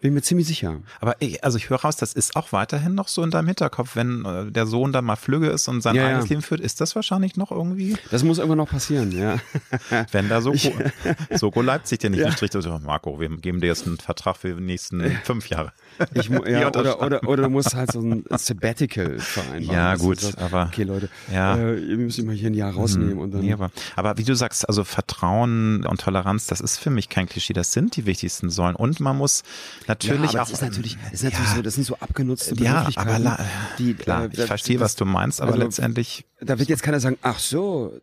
[0.00, 0.80] Bin mir ziemlich sicher.
[1.00, 3.96] Aber ich, also ich höre raus, das ist auch weiterhin noch so in deinem Hinterkopf,
[3.96, 6.30] wenn äh, der Sohn dann mal flügge ist und sein ja, eigenes ja.
[6.30, 7.96] Leben führt, ist das wahrscheinlich noch irgendwie?
[8.10, 9.38] Das muss irgendwann noch passieren, ja.
[10.12, 10.72] wenn da Soko, ich,
[11.38, 12.30] Soko Leipzig dir nicht ja.
[12.32, 12.50] Strich,
[12.82, 15.72] Marco, wir geben dir jetzt einen Vertrag für die nächsten fünf Jahre.
[16.12, 19.64] Ich, ja, oder, oder, oder du musst halt so ein Sabbatical vereinbaren.
[19.64, 20.68] Ja, gut, sagst, aber.
[20.72, 21.56] Okay, Leute, ja.
[21.56, 23.42] äh, ihr müsst immer hier ein Jahr rausnehmen und dann.
[23.42, 27.28] Nee, aber, aber wie du sagst, also Vertrauen und Toleranz, das ist für mich kein
[27.28, 28.76] Klischee, das sind die wichtigsten Säulen.
[28.76, 29.42] Und man muss
[29.88, 30.48] natürlich ja, auch.
[30.48, 33.38] Das ist natürlich, das ist natürlich ja, so, das sind so abgenutzte Ja, aber la,
[33.78, 36.24] die, klar, äh, ich verstehe, was du meinst, aber also, letztendlich.
[36.40, 37.98] Da wird jetzt keiner sagen, ach so,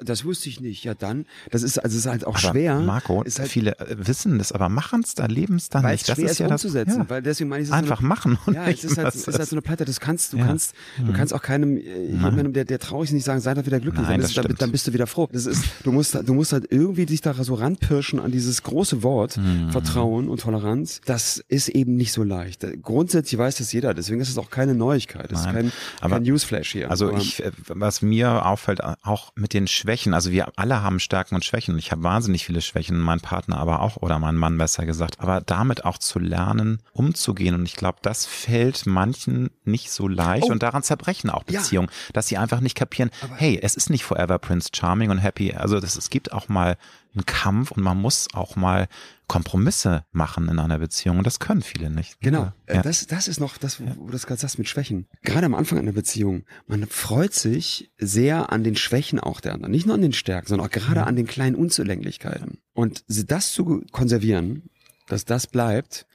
[0.00, 0.84] das wusste ich nicht.
[0.84, 2.80] Ja, dann, das ist, also, es ist halt auch aber schwer.
[2.80, 6.08] Marco, ist halt, viele äh, wissen das, aber machen es da, leben es da nicht.
[6.08, 8.38] Das ist ja umzusetzen, das, weil deswegen meine ich, einfach eine, machen.
[8.46, 9.84] Und ja, es ist halt, ist halt so eine Platte.
[9.84, 10.46] Das kannst, du ja.
[10.46, 11.12] kannst, du mhm.
[11.14, 14.06] kannst auch keinem, äh, jemandem, der, der traurig ist, nicht sagen, sei doch wieder glücklich.
[14.06, 15.28] Nein, dann, ist, dann, dann, bist du wieder froh.
[15.32, 19.02] Das ist, du musst, du musst halt irgendwie dich da so ranpirschen an dieses große
[19.02, 19.70] Wort, mhm.
[19.70, 21.00] Vertrauen und Toleranz.
[21.04, 22.66] Das ist eben nicht so leicht.
[22.82, 23.94] Grundsätzlich weiß das jeder.
[23.94, 25.30] Deswegen ist es auch keine Neuigkeit.
[25.30, 25.66] Das Nein.
[25.66, 26.90] ist kein, aber, kein Newsflash hier.
[26.90, 30.14] Also aber, ich, äh, was mir auffällt, auch mit den Schwächen.
[30.14, 31.78] Also wir alle haben Stärken und Schwächen.
[31.78, 35.20] Ich habe wahnsinnig viele Schwächen, mein Partner aber auch oder mein Mann besser gesagt.
[35.20, 37.54] Aber damit auch zu lernen, umzugehen.
[37.54, 40.44] Und ich glaube, das fällt manchen nicht so leicht.
[40.44, 40.52] Oh.
[40.52, 42.12] Und daran zerbrechen auch Beziehungen, ja.
[42.12, 45.52] dass sie einfach nicht kapieren, aber hey, es ist nicht forever Prince Charming und Happy.
[45.52, 46.76] Also das, es gibt auch mal
[47.16, 48.88] einen Kampf und man muss auch mal
[49.26, 52.20] Kompromisse machen in einer Beziehung und das können viele nicht.
[52.20, 52.82] Genau, ja.
[52.82, 55.08] das, das ist noch das, wo du das gerade sagst mit Schwächen.
[55.22, 59.72] Gerade am Anfang einer Beziehung, man freut sich sehr an den Schwächen auch der anderen,
[59.72, 61.08] nicht nur an den Stärken, sondern auch gerade mhm.
[61.08, 62.58] an den kleinen Unzulänglichkeiten.
[62.72, 64.70] Und das zu konservieren,
[65.08, 66.06] dass das bleibt,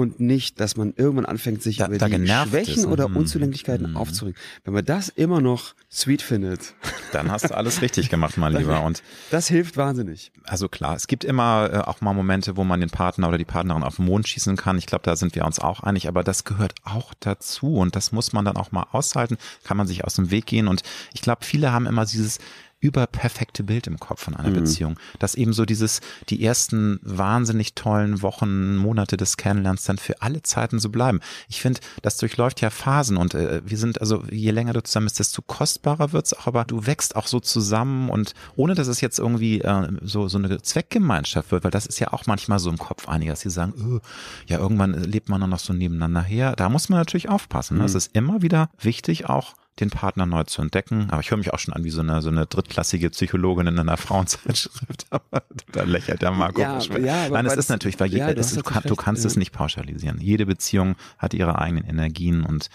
[0.00, 2.86] und nicht, dass man irgendwann anfängt, sich da, über die Schwächen ist.
[2.86, 3.18] oder mhm.
[3.18, 3.96] Unzulänglichkeiten mhm.
[3.96, 4.38] aufzuregen.
[4.64, 6.74] Wenn man das immer noch sweet findet,
[7.12, 8.82] dann hast du alles richtig gemacht, mein Lieber.
[8.82, 10.32] Und das hilft wahnsinnig.
[10.44, 13.44] Also klar, es gibt immer äh, auch mal Momente, wo man den Partner oder die
[13.44, 14.78] Partnerin auf den Mond schießen kann.
[14.78, 18.12] Ich glaube, da sind wir uns auch einig, aber das gehört auch dazu und das
[18.12, 20.68] muss man dann auch mal aushalten, kann man sich aus dem Weg gehen.
[20.68, 20.82] Und
[21.12, 22.38] ich glaube, viele haben immer dieses
[22.80, 24.54] überperfekte Bild im Kopf von einer mhm.
[24.54, 24.98] Beziehung.
[25.18, 30.42] Dass eben so dieses, die ersten wahnsinnig tollen Wochen, Monate des Kennenlernens dann für alle
[30.42, 31.20] Zeiten so bleiben.
[31.48, 35.06] Ich finde, das durchläuft ja Phasen und äh, wir sind, also je länger du zusammen
[35.06, 39.00] bist, desto kostbarer wird's auch, aber du wächst auch so zusammen und ohne dass es
[39.00, 42.70] jetzt irgendwie äh, so, so eine Zweckgemeinschaft wird, weil das ist ja auch manchmal so
[42.70, 44.00] im Kopf einiger, dass sie sagen, öh,
[44.46, 46.54] ja, irgendwann lebt man dann noch so nebeneinander her.
[46.56, 47.76] Da muss man natürlich aufpassen.
[47.76, 47.82] Ne?
[47.82, 47.86] Mhm.
[47.86, 51.08] Es ist immer wieder wichtig, auch den Partner neu zu entdecken.
[51.10, 53.78] Aber ich höre mich auch schon an wie so eine, so eine drittklassige Psychologin in
[53.78, 55.06] einer Frauenzeitschrift.
[55.10, 55.42] Aber
[55.72, 56.60] da lächelt der Marco.
[56.60, 59.36] Ja, ja, Nein, es ist natürlich, weil ja, du, ist, du, kann, du, kannst es
[59.36, 60.20] nicht pauschalisieren.
[60.20, 62.68] Jede Beziehung hat ihre eigenen Energien und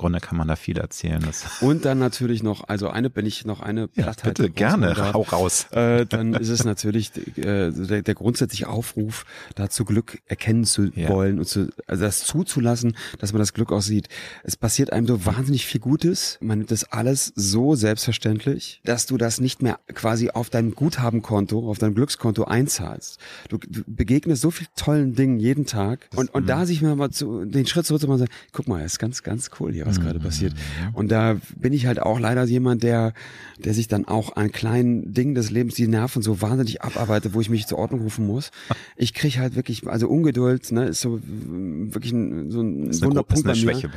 [0.00, 1.22] Grunde kann man da viel erzählen.
[1.60, 5.12] Und dann natürlich noch, also eine, wenn ich noch eine ja, Plattheit bitte gerne, darf,
[5.12, 5.66] hau raus.
[5.72, 11.10] Äh, dann ist es natürlich äh, der, der grundsätzliche Aufruf, dazu Glück erkennen zu ja.
[11.10, 14.08] wollen und zu, also das zuzulassen, dass man das Glück auch sieht.
[14.42, 16.38] Es passiert einem so wahnsinnig viel Gutes.
[16.40, 21.68] Man nimmt das alles so selbstverständlich, dass du das nicht mehr quasi auf dein Guthabenkonto,
[21.68, 23.20] auf dein Glückskonto einzahlst.
[23.50, 26.64] Du, du begegnest so viel tollen Dingen jeden Tag und, und da mhm.
[26.64, 29.89] sich mal zu, den Schritt zurück zu machen, guck mal, ist ganz, ganz cool hier
[29.90, 30.04] was mhm.
[30.04, 30.54] gerade passiert.
[30.92, 33.12] Und da bin ich halt auch leider jemand, der,
[33.58, 37.40] der sich dann auch an kleinen Dingen des Lebens die Nerven so wahnsinnig abarbeitet, wo
[37.40, 38.50] ich mich zur Ordnung rufen muss.
[38.96, 43.50] Ich kriege halt wirklich, also Ungeduld, ne, ist so wirklich ein, so ein Wunderpunkt bei
[43.50, 43.56] mir.
[43.56, 43.90] Schwäche.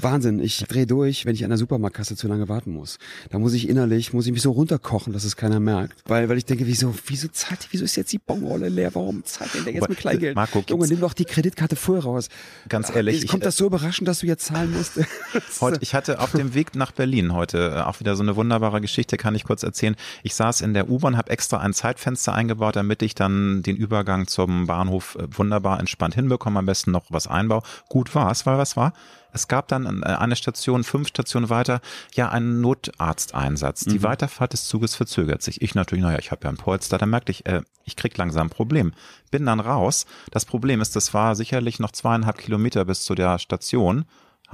[0.00, 0.40] Wahnsinn.
[0.40, 2.98] Ich drehe durch, wenn ich an der Supermarktkasse zu lange warten muss.
[3.30, 6.02] Da muss ich innerlich, muss ich mich so runterkochen, dass es keiner merkt.
[6.06, 8.94] Weil, weil ich denke, wieso, wieso zahlt, wieso ist jetzt die Bonrolle leer?
[8.94, 10.34] Warum zahlt denn der jetzt mit Kleingeld?
[10.34, 12.28] Marco, Junge, nimm doch die Kreditkarte vorher raus.
[12.68, 13.26] Ganz ehrlich.
[13.28, 15.00] Kommt das so überraschend, dass du jetzt zahlen musst?
[15.60, 18.80] heute, ich hatte auf dem Weg nach Berlin heute äh, auch wieder so eine wunderbare
[18.80, 19.96] Geschichte, kann ich kurz erzählen.
[20.22, 24.26] Ich saß in der U-Bahn, habe extra ein Zeitfenster eingebaut, damit ich dann den Übergang
[24.26, 27.62] zum Bahnhof äh, wunderbar entspannt hinbekomme, am besten noch was einbaue.
[27.88, 28.92] Gut war es, weil was war?
[29.34, 31.80] Es gab dann äh, eine Station, fünf Stationen weiter,
[32.14, 33.80] ja einen Notarzteinsatz.
[33.84, 34.04] Die mhm.
[34.04, 35.60] Weiterfahrt des Zuges verzögert sich.
[35.60, 38.46] Ich natürlich, naja, ich habe ja ein Polster, da merkte ich, äh, ich krieg langsam
[38.46, 38.92] ein Problem.
[39.30, 40.06] Bin dann raus.
[40.30, 44.04] Das Problem ist, das war sicherlich noch zweieinhalb Kilometer bis zu der Station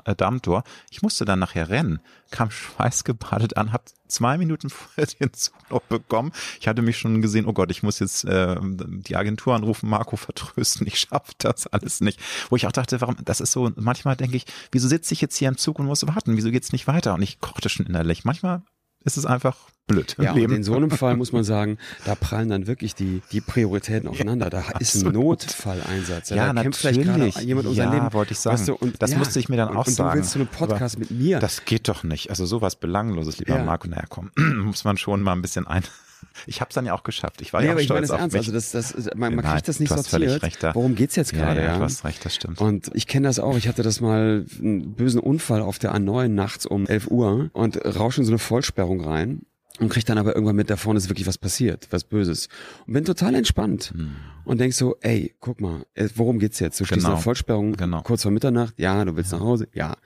[0.05, 0.64] äh, Dammtor.
[0.90, 2.01] Ich musste dann nachher rennen,
[2.31, 6.32] kam schweißgebadet an, hab zwei Minuten vorher den Zug noch bekommen.
[6.60, 10.16] Ich hatte mich schon gesehen, oh Gott, ich muss jetzt äh, die Agentur anrufen, Marco
[10.16, 12.20] vertrösten, ich schaffe das alles nicht.
[12.48, 15.36] Wo ich auch dachte, warum, das ist so, manchmal denke ich, wieso sitze ich jetzt
[15.36, 17.14] hier im Zug und muss warten, wieso geht's nicht weiter?
[17.14, 18.24] Und ich kochte schon innerlich.
[18.24, 18.62] Manchmal
[19.05, 19.56] ist es einfach
[19.86, 20.16] blöd.
[20.20, 20.52] Ja, Leben.
[20.52, 24.09] und in so einem Fall muss man sagen, da prallen dann wirklich die, die Prioritäten
[24.09, 24.51] aufeinander.
[24.51, 26.31] Da ist ein Notfalleinsatz.
[26.31, 28.12] Ja, ja da kämpft vielleicht gerade jemand um ja, sein Leben.
[28.12, 28.59] wollte ich sagen.
[28.59, 30.09] Weißt du, und, das ja, musste ich mir dann auch und, sagen.
[30.10, 31.40] Und du willst so einen Podcast mit mir.
[31.40, 32.31] Das geht doch nicht.
[32.31, 33.64] Also sowas Belangloses, lieber ja.
[33.64, 33.89] Marco.
[33.89, 35.82] Naja, komm, muss man schon mal ein bisschen ein
[36.47, 37.41] ich habe es dann ja auch geschafft.
[37.41, 38.37] Ich war nee, ja auch aber stolz ich meine auf ernst.
[38.37, 38.55] mich.
[38.55, 40.43] Also das, das, man, man kriegt das nicht sortiert.
[40.43, 40.75] Recht, da.
[40.75, 41.61] Worum geht's jetzt gerade?
[41.61, 42.61] Ja, ja, ja, du hast recht, das stimmt.
[42.61, 43.57] Und ich kenne das auch.
[43.57, 47.77] Ich hatte das mal einen bösen Unfall auf der A9 nachts um 11 Uhr und
[47.85, 49.43] rausche in so eine Vollsperrung rein
[49.81, 52.48] und krieg dann aber irgendwann mit, da vorne ist wirklich was passiert, was Böses.
[52.86, 54.15] Und bin total entspannt hm.
[54.44, 56.78] und denk so, ey, guck mal, äh, worum geht's jetzt?
[56.78, 57.11] Du stehst genau.
[57.11, 58.02] in der Vollsperrung genau.
[58.02, 59.89] kurz vor Mitternacht, ja, du willst nach Hause, ja.
[59.89, 59.97] ja.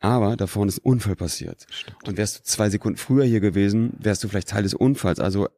[0.00, 1.66] Aber da vorne ist ein Unfall passiert.
[1.68, 1.96] Stimmt.
[2.06, 5.18] Und wärst du zwei Sekunden früher hier gewesen, wärst du vielleicht Teil des Unfalls.
[5.18, 5.48] Also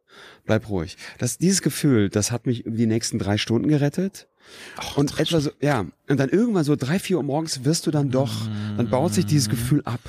[0.47, 0.97] bleib ruhig.
[1.19, 4.27] Das, dieses Gefühl, das hat mich über die nächsten drei Stunden gerettet.
[4.77, 7.91] Ach, und etwa so, ja, und dann irgendwann so drei, vier Uhr morgens wirst du
[7.91, 10.01] dann doch, dann baut sich dieses Gefühl ab.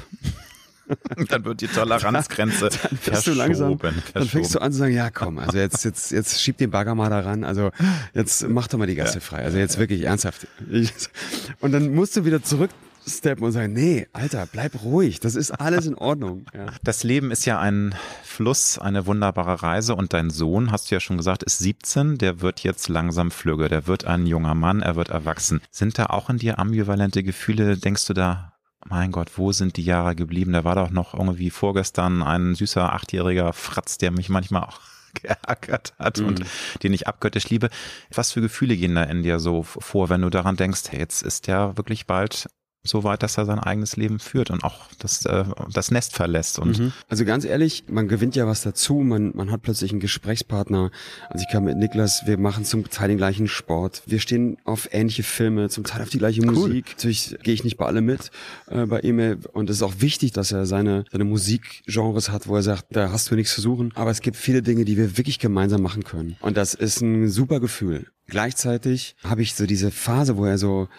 [1.29, 4.03] dann wird die Toleranzgrenze dann verschoben, du langsam, verschoben.
[4.13, 6.95] Dann fängst du an zu sagen, ja komm, also jetzt, jetzt, jetzt schieb den Bagger
[6.95, 7.71] mal da ran, also
[8.13, 9.43] jetzt mach doch mal die Gasse ja, frei.
[9.43, 10.47] Also jetzt wirklich ernsthaft.
[11.59, 12.71] Und dann musst du wieder zurück
[13.09, 16.45] steppen und sagen, nee, Alter, bleib ruhig, das ist alles in Ordnung.
[16.53, 16.67] Ja.
[16.83, 20.99] Das Leben ist ja ein Fluss, eine wunderbare Reise und dein Sohn, hast du ja
[20.99, 24.95] schon gesagt, ist 17, der wird jetzt langsam flügge, der wird ein junger Mann, er
[24.95, 25.61] wird erwachsen.
[25.71, 28.56] Sind da auch in dir ambivalente Gefühle, denkst du da,
[28.89, 30.53] mein Gott, wo sind die Jahre geblieben?
[30.53, 34.79] Da war doch noch irgendwie vorgestern ein süßer achtjähriger Fratz, der mich manchmal auch
[35.13, 36.27] geärgert hat mhm.
[36.27, 36.45] und
[36.83, 37.69] den ich abgöttisch liebe.
[38.13, 41.21] Was für Gefühle gehen da in dir so vor, wenn du daran denkst, hey, jetzt
[41.21, 42.47] ist der wirklich bald
[42.87, 46.59] so weit, dass er sein eigenes Leben führt und auch das, äh, das Nest verlässt.
[46.59, 46.93] Und mhm.
[47.09, 50.91] Also ganz ehrlich, man gewinnt ja was dazu, man, man hat plötzlich einen Gesprächspartner.
[51.29, 54.89] Also ich kam mit Niklas, wir machen zum Teil den gleichen Sport, wir stehen auf
[54.93, 56.53] ähnliche Filme, zum Teil auf die gleiche cool.
[56.53, 56.89] Musik.
[56.91, 58.31] Natürlich gehe ich nicht bei alle mit
[58.67, 59.17] äh, bei ihm
[59.53, 63.11] und es ist auch wichtig, dass er seine, seine Musikgenres hat, wo er sagt, da
[63.11, 63.91] hast du nichts zu suchen.
[63.95, 66.35] Aber es gibt viele Dinge, die wir wirklich gemeinsam machen können.
[66.41, 68.07] Und das ist ein super Gefühl.
[68.27, 70.89] Gleichzeitig habe ich so diese Phase, wo er so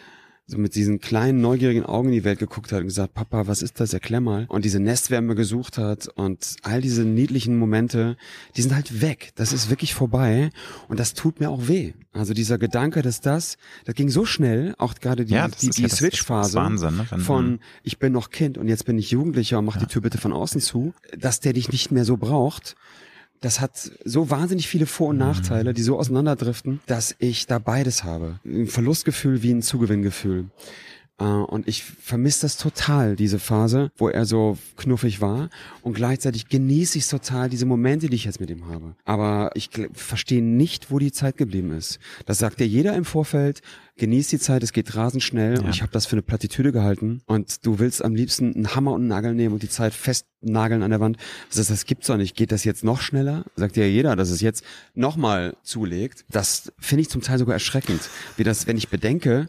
[0.51, 3.61] so mit diesen kleinen, neugierigen Augen in die Welt geguckt hat und gesagt, Papa, was
[3.61, 3.93] ist das?
[3.93, 4.47] Erklär mal.
[4.49, 8.17] Und diese Nestwärme gesucht hat und all diese niedlichen Momente,
[8.57, 9.33] die sind halt weg.
[9.35, 10.49] Das ist wirklich vorbei.
[10.89, 11.93] Und das tut mir auch weh.
[12.15, 15.83] Also dieser Gedanke, dass das, das ging so schnell, auch gerade die, ja, die, die
[15.83, 17.07] ja Switch-Phase ne?
[17.19, 19.83] von ich bin noch Kind und jetzt bin ich Jugendlicher und mach ja.
[19.83, 22.75] die Tür bitte von außen zu, dass der dich nicht mehr so braucht
[23.41, 25.23] das hat so wahnsinnig viele Vor- und mhm.
[25.23, 28.41] Nachteile, die so auseinanderdriften, dass ich da beides habe.
[28.45, 30.47] Ein Verlustgefühl wie ein Zugewinngefühl.
[31.19, 35.51] Äh, und ich vermisse das total, diese Phase, wo er so knuffig war.
[35.83, 38.95] Und gleichzeitig genieße ich total, diese Momente, die ich jetzt mit ihm habe.
[39.05, 41.99] Aber ich verstehe nicht, wo die Zeit geblieben ist.
[42.27, 43.61] Das sagt ja jeder im Vorfeld.
[43.97, 45.55] Genieß die Zeit, es geht rasend schnell.
[45.55, 45.61] Ja.
[45.61, 47.21] Und ich habe das für eine Plattitüde gehalten.
[47.27, 50.85] Und du willst am liebsten einen Hammer und einen Nagel nehmen und die Zeit festnageln
[50.85, 51.17] an der Wand.
[51.49, 52.37] Das, heißt, das gibt's doch nicht.
[52.37, 53.45] Geht das jetzt noch schneller?
[53.57, 54.63] Sagt ja jeder, dass es jetzt
[54.95, 56.25] nochmal zulegt.
[56.31, 58.01] Das finde ich zum Teil sogar erschreckend.
[58.37, 59.49] Wie das, wenn ich bedenke,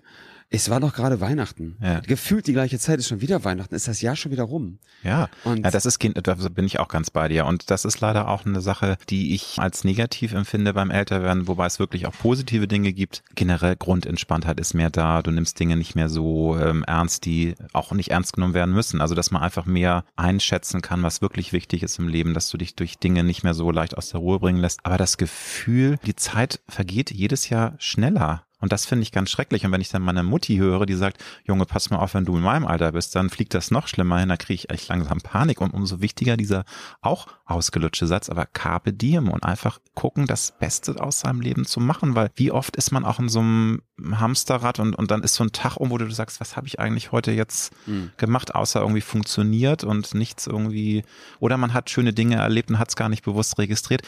[0.51, 1.77] es war doch gerade Weihnachten.
[1.79, 1.99] Ja.
[1.99, 4.79] Gefühlt die gleiche Zeit ist schon wieder Weihnachten, ist das Jahr schon wieder rum.
[5.03, 7.45] Ja, und ja das ist, da bin ich auch ganz bei dir.
[7.45, 11.67] Und das ist leider auch eine Sache, die ich als negativ empfinde beim Älterwerden, wobei
[11.67, 13.23] es wirklich auch positive Dinge gibt.
[13.35, 15.21] Generell Grundentspanntheit ist mehr da.
[15.21, 19.01] Du nimmst Dinge nicht mehr so ähm, ernst, die auch nicht ernst genommen werden müssen.
[19.01, 22.57] Also, dass man einfach mehr einschätzen kann, was wirklich wichtig ist im Leben, dass du
[22.57, 24.79] dich durch Dinge nicht mehr so leicht aus der Ruhe bringen lässt.
[24.83, 28.45] Aber das Gefühl, die Zeit vergeht jedes Jahr schneller.
[28.59, 29.65] Und das finde ich ganz schrecklich.
[29.65, 32.35] Und wenn ich dann meine Mutti höre, die sagt, Junge, pass mal auf, wenn du
[32.35, 35.19] in meinem Alter bist, dann fliegt das noch schlimmer hin, da kriege ich echt langsam
[35.19, 35.61] Panik.
[35.61, 36.65] Und umso wichtiger dieser
[37.01, 41.79] auch ausgelutschte Satz, aber carpe diem und einfach gucken, das Beste aus seinem Leben zu
[41.79, 43.81] machen, weil wie oft ist man auch in so einem
[44.11, 46.79] Hamsterrad und, und dann ist so ein Tag um, wo du sagst, was habe ich
[46.79, 48.11] eigentlich heute jetzt mhm.
[48.17, 51.03] gemacht, außer irgendwie funktioniert und nichts irgendwie,
[51.39, 54.01] oder man hat schöne Dinge erlebt und hat es gar nicht bewusst registriert.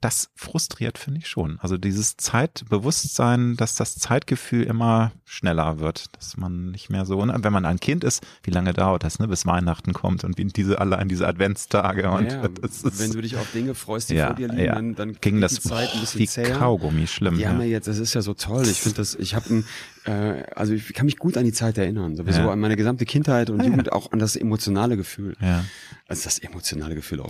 [0.00, 1.58] Das frustriert, finde ich schon.
[1.60, 7.52] Also dieses Zeitbewusstsein, dass das Zeitgefühl immer schneller wird, dass man nicht mehr so, wenn
[7.52, 10.80] man ein Kind ist, wie lange dauert das, ne, bis Weihnachten kommt und wie diese
[10.80, 14.28] allein diese Adventstage und ja, das ist, wenn du dich auf Dinge freust, die ja,
[14.28, 14.74] vor dir liegen, ja.
[14.74, 16.56] dann, dann ging das die Zeit ein bisschen wie zäher.
[16.56, 17.36] Kaugummi schlimm.
[17.36, 18.66] Die haben ja jetzt, das ist ja so toll.
[18.66, 19.64] Ich finde das, ich habe ein
[20.10, 22.50] also ich kann mich gut an die Zeit erinnern, sowieso ja.
[22.50, 23.92] an meine gesamte Kindheit und ah, Jugend, ja.
[23.92, 25.36] auch an das emotionale Gefühl.
[25.40, 25.64] Ja.
[26.10, 27.28] Also das emotionale Gefühl auch.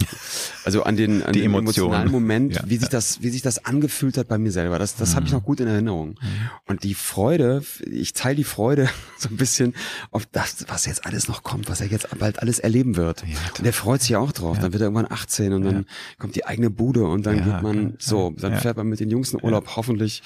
[0.64, 1.86] Also an den, an die den Emotion.
[1.86, 2.62] emotionalen Moment, ja.
[2.66, 4.78] wie sich das, wie sich das angefühlt hat bei mir selber.
[4.78, 5.16] Das, das mhm.
[5.16, 6.10] habe ich noch gut in Erinnerung.
[6.10, 6.50] Mhm.
[6.66, 8.88] Und die Freude, ich teile die Freude
[9.18, 9.74] so ein bisschen
[10.12, 13.24] auf das, was jetzt alles noch kommt, was er jetzt bald alles erleben wird.
[13.56, 14.58] Und der freut sich auch drauf.
[14.60, 15.86] Dann wird er irgendwann 18 und dann
[16.18, 19.32] kommt die eigene Bude und dann geht man so, dann fährt man mit den Jungs
[19.32, 19.76] in Urlaub.
[19.76, 20.22] Hoffentlich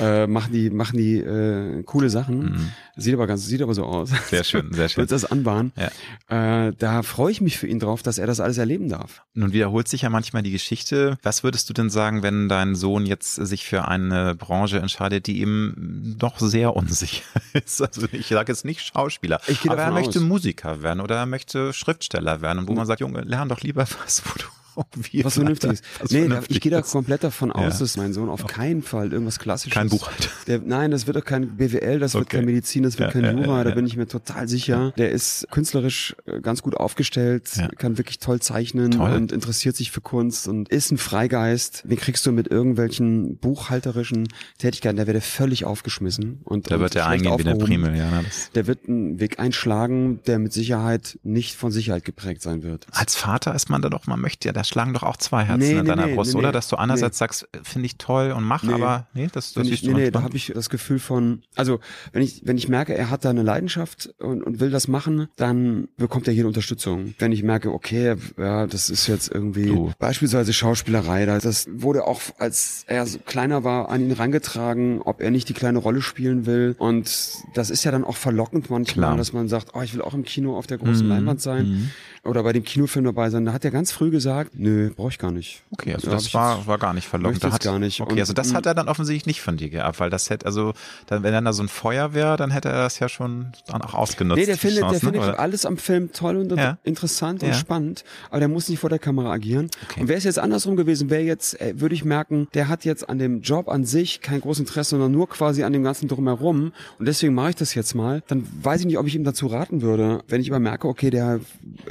[0.00, 2.52] äh, machen die, machen die äh, coole Sachen.
[2.52, 2.72] Mhm.
[2.96, 4.10] Sieht aber ganz, sieht aber so aus.
[4.30, 5.02] Sehr schön, sehr schön.
[5.02, 5.72] Wird das anbahnen.
[5.76, 6.66] Ja.
[6.66, 9.22] Äh, da freue ich mich für ihn drauf, dass er das alles erleben darf.
[9.34, 11.18] Nun wiederholt sich ja manchmal die Geschichte.
[11.22, 15.40] Was würdest du denn sagen, wenn dein Sohn jetzt sich für eine Branche entscheidet, die
[15.42, 17.82] ihm doch sehr unsicher ist?
[17.82, 20.24] Also ich sage jetzt nicht Schauspieler, aber er möchte aus.
[20.24, 24.22] Musiker werden oder er möchte Schriftsteller werden, wo man sagt, Junge, lern doch lieber was,
[24.24, 24.44] wo du
[24.76, 25.82] was Vernünftiges.
[26.00, 27.78] Was nee, vernünftig ich gehe da komplett davon aus, ja.
[27.80, 29.74] dass mein Sohn auf keinen Fall irgendwas Klassisches.
[29.74, 30.28] Kein Buchhalter.
[30.46, 32.20] Der, nein, das wird auch kein BWL, das okay.
[32.20, 34.92] wird kein Medizin, das wird ja, kein Jura, da bin ich mir total sicher.
[34.96, 39.12] Der ist künstlerisch äh, ganz gut aufgestellt, kann wirklich toll zeichnen toll.
[39.12, 41.84] und interessiert sich für Kunst und ist ein Freigeist.
[41.84, 44.28] Den kriegst du mit irgendwelchen buchhalterischen
[44.58, 46.40] Tätigkeiten, der wird völlig aufgeschmissen.
[46.44, 48.22] Und, da wird er eingehen wie der Primel, ja.
[48.54, 52.86] Der wird einen Weg einschlagen, der mit Sicherheit nicht von Sicherheit geprägt sein wird.
[52.92, 55.58] Als Vater ist man da doch, man möchte ja da schlagen doch auch zwei Herzen
[55.58, 56.52] nee, in deiner nee, Brust, oder?
[56.52, 59.92] Dass du einerseits sagst, finde ich toll und mach, aber nee, das, das ich, nee,
[59.92, 61.80] nee, da habe ich das Gefühl von, also
[62.12, 65.28] wenn ich wenn ich merke, er hat da eine Leidenschaft und, und will das machen,
[65.36, 67.14] dann bekommt er jede Unterstützung.
[67.18, 69.92] Wenn ich merke, okay, ja, das ist jetzt irgendwie du.
[69.98, 75.30] beispielsweise Schauspielerei, das wurde auch als er so kleiner war an ihn rangetragen, ob er
[75.30, 79.16] nicht die kleine Rolle spielen will und das ist ja dann auch verlockend manchmal, Klar.
[79.16, 81.12] dass man sagt, oh, ich will auch im Kino auf der großen mhm.
[81.12, 81.68] Leinwand sein.
[81.68, 81.90] Mhm
[82.24, 83.44] oder bei dem Kinofilm dabei sein.
[83.44, 85.62] Da hat er ganz früh gesagt, nö, brauche ich gar nicht.
[85.72, 87.42] Okay, also da das war, war gar nicht verlockend.
[87.42, 88.00] Da hat, gar nicht.
[88.00, 90.72] Okay, also das hat er dann offensichtlich nicht von dir gehabt, weil das hätte, also
[91.06, 93.82] dann, wenn er da so ein Feuer wäre, dann hätte er das ja schon dann
[93.82, 94.38] auch ausgenutzt.
[94.38, 95.18] Nee, der findet, Chance, der ne?
[95.18, 96.78] findet alles am Film toll und ja.
[96.84, 97.54] interessant und ja.
[97.54, 99.68] spannend, aber der muss nicht vor der Kamera agieren.
[99.88, 100.02] Okay.
[100.02, 103.08] Und wäre es jetzt andersrum gewesen, wäre jetzt, äh, würde ich merken, der hat jetzt
[103.08, 106.72] an dem Job an sich kein großes Interesse, sondern nur quasi an dem ganzen drumherum
[107.00, 109.48] und deswegen mache ich das jetzt mal, dann weiß ich nicht, ob ich ihm dazu
[109.48, 111.40] raten würde, wenn ich aber merke, okay, der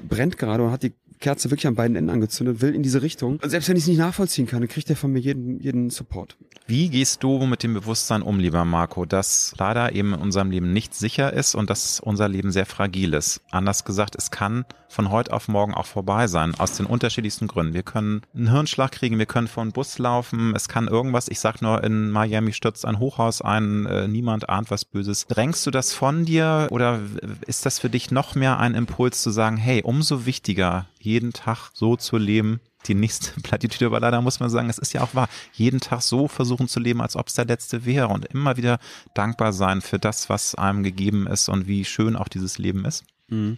[0.07, 3.39] brennt gerade und hat die Kerze wirklich an beiden Enden angezündet, will in diese Richtung.
[3.41, 6.35] Und selbst wenn ich es nicht nachvollziehen kann, kriegt er von mir jeden, jeden Support.
[6.67, 10.73] Wie gehst du mit dem Bewusstsein um, lieber Marco, dass leider eben in unserem Leben
[10.73, 13.41] nicht sicher ist und dass unser Leben sehr fragil ist?
[13.51, 17.73] Anders gesagt, es kann von heute auf morgen auch vorbei sein, aus den unterschiedlichsten Gründen.
[17.73, 21.39] Wir können einen Hirnschlag kriegen, wir können vor einen Bus laufen, es kann irgendwas, ich
[21.39, 25.27] sag nur, in Miami stürzt ein Hochhaus ein, äh, niemand ahnt was Böses.
[25.27, 26.99] Drängst du das von dir oder
[27.47, 31.71] ist das für dich noch mehr ein Impuls zu sagen, hey, umso wichtiger, jeden Tag
[31.73, 35.13] so zu leben, die nächste Plattitüde, aber leider muss man sagen, es ist ja auch
[35.15, 38.57] wahr, jeden Tag so versuchen zu leben, als ob es der letzte wäre und immer
[38.57, 38.79] wieder
[39.13, 43.03] dankbar sein für das, was einem gegeben ist und wie schön auch dieses Leben ist.
[43.27, 43.57] Mhm.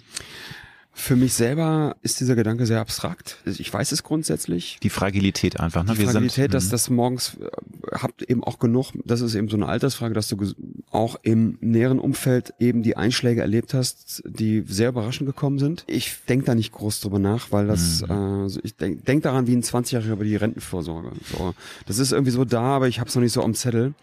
[0.95, 3.37] Für mich selber ist dieser Gedanke sehr abstrakt.
[3.45, 4.77] Ich weiß es grundsätzlich.
[4.83, 5.83] Die Fragilität einfach.
[5.83, 5.93] Ne?
[5.93, 6.69] Die Wir Fragilität, sind, dass mhm.
[6.69, 7.47] das morgens äh,
[7.93, 8.91] habt eben auch genug.
[9.03, 10.37] Das ist eben so eine Altersfrage, dass du
[10.91, 15.83] auch im näheren Umfeld eben die Einschläge erlebt hast, die sehr überraschend gekommen sind.
[15.87, 18.03] Ich denke da nicht groß drüber nach, weil das.
[18.07, 18.47] Mhm.
[18.47, 21.11] Äh, ich denke denk daran wie ein 20-Jähriger über die Rentenvorsorge.
[21.31, 21.55] So,
[21.87, 23.93] das ist irgendwie so da, aber ich habe es noch nicht so am Zettel.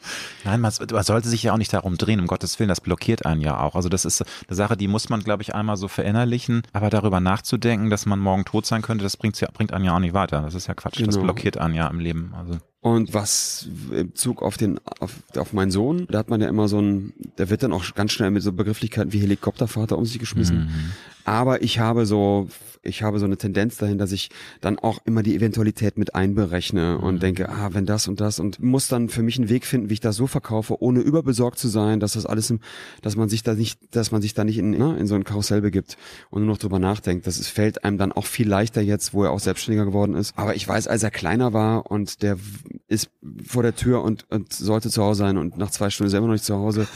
[0.44, 2.18] Nein, man, man sollte sich ja auch nicht darum drehen.
[2.18, 3.76] Um Gottes Willen, das blockiert einen ja auch.
[3.76, 7.20] Also das ist eine Sache, die muss man, glaube ich, einmal so verinnerlichen aber darüber
[7.20, 10.14] nachzudenken, dass man morgen tot sein könnte, das bringt, ja, bringt einen ja auch nicht
[10.14, 10.42] weiter.
[10.42, 10.96] Das ist ja Quatsch.
[10.96, 11.06] Genau.
[11.06, 12.32] Das blockiert einen ja im Leben.
[12.36, 12.58] Also.
[12.80, 16.66] Und was im Zug auf den, auf, auf meinen Sohn, da hat man ja immer
[16.66, 20.18] so ein, der wird dann auch ganz schnell mit so Begrifflichkeiten wie Helikoptervater um sich
[20.18, 20.64] geschmissen.
[20.64, 20.92] Mhm.
[21.24, 22.48] Aber ich habe so
[22.82, 24.30] ich habe so eine Tendenz dahin, dass ich
[24.60, 27.20] dann auch immer die Eventualität mit einberechne und mhm.
[27.20, 29.94] denke, ah, wenn das und das und muss dann für mich einen Weg finden, wie
[29.94, 32.60] ich das so verkaufe, ohne überbesorgt zu sein, dass das alles, im,
[33.02, 35.24] dass man sich da nicht, dass man sich da nicht in, ne, in so ein
[35.24, 35.98] Karussell begibt
[36.30, 37.26] und nur noch drüber nachdenkt.
[37.26, 40.32] Das ist, fällt einem dann auch viel leichter jetzt, wo er auch selbstständiger geworden ist.
[40.36, 42.38] Aber ich weiß, als er kleiner war und der
[42.88, 43.10] ist
[43.46, 46.18] vor der Tür und, und sollte zu Hause sein und nach zwei Stunden ist er
[46.18, 46.88] immer noch nicht zu Hause,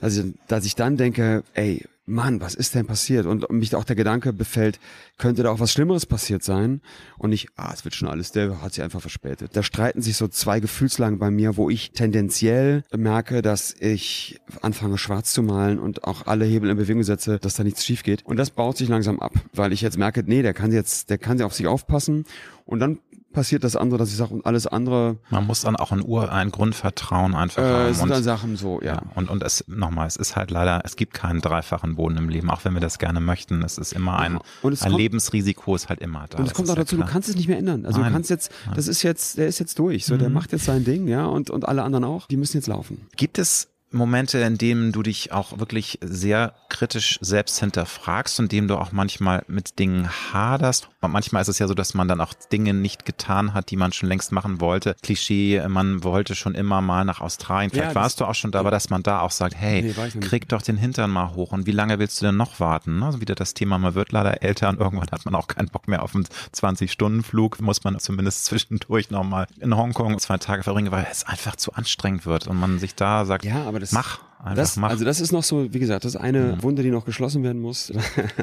[0.00, 3.26] dass ich, dass ich dann denke, ey, Mann, was ist denn passiert?
[3.26, 4.80] Und mich auch der Gedanke befällt,
[5.18, 6.80] könnte da auch was Schlimmeres passiert sein?
[7.18, 9.50] Und nicht, ah, es wird schon alles, der hat sich einfach verspätet.
[9.54, 14.98] Da streiten sich so zwei Gefühlslagen bei mir, wo ich tendenziell merke, dass ich anfange
[14.98, 18.24] schwarz zu malen und auch alle Hebel in Bewegung setze, dass da nichts schief geht.
[18.24, 21.18] Und das baut sich langsam ab, weil ich jetzt merke, nee, der kann jetzt, der
[21.18, 22.24] kann auf sich aufpassen.
[22.64, 22.98] Und dann
[23.32, 25.18] passiert das andere, dass ich sage, und alles andere.
[25.30, 27.94] Man muss dann auch ein Ur, ein Grundvertrauen einfach äh, haben.
[27.94, 28.94] sind dann Sachen so, ja.
[28.94, 29.02] ja.
[29.14, 32.50] Und, und es, nochmal, es ist halt leider, es gibt keinen dreifachen Boden im Leben,
[32.50, 33.62] auch wenn wir das gerne möchten.
[33.62, 36.38] Es ist immer ein, ein kommt, Lebensrisiko ist halt immer da.
[36.38, 37.86] Und es kommt auch dazu, ja du kannst es nicht mehr ändern.
[37.86, 38.10] Also Nein.
[38.10, 40.06] du kannst jetzt, das ist jetzt, der ist jetzt durch.
[40.06, 40.20] So, mhm.
[40.20, 43.06] der macht jetzt sein Ding, ja, und, und alle anderen auch, die müssen jetzt laufen.
[43.16, 48.68] Gibt es Momente, in denen du dich auch wirklich sehr kritisch selbst hinterfragst und dem
[48.68, 50.88] du auch manchmal mit Dingen haderst.
[51.00, 53.76] Und manchmal ist es ja so, dass man dann auch Dinge nicht getan hat, die
[53.76, 54.96] man schon längst machen wollte.
[55.02, 57.70] Klischee, man wollte schon immer mal nach Australien.
[57.70, 60.20] Vielleicht ja, warst du auch schon da, aber dass man da auch sagt, hey, nee,
[60.20, 63.02] krieg doch den Hintern mal hoch und wie lange willst du denn noch warten?
[63.02, 65.88] Also wieder das Thema, man wird leider älter und irgendwann hat man auch keinen Bock
[65.88, 67.60] mehr auf einen 20-Stunden-Flug.
[67.60, 72.26] Muss man zumindest zwischendurch nochmal in Hongkong zwei Tage verbringen, weil es einfach zu anstrengend
[72.26, 74.20] wird und man sich da sagt, ja, aber das, mach.
[74.54, 74.90] Das, mach.
[74.90, 76.62] Also das ist noch so, wie gesagt, das ist eine mhm.
[76.62, 77.92] Wunde, die noch geschlossen werden muss.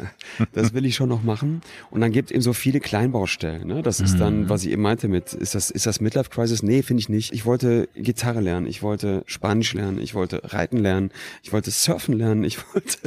[0.54, 1.62] das will ich schon noch machen.
[1.90, 3.68] Und dann gibt es eben so viele Kleinbaustellen.
[3.68, 3.82] Ne?
[3.82, 4.50] Das ist dann, mhm.
[4.50, 6.64] was ich eben meinte mit, ist das, ist das Midlife Crisis?
[6.64, 7.34] Nee, finde ich nicht.
[7.34, 11.12] Ich wollte Gitarre lernen, ich wollte Spanisch lernen, ich wollte Reiten lernen,
[11.44, 12.98] ich wollte Surfen lernen, ich wollte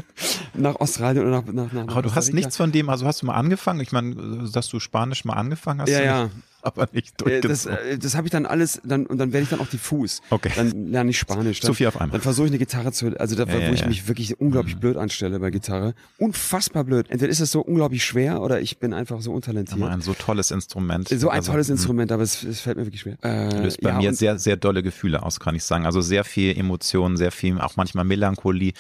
[0.55, 3.27] nach Australien oder nach, nach, nach Aber du hast nichts von dem, also hast du
[3.27, 3.81] mal angefangen?
[3.81, 5.91] Ich meine, dass du Spanisch mal angefangen hast?
[5.91, 6.31] Ja, ja
[6.69, 7.51] aber nicht äh, durchgezogen.
[7.51, 10.21] Das, äh, das habe ich dann alles, dann und dann werde ich dann auch diffus.
[10.31, 10.53] Okay.
[10.55, 11.61] Dann lerne ich Spanisch.
[11.61, 12.13] Dann, zu viel auf einmal.
[12.13, 13.89] Dann versuche ich eine Gitarre zu, also da, ja, wo ja, ich ja.
[13.89, 14.81] mich wirklich unglaublich mhm.
[14.81, 15.95] blöd anstelle bei Gitarre.
[16.19, 17.07] Unfassbar blöd.
[17.11, 19.81] Entweder ist es so unglaublich schwer oder ich bin einfach so untalentiert.
[19.81, 21.09] Aber ein so tolles Instrument.
[21.09, 21.75] So ein also, tolles mhm.
[21.75, 23.17] Instrument, aber es, es, fällt mir wirklich schwer.
[23.23, 25.87] Äh, löst bei mir sehr, sehr dolle Gefühle aus, kann ich sagen.
[25.87, 28.73] Also sehr viel Emotionen, sehr viel, auch manchmal Melancholie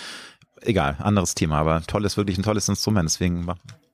[0.62, 3.46] egal, anderes Thema, aber toll ist wirklich ein tolles Instrument, deswegen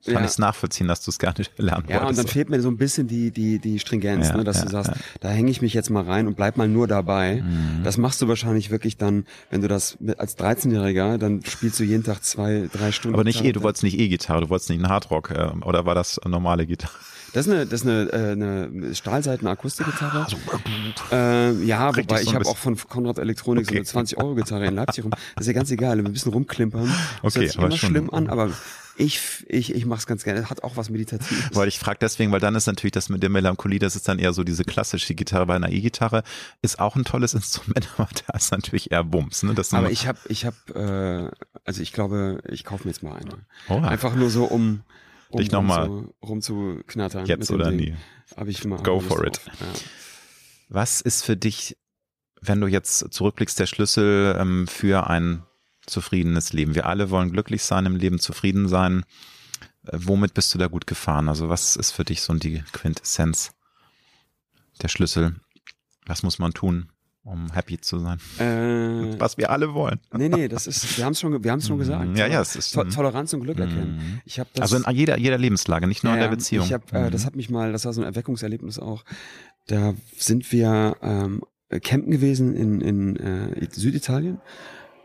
[0.05, 0.21] kann ja.
[0.21, 2.01] ich es nachvollziehen, dass du es gar nicht lernen ja, wolltest.
[2.01, 4.61] Ja, und dann fehlt mir so ein bisschen die, die, die Stringenz, ja, ne, dass
[4.61, 7.41] du sagst, da hänge ich mich jetzt mal rein und bleib mal nur dabei.
[7.41, 7.83] Mhm.
[7.83, 11.83] Das machst du wahrscheinlich wirklich dann, wenn du das mit, als 13-Jähriger, dann spielst du
[11.83, 13.15] jeden Tag zwei, drei Stunden.
[13.15, 15.95] Aber nicht eh, du wolltest nicht E-Gitarre, du wolltest nicht einen Hardrock, äh, oder war
[15.95, 16.93] das normale Gitarre?
[17.35, 20.25] Das ist eine, das ist eine, äh, eine Stahlseiten Akustikgitarre.
[21.11, 21.15] Ah,
[21.49, 23.73] äh, ja, wobei so ich habe auch von Konrad Elektronik okay.
[23.73, 25.11] so eine 20 Euro Gitarre in Leipzig rum.
[25.11, 26.89] Das ist ja ganz egal, ein bisschen rumklimpern.
[27.21, 28.51] Das okay, hört sich immer schlimm an, aber
[28.95, 30.49] ich, ich, ich mache es ganz gerne.
[30.49, 31.49] Hat auch was Meditatives.
[31.51, 34.17] Weil ich frage deswegen, weil dann ist natürlich das mit der Melancholie, das ist dann
[34.17, 35.45] eher so diese klassische Gitarre.
[35.45, 36.23] Bei einer E-Gitarre
[36.61, 39.43] ist auch ein tolles Instrument, aber da ist natürlich eher Bums.
[39.43, 39.53] Ne?
[39.53, 43.17] Das aber ich habe, ich habe, äh, also ich glaube, ich kaufe mir jetzt mal
[43.17, 43.39] eine.
[43.67, 43.85] Oh.
[43.85, 44.83] Einfach nur so, um,
[45.29, 47.25] um dich nochmal rum, rum zu knattern.
[47.25, 47.95] Jetzt oder nie.
[48.35, 49.41] Hab ich mal Go for it.
[49.45, 49.65] Ja.
[50.69, 51.77] Was ist für dich,
[52.41, 55.43] wenn du jetzt zurückblickst, der Schlüssel ähm, für ein
[55.85, 56.75] zufriedenes Leben.
[56.75, 59.05] Wir alle wollen glücklich sein im Leben, zufrieden sein.
[59.85, 61.29] Äh, womit bist du da gut gefahren?
[61.29, 63.53] Also was ist für dich so die Quintessenz,
[64.81, 65.35] der Schlüssel?
[66.05, 66.91] Was muss man tun,
[67.25, 68.19] um happy zu sein?
[68.39, 69.99] Äh, was wir alle wollen.
[70.13, 72.17] Nee, nee, das ist, wir haben es schon, wir haben es schon gesagt.
[72.17, 73.97] Ja, ja, es ist to Toleranz und Glück erkennen.
[73.97, 74.21] Mhm.
[74.25, 74.73] Ich habe das.
[74.73, 76.65] Also in jeder, jeder Lebenslage, nicht nur ja, in der Beziehung.
[76.65, 77.25] Ich hab, äh, das mhm.
[77.25, 79.03] hat mich mal, das war so ein Erweckungserlebnis auch.
[79.67, 81.41] Da sind wir ähm,
[81.81, 84.39] campen gewesen in, in äh, Süditalien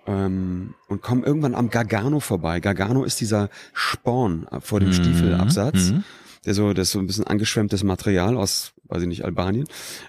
[0.06, 2.60] ähm, und kommen irgendwann am Gargano vorbei.
[2.60, 4.94] Gargano ist dieser Sporn vor dem mhm.
[4.94, 5.90] Stiefelabsatz.
[5.90, 6.05] Mhm.
[6.46, 9.66] Der so, das ist so ein bisschen angeschwemmtes Material aus, weiß ich nicht, Albanien.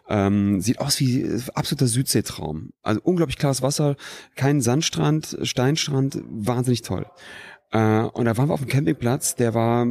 [0.07, 2.71] Ähm, sieht aus wie absoluter Südseetraum.
[2.83, 3.95] Also unglaublich klares Wasser,
[4.35, 7.05] kein Sandstrand, Steinstrand, wahnsinnig toll.
[7.71, 9.87] Äh, und da waren wir auf dem Campingplatz, der war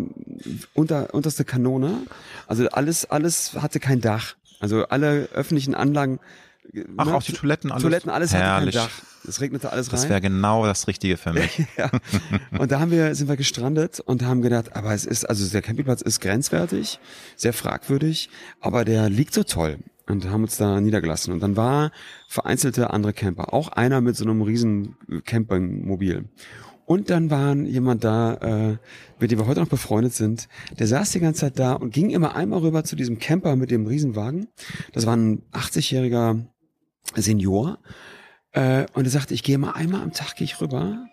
[0.74, 2.06] unter, unterste Kanone.
[2.46, 4.36] Also alles, alles hatte kein Dach.
[4.60, 6.20] Also alle öffentlichen Anlagen
[6.96, 7.14] Ach, ne?
[7.14, 7.82] auch die Toiletten, alles.
[7.82, 8.76] Toiletten, alles Herrlich.
[8.76, 9.10] hatte kein Dach.
[9.28, 10.00] Es regnete alles rein.
[10.00, 11.66] Das wäre genau das Richtige für mich.
[11.76, 11.90] ja.
[12.58, 15.62] Und da haben wir, sind wir gestrandet und haben gedacht, aber es ist, also der
[15.62, 16.98] Campingplatz ist grenzwertig,
[17.36, 18.30] sehr fragwürdig,
[18.60, 19.78] aber der liegt so toll.
[20.06, 21.32] Und haben uns da niedergelassen.
[21.32, 21.92] Und dann war
[22.26, 23.54] vereinzelte andere Camper.
[23.54, 26.24] Auch einer mit so einem riesen Campingmobil.
[26.84, 28.76] Und dann waren jemand da, äh,
[29.20, 32.10] mit dem wir heute noch befreundet sind, der saß die ganze Zeit da und ging
[32.10, 34.48] immer einmal rüber zu diesem Camper mit dem Riesenwagen.
[34.92, 36.46] Das war ein 80-jähriger
[37.14, 37.78] Senior.
[38.52, 41.06] Äh, und er sagte, ich gehe mal einmal am Tag gehe ich rüber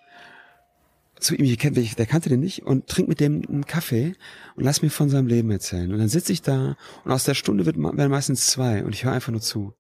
[1.20, 4.14] zu ihm, ich kenn, der kannte den nicht, und trink mit dem einen Kaffee
[4.56, 5.92] und lass mir von seinem Leben erzählen.
[5.92, 9.04] Und dann sitze ich da und aus der Stunde wird, werden meistens zwei und ich
[9.04, 9.74] höre einfach nur zu.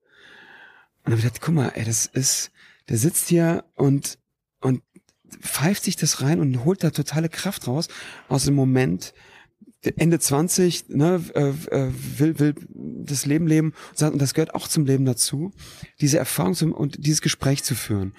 [1.04, 2.52] Und dann gedacht, guck mal, ey, das ist,
[2.90, 4.18] der sitzt hier und,
[4.62, 4.82] und
[5.42, 7.88] pfeift sich das rein und holt da totale Kraft raus
[8.30, 9.14] aus dem Moment,
[9.96, 12.56] Ende 20, ne, äh, äh, will, will
[13.06, 15.52] das Leben leben und das gehört auch zum Leben dazu,
[16.02, 18.14] diese Erfahrung zum, und dieses Gespräch zu führen.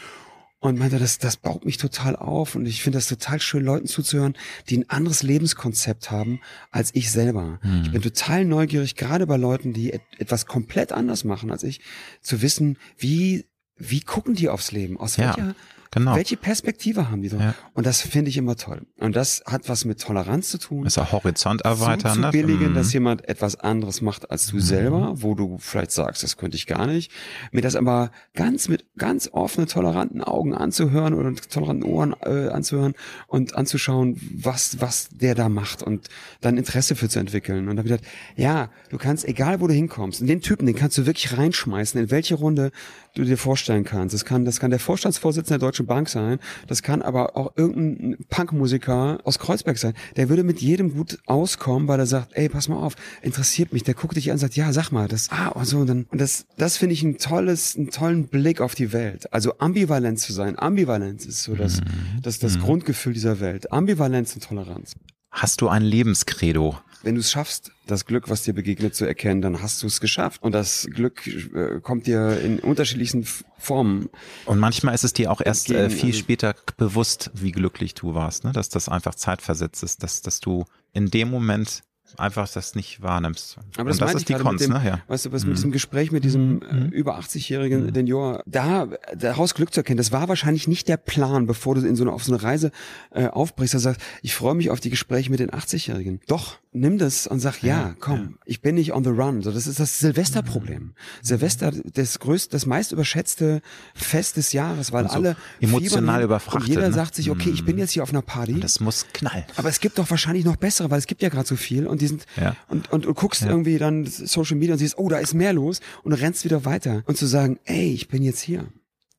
[0.61, 3.87] Und meinte, das, das baut mich total auf und ich finde das total schön, Leuten
[3.87, 4.37] zuzuhören,
[4.69, 6.41] die ein anderes Lebenskonzept haben
[6.73, 7.61] als ich selber.
[7.63, 7.83] Hm.
[7.85, 11.81] Ich bin total neugierig, gerade bei Leuten, die et etwas komplett anders machen als ich,
[12.23, 13.47] zu wissen, wie,
[13.77, 14.99] wie gucken die aufs Leben?
[14.99, 15.37] Aus ja.
[15.37, 15.55] welcher
[15.91, 16.15] Genau.
[16.17, 17.39] Welche Perspektive haben die so?
[17.39, 17.55] Ja.
[17.73, 18.83] Und das finde ich immer toll.
[18.99, 20.85] Und das hat was mit Toleranz zu tun.
[20.85, 22.15] Das ist auch Horizont erweitern.
[22.15, 22.75] So zu billigen, ne?
[22.75, 24.61] dass jemand etwas anderes macht als du mhm.
[24.61, 27.11] selber, wo du vielleicht sagst, das könnte ich gar nicht.
[27.53, 32.95] Mir das aber ganz mit ganz offenen, toleranten Augen anzuhören oder toleranten Ohren äh, anzuhören
[33.27, 36.09] und anzuschauen, was, was der da macht und
[36.41, 37.69] dann Interesse für zu entwickeln.
[37.69, 37.99] Und dann wieder,
[38.37, 42.11] ja, du kannst, egal wo du hinkommst, den Typen, den kannst du wirklich reinschmeißen, in
[42.11, 42.73] welche Runde
[43.15, 44.15] du dir vorstellen kannst.
[44.15, 46.39] Das kann, das kann der Vorstandsvorsitzende der Deutschen Bank sein.
[46.67, 49.95] Das kann aber auch irgendein Punkmusiker aus Kreuzberg sein.
[50.17, 53.83] Der würde mit jedem gut auskommen, weil er sagt, ey, pass mal auf, interessiert mich.
[53.83, 56.07] Der guckt dich an und sagt, ja, sag mal, das, ah, und so, und dann,
[56.11, 59.33] und das, das finde ich ein tolles, einen tollen Blick auf die Welt.
[59.33, 60.59] Also ambivalent zu sein.
[60.59, 62.23] Ambivalenz ist so das, mhm.
[62.23, 62.63] das, das mhm.
[62.63, 63.73] Grundgefühl dieser Welt.
[63.73, 64.95] Ambivalenz und Toleranz.
[65.39, 66.77] Hast du ein Lebenskredo?
[67.05, 70.01] Wenn du es schaffst, das Glück, was dir begegnet, zu erkennen, dann hast du es
[70.01, 70.43] geschafft.
[70.43, 73.25] Und das Glück äh, kommt dir in unterschiedlichsten
[73.57, 74.09] Formen.
[74.47, 78.15] Und manchmal ist es dir auch erst äh, viel also später bewusst, wie glücklich du
[78.15, 78.51] warst, ne?
[78.51, 81.83] dass das einfach zeitversetzt ist, dass, dass du in dem Moment
[82.17, 83.59] einfach das nicht wahrnimmst.
[83.77, 84.83] Aber das, und das ist die Kunst, dem, ne?
[84.85, 85.01] Ja.
[85.09, 85.51] Weißt du, was mhm.
[85.51, 86.93] mit diesem Gespräch mit diesem mhm.
[86.93, 87.95] äh, über 80-jährigen mhm.
[87.95, 91.97] Senior, da daraus Glück zu erkennen, das war wahrscheinlich nicht der Plan, bevor du in
[91.97, 92.71] so eine, auf so eine Reise
[93.11, 96.21] äh, aufbrichst, du sagst, ich freue mich auf die Gespräche mit den 80-Jährigen.
[96.27, 98.29] Doch, nimm das und sag, ja, ja komm, ja.
[98.45, 99.43] ich bin nicht on the run.
[99.43, 100.83] So, das ist das Silvesterproblem.
[100.83, 100.95] Mhm.
[101.23, 103.61] Silvester, das größte, das meist überschätzte
[103.95, 106.63] Fest des Jahres, weil so alle emotional überfrachtet.
[106.63, 106.95] Und jeder ne?
[106.95, 107.81] sagt sich, okay, ich bin mhm.
[107.81, 108.55] jetzt hier auf einer Party.
[108.55, 109.45] Und das muss knallen.
[109.57, 111.98] Aber es gibt doch wahrscheinlich noch bessere, weil es gibt ja gerade so viel und
[111.99, 112.57] die sind ja.
[112.69, 113.49] und, und du guckst ja.
[113.49, 117.03] irgendwie dann Social Media und siehst, oh, da ist mehr los und rennst wieder weiter.
[117.07, 118.67] Und zu sagen, ey, ich bin jetzt hier.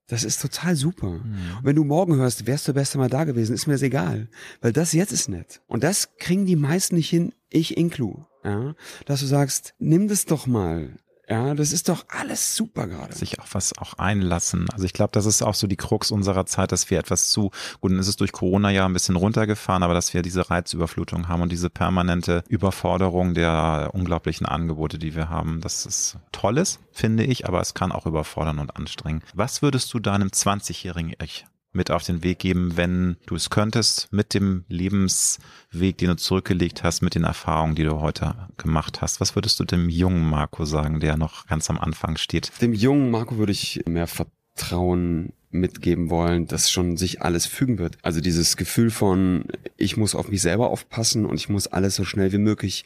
[0.07, 1.09] Das ist total super.
[1.09, 1.57] Mhm.
[1.57, 4.27] Und wenn du morgen hörst, wärst du beste Mal da gewesen, ist mir das egal.
[4.59, 5.61] Weil das jetzt ist nett.
[5.67, 8.23] Und das kriegen die meisten nicht hin, ich inklu.
[8.43, 8.75] Ja?
[9.05, 10.97] Dass du sagst, nimm das doch mal.
[11.29, 13.13] Ja, das ist doch alles super gerade.
[13.13, 14.67] Sich auf was auch einlassen.
[14.71, 17.51] Also ich glaube, das ist auch so die Krux unserer Zeit, dass wir etwas zu,
[17.81, 21.27] gut, dann ist es durch Corona ja ein bisschen runtergefahren, aber dass wir diese Reizüberflutung
[21.27, 25.61] haben und diese permanente Überforderung der unglaublichen Angebote, die wir haben.
[25.61, 29.21] Das ist tolles, finde ich, aber es kann auch überfordern und anstrengen.
[29.35, 31.45] Was würdest du deinem 20-jährigen Ich
[31.79, 36.83] mit auf den Weg geben, wenn du es könntest, mit dem Lebensweg, den du zurückgelegt
[36.83, 39.21] hast, mit den Erfahrungen, die du heute gemacht hast?
[39.21, 42.51] Was würdest du dem jungen Marco sagen, der noch ganz am Anfang steht?
[42.61, 47.97] Dem jungen Marco würde ich mehr Vertrauen mitgeben wollen, dass schon sich alles fügen wird.
[48.01, 49.45] Also dieses Gefühl von,
[49.77, 52.83] ich muss auf mich selber aufpassen und ich muss alles so schnell wie möglich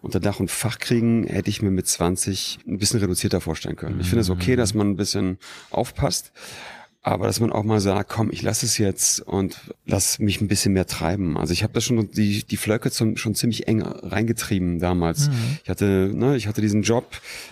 [0.00, 4.00] unter Dach und Fach kriegen, hätte ich mir mit 20 ein bisschen reduzierter vorstellen können.
[4.00, 5.36] Ich finde es okay, dass man ein bisschen
[5.70, 6.32] aufpasst
[7.02, 10.48] aber dass man auch mal sagt, komm, ich lasse es jetzt und lass mich ein
[10.48, 11.38] bisschen mehr treiben.
[11.38, 15.28] Also ich habe da schon die die Flöcke zum, schon ziemlich eng reingetrieben damals.
[15.28, 15.58] Mhm.
[15.64, 17.06] Ich hatte ne, ich hatte diesen Job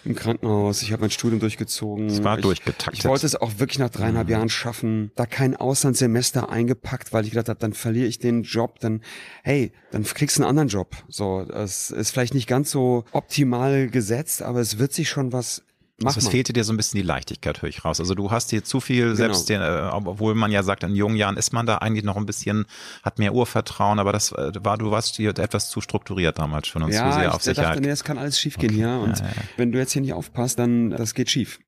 [0.05, 2.09] im Krankenhaus, ich habe mein Studium durchgezogen.
[2.09, 2.99] Es war ich, durchgetaktet.
[2.99, 4.33] Ich wollte es auch wirklich nach dreieinhalb mhm.
[4.33, 5.13] Jahren schaffen.
[5.17, 9.01] Da kein Auslandssemester eingepackt, weil ich gedacht habe, dann verliere ich den Job, dann
[9.43, 10.95] hey, dann kriegst du einen anderen Job.
[11.09, 15.63] So, das ist vielleicht nicht ganz so optimal gesetzt, aber es wird sich schon was
[16.01, 17.99] Mach also es fehlte dir so ein bisschen die Leichtigkeit, höre ich raus.
[17.99, 19.17] Also du hast dir zu viel, genau.
[19.17, 22.17] selbst den, äh, obwohl man ja sagt, in jungen Jahren ist man da eigentlich noch
[22.17, 22.67] ein bisschen,
[23.03, 26.85] hat mehr Urvertrauen, aber das äh, war, du warst hier etwas zu strukturiert damals schon
[26.85, 27.71] und ja, zu sehr ich auf Sicherheit.
[27.71, 28.77] dachte, nee, das kann alles schief gehen okay.
[28.79, 31.59] hier und ja, ja, wenn du jetzt hier nicht aufpasst, dann das geht schief.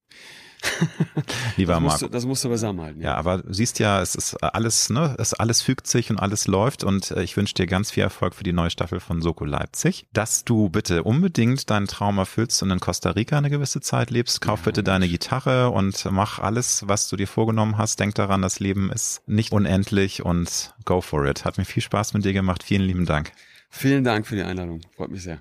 [1.57, 2.07] Lieber das Marco.
[2.07, 3.01] Du, das musst du beisammen halten.
[3.01, 3.11] Ja.
[3.11, 6.47] ja, aber du siehst ja, es ist alles, ne, es alles fügt sich und alles
[6.47, 9.45] läuft und äh, ich wünsche dir ganz viel Erfolg für die neue Staffel von Soko
[9.45, 10.07] Leipzig.
[10.12, 14.41] Dass du bitte unbedingt deinen Traum erfüllst und in Costa Rica eine gewisse Zeit lebst.
[14.41, 18.01] Kauf ja, bitte deine Gitarre und mach alles, was du dir vorgenommen hast.
[18.01, 21.45] Denk daran, das Leben ist nicht unendlich und go for it.
[21.45, 22.62] Hat mir viel Spaß mit dir gemacht.
[22.62, 23.32] Vielen lieben Dank.
[23.70, 24.81] Vielen Dank für die Einladung.
[24.97, 25.41] Freut mich sehr.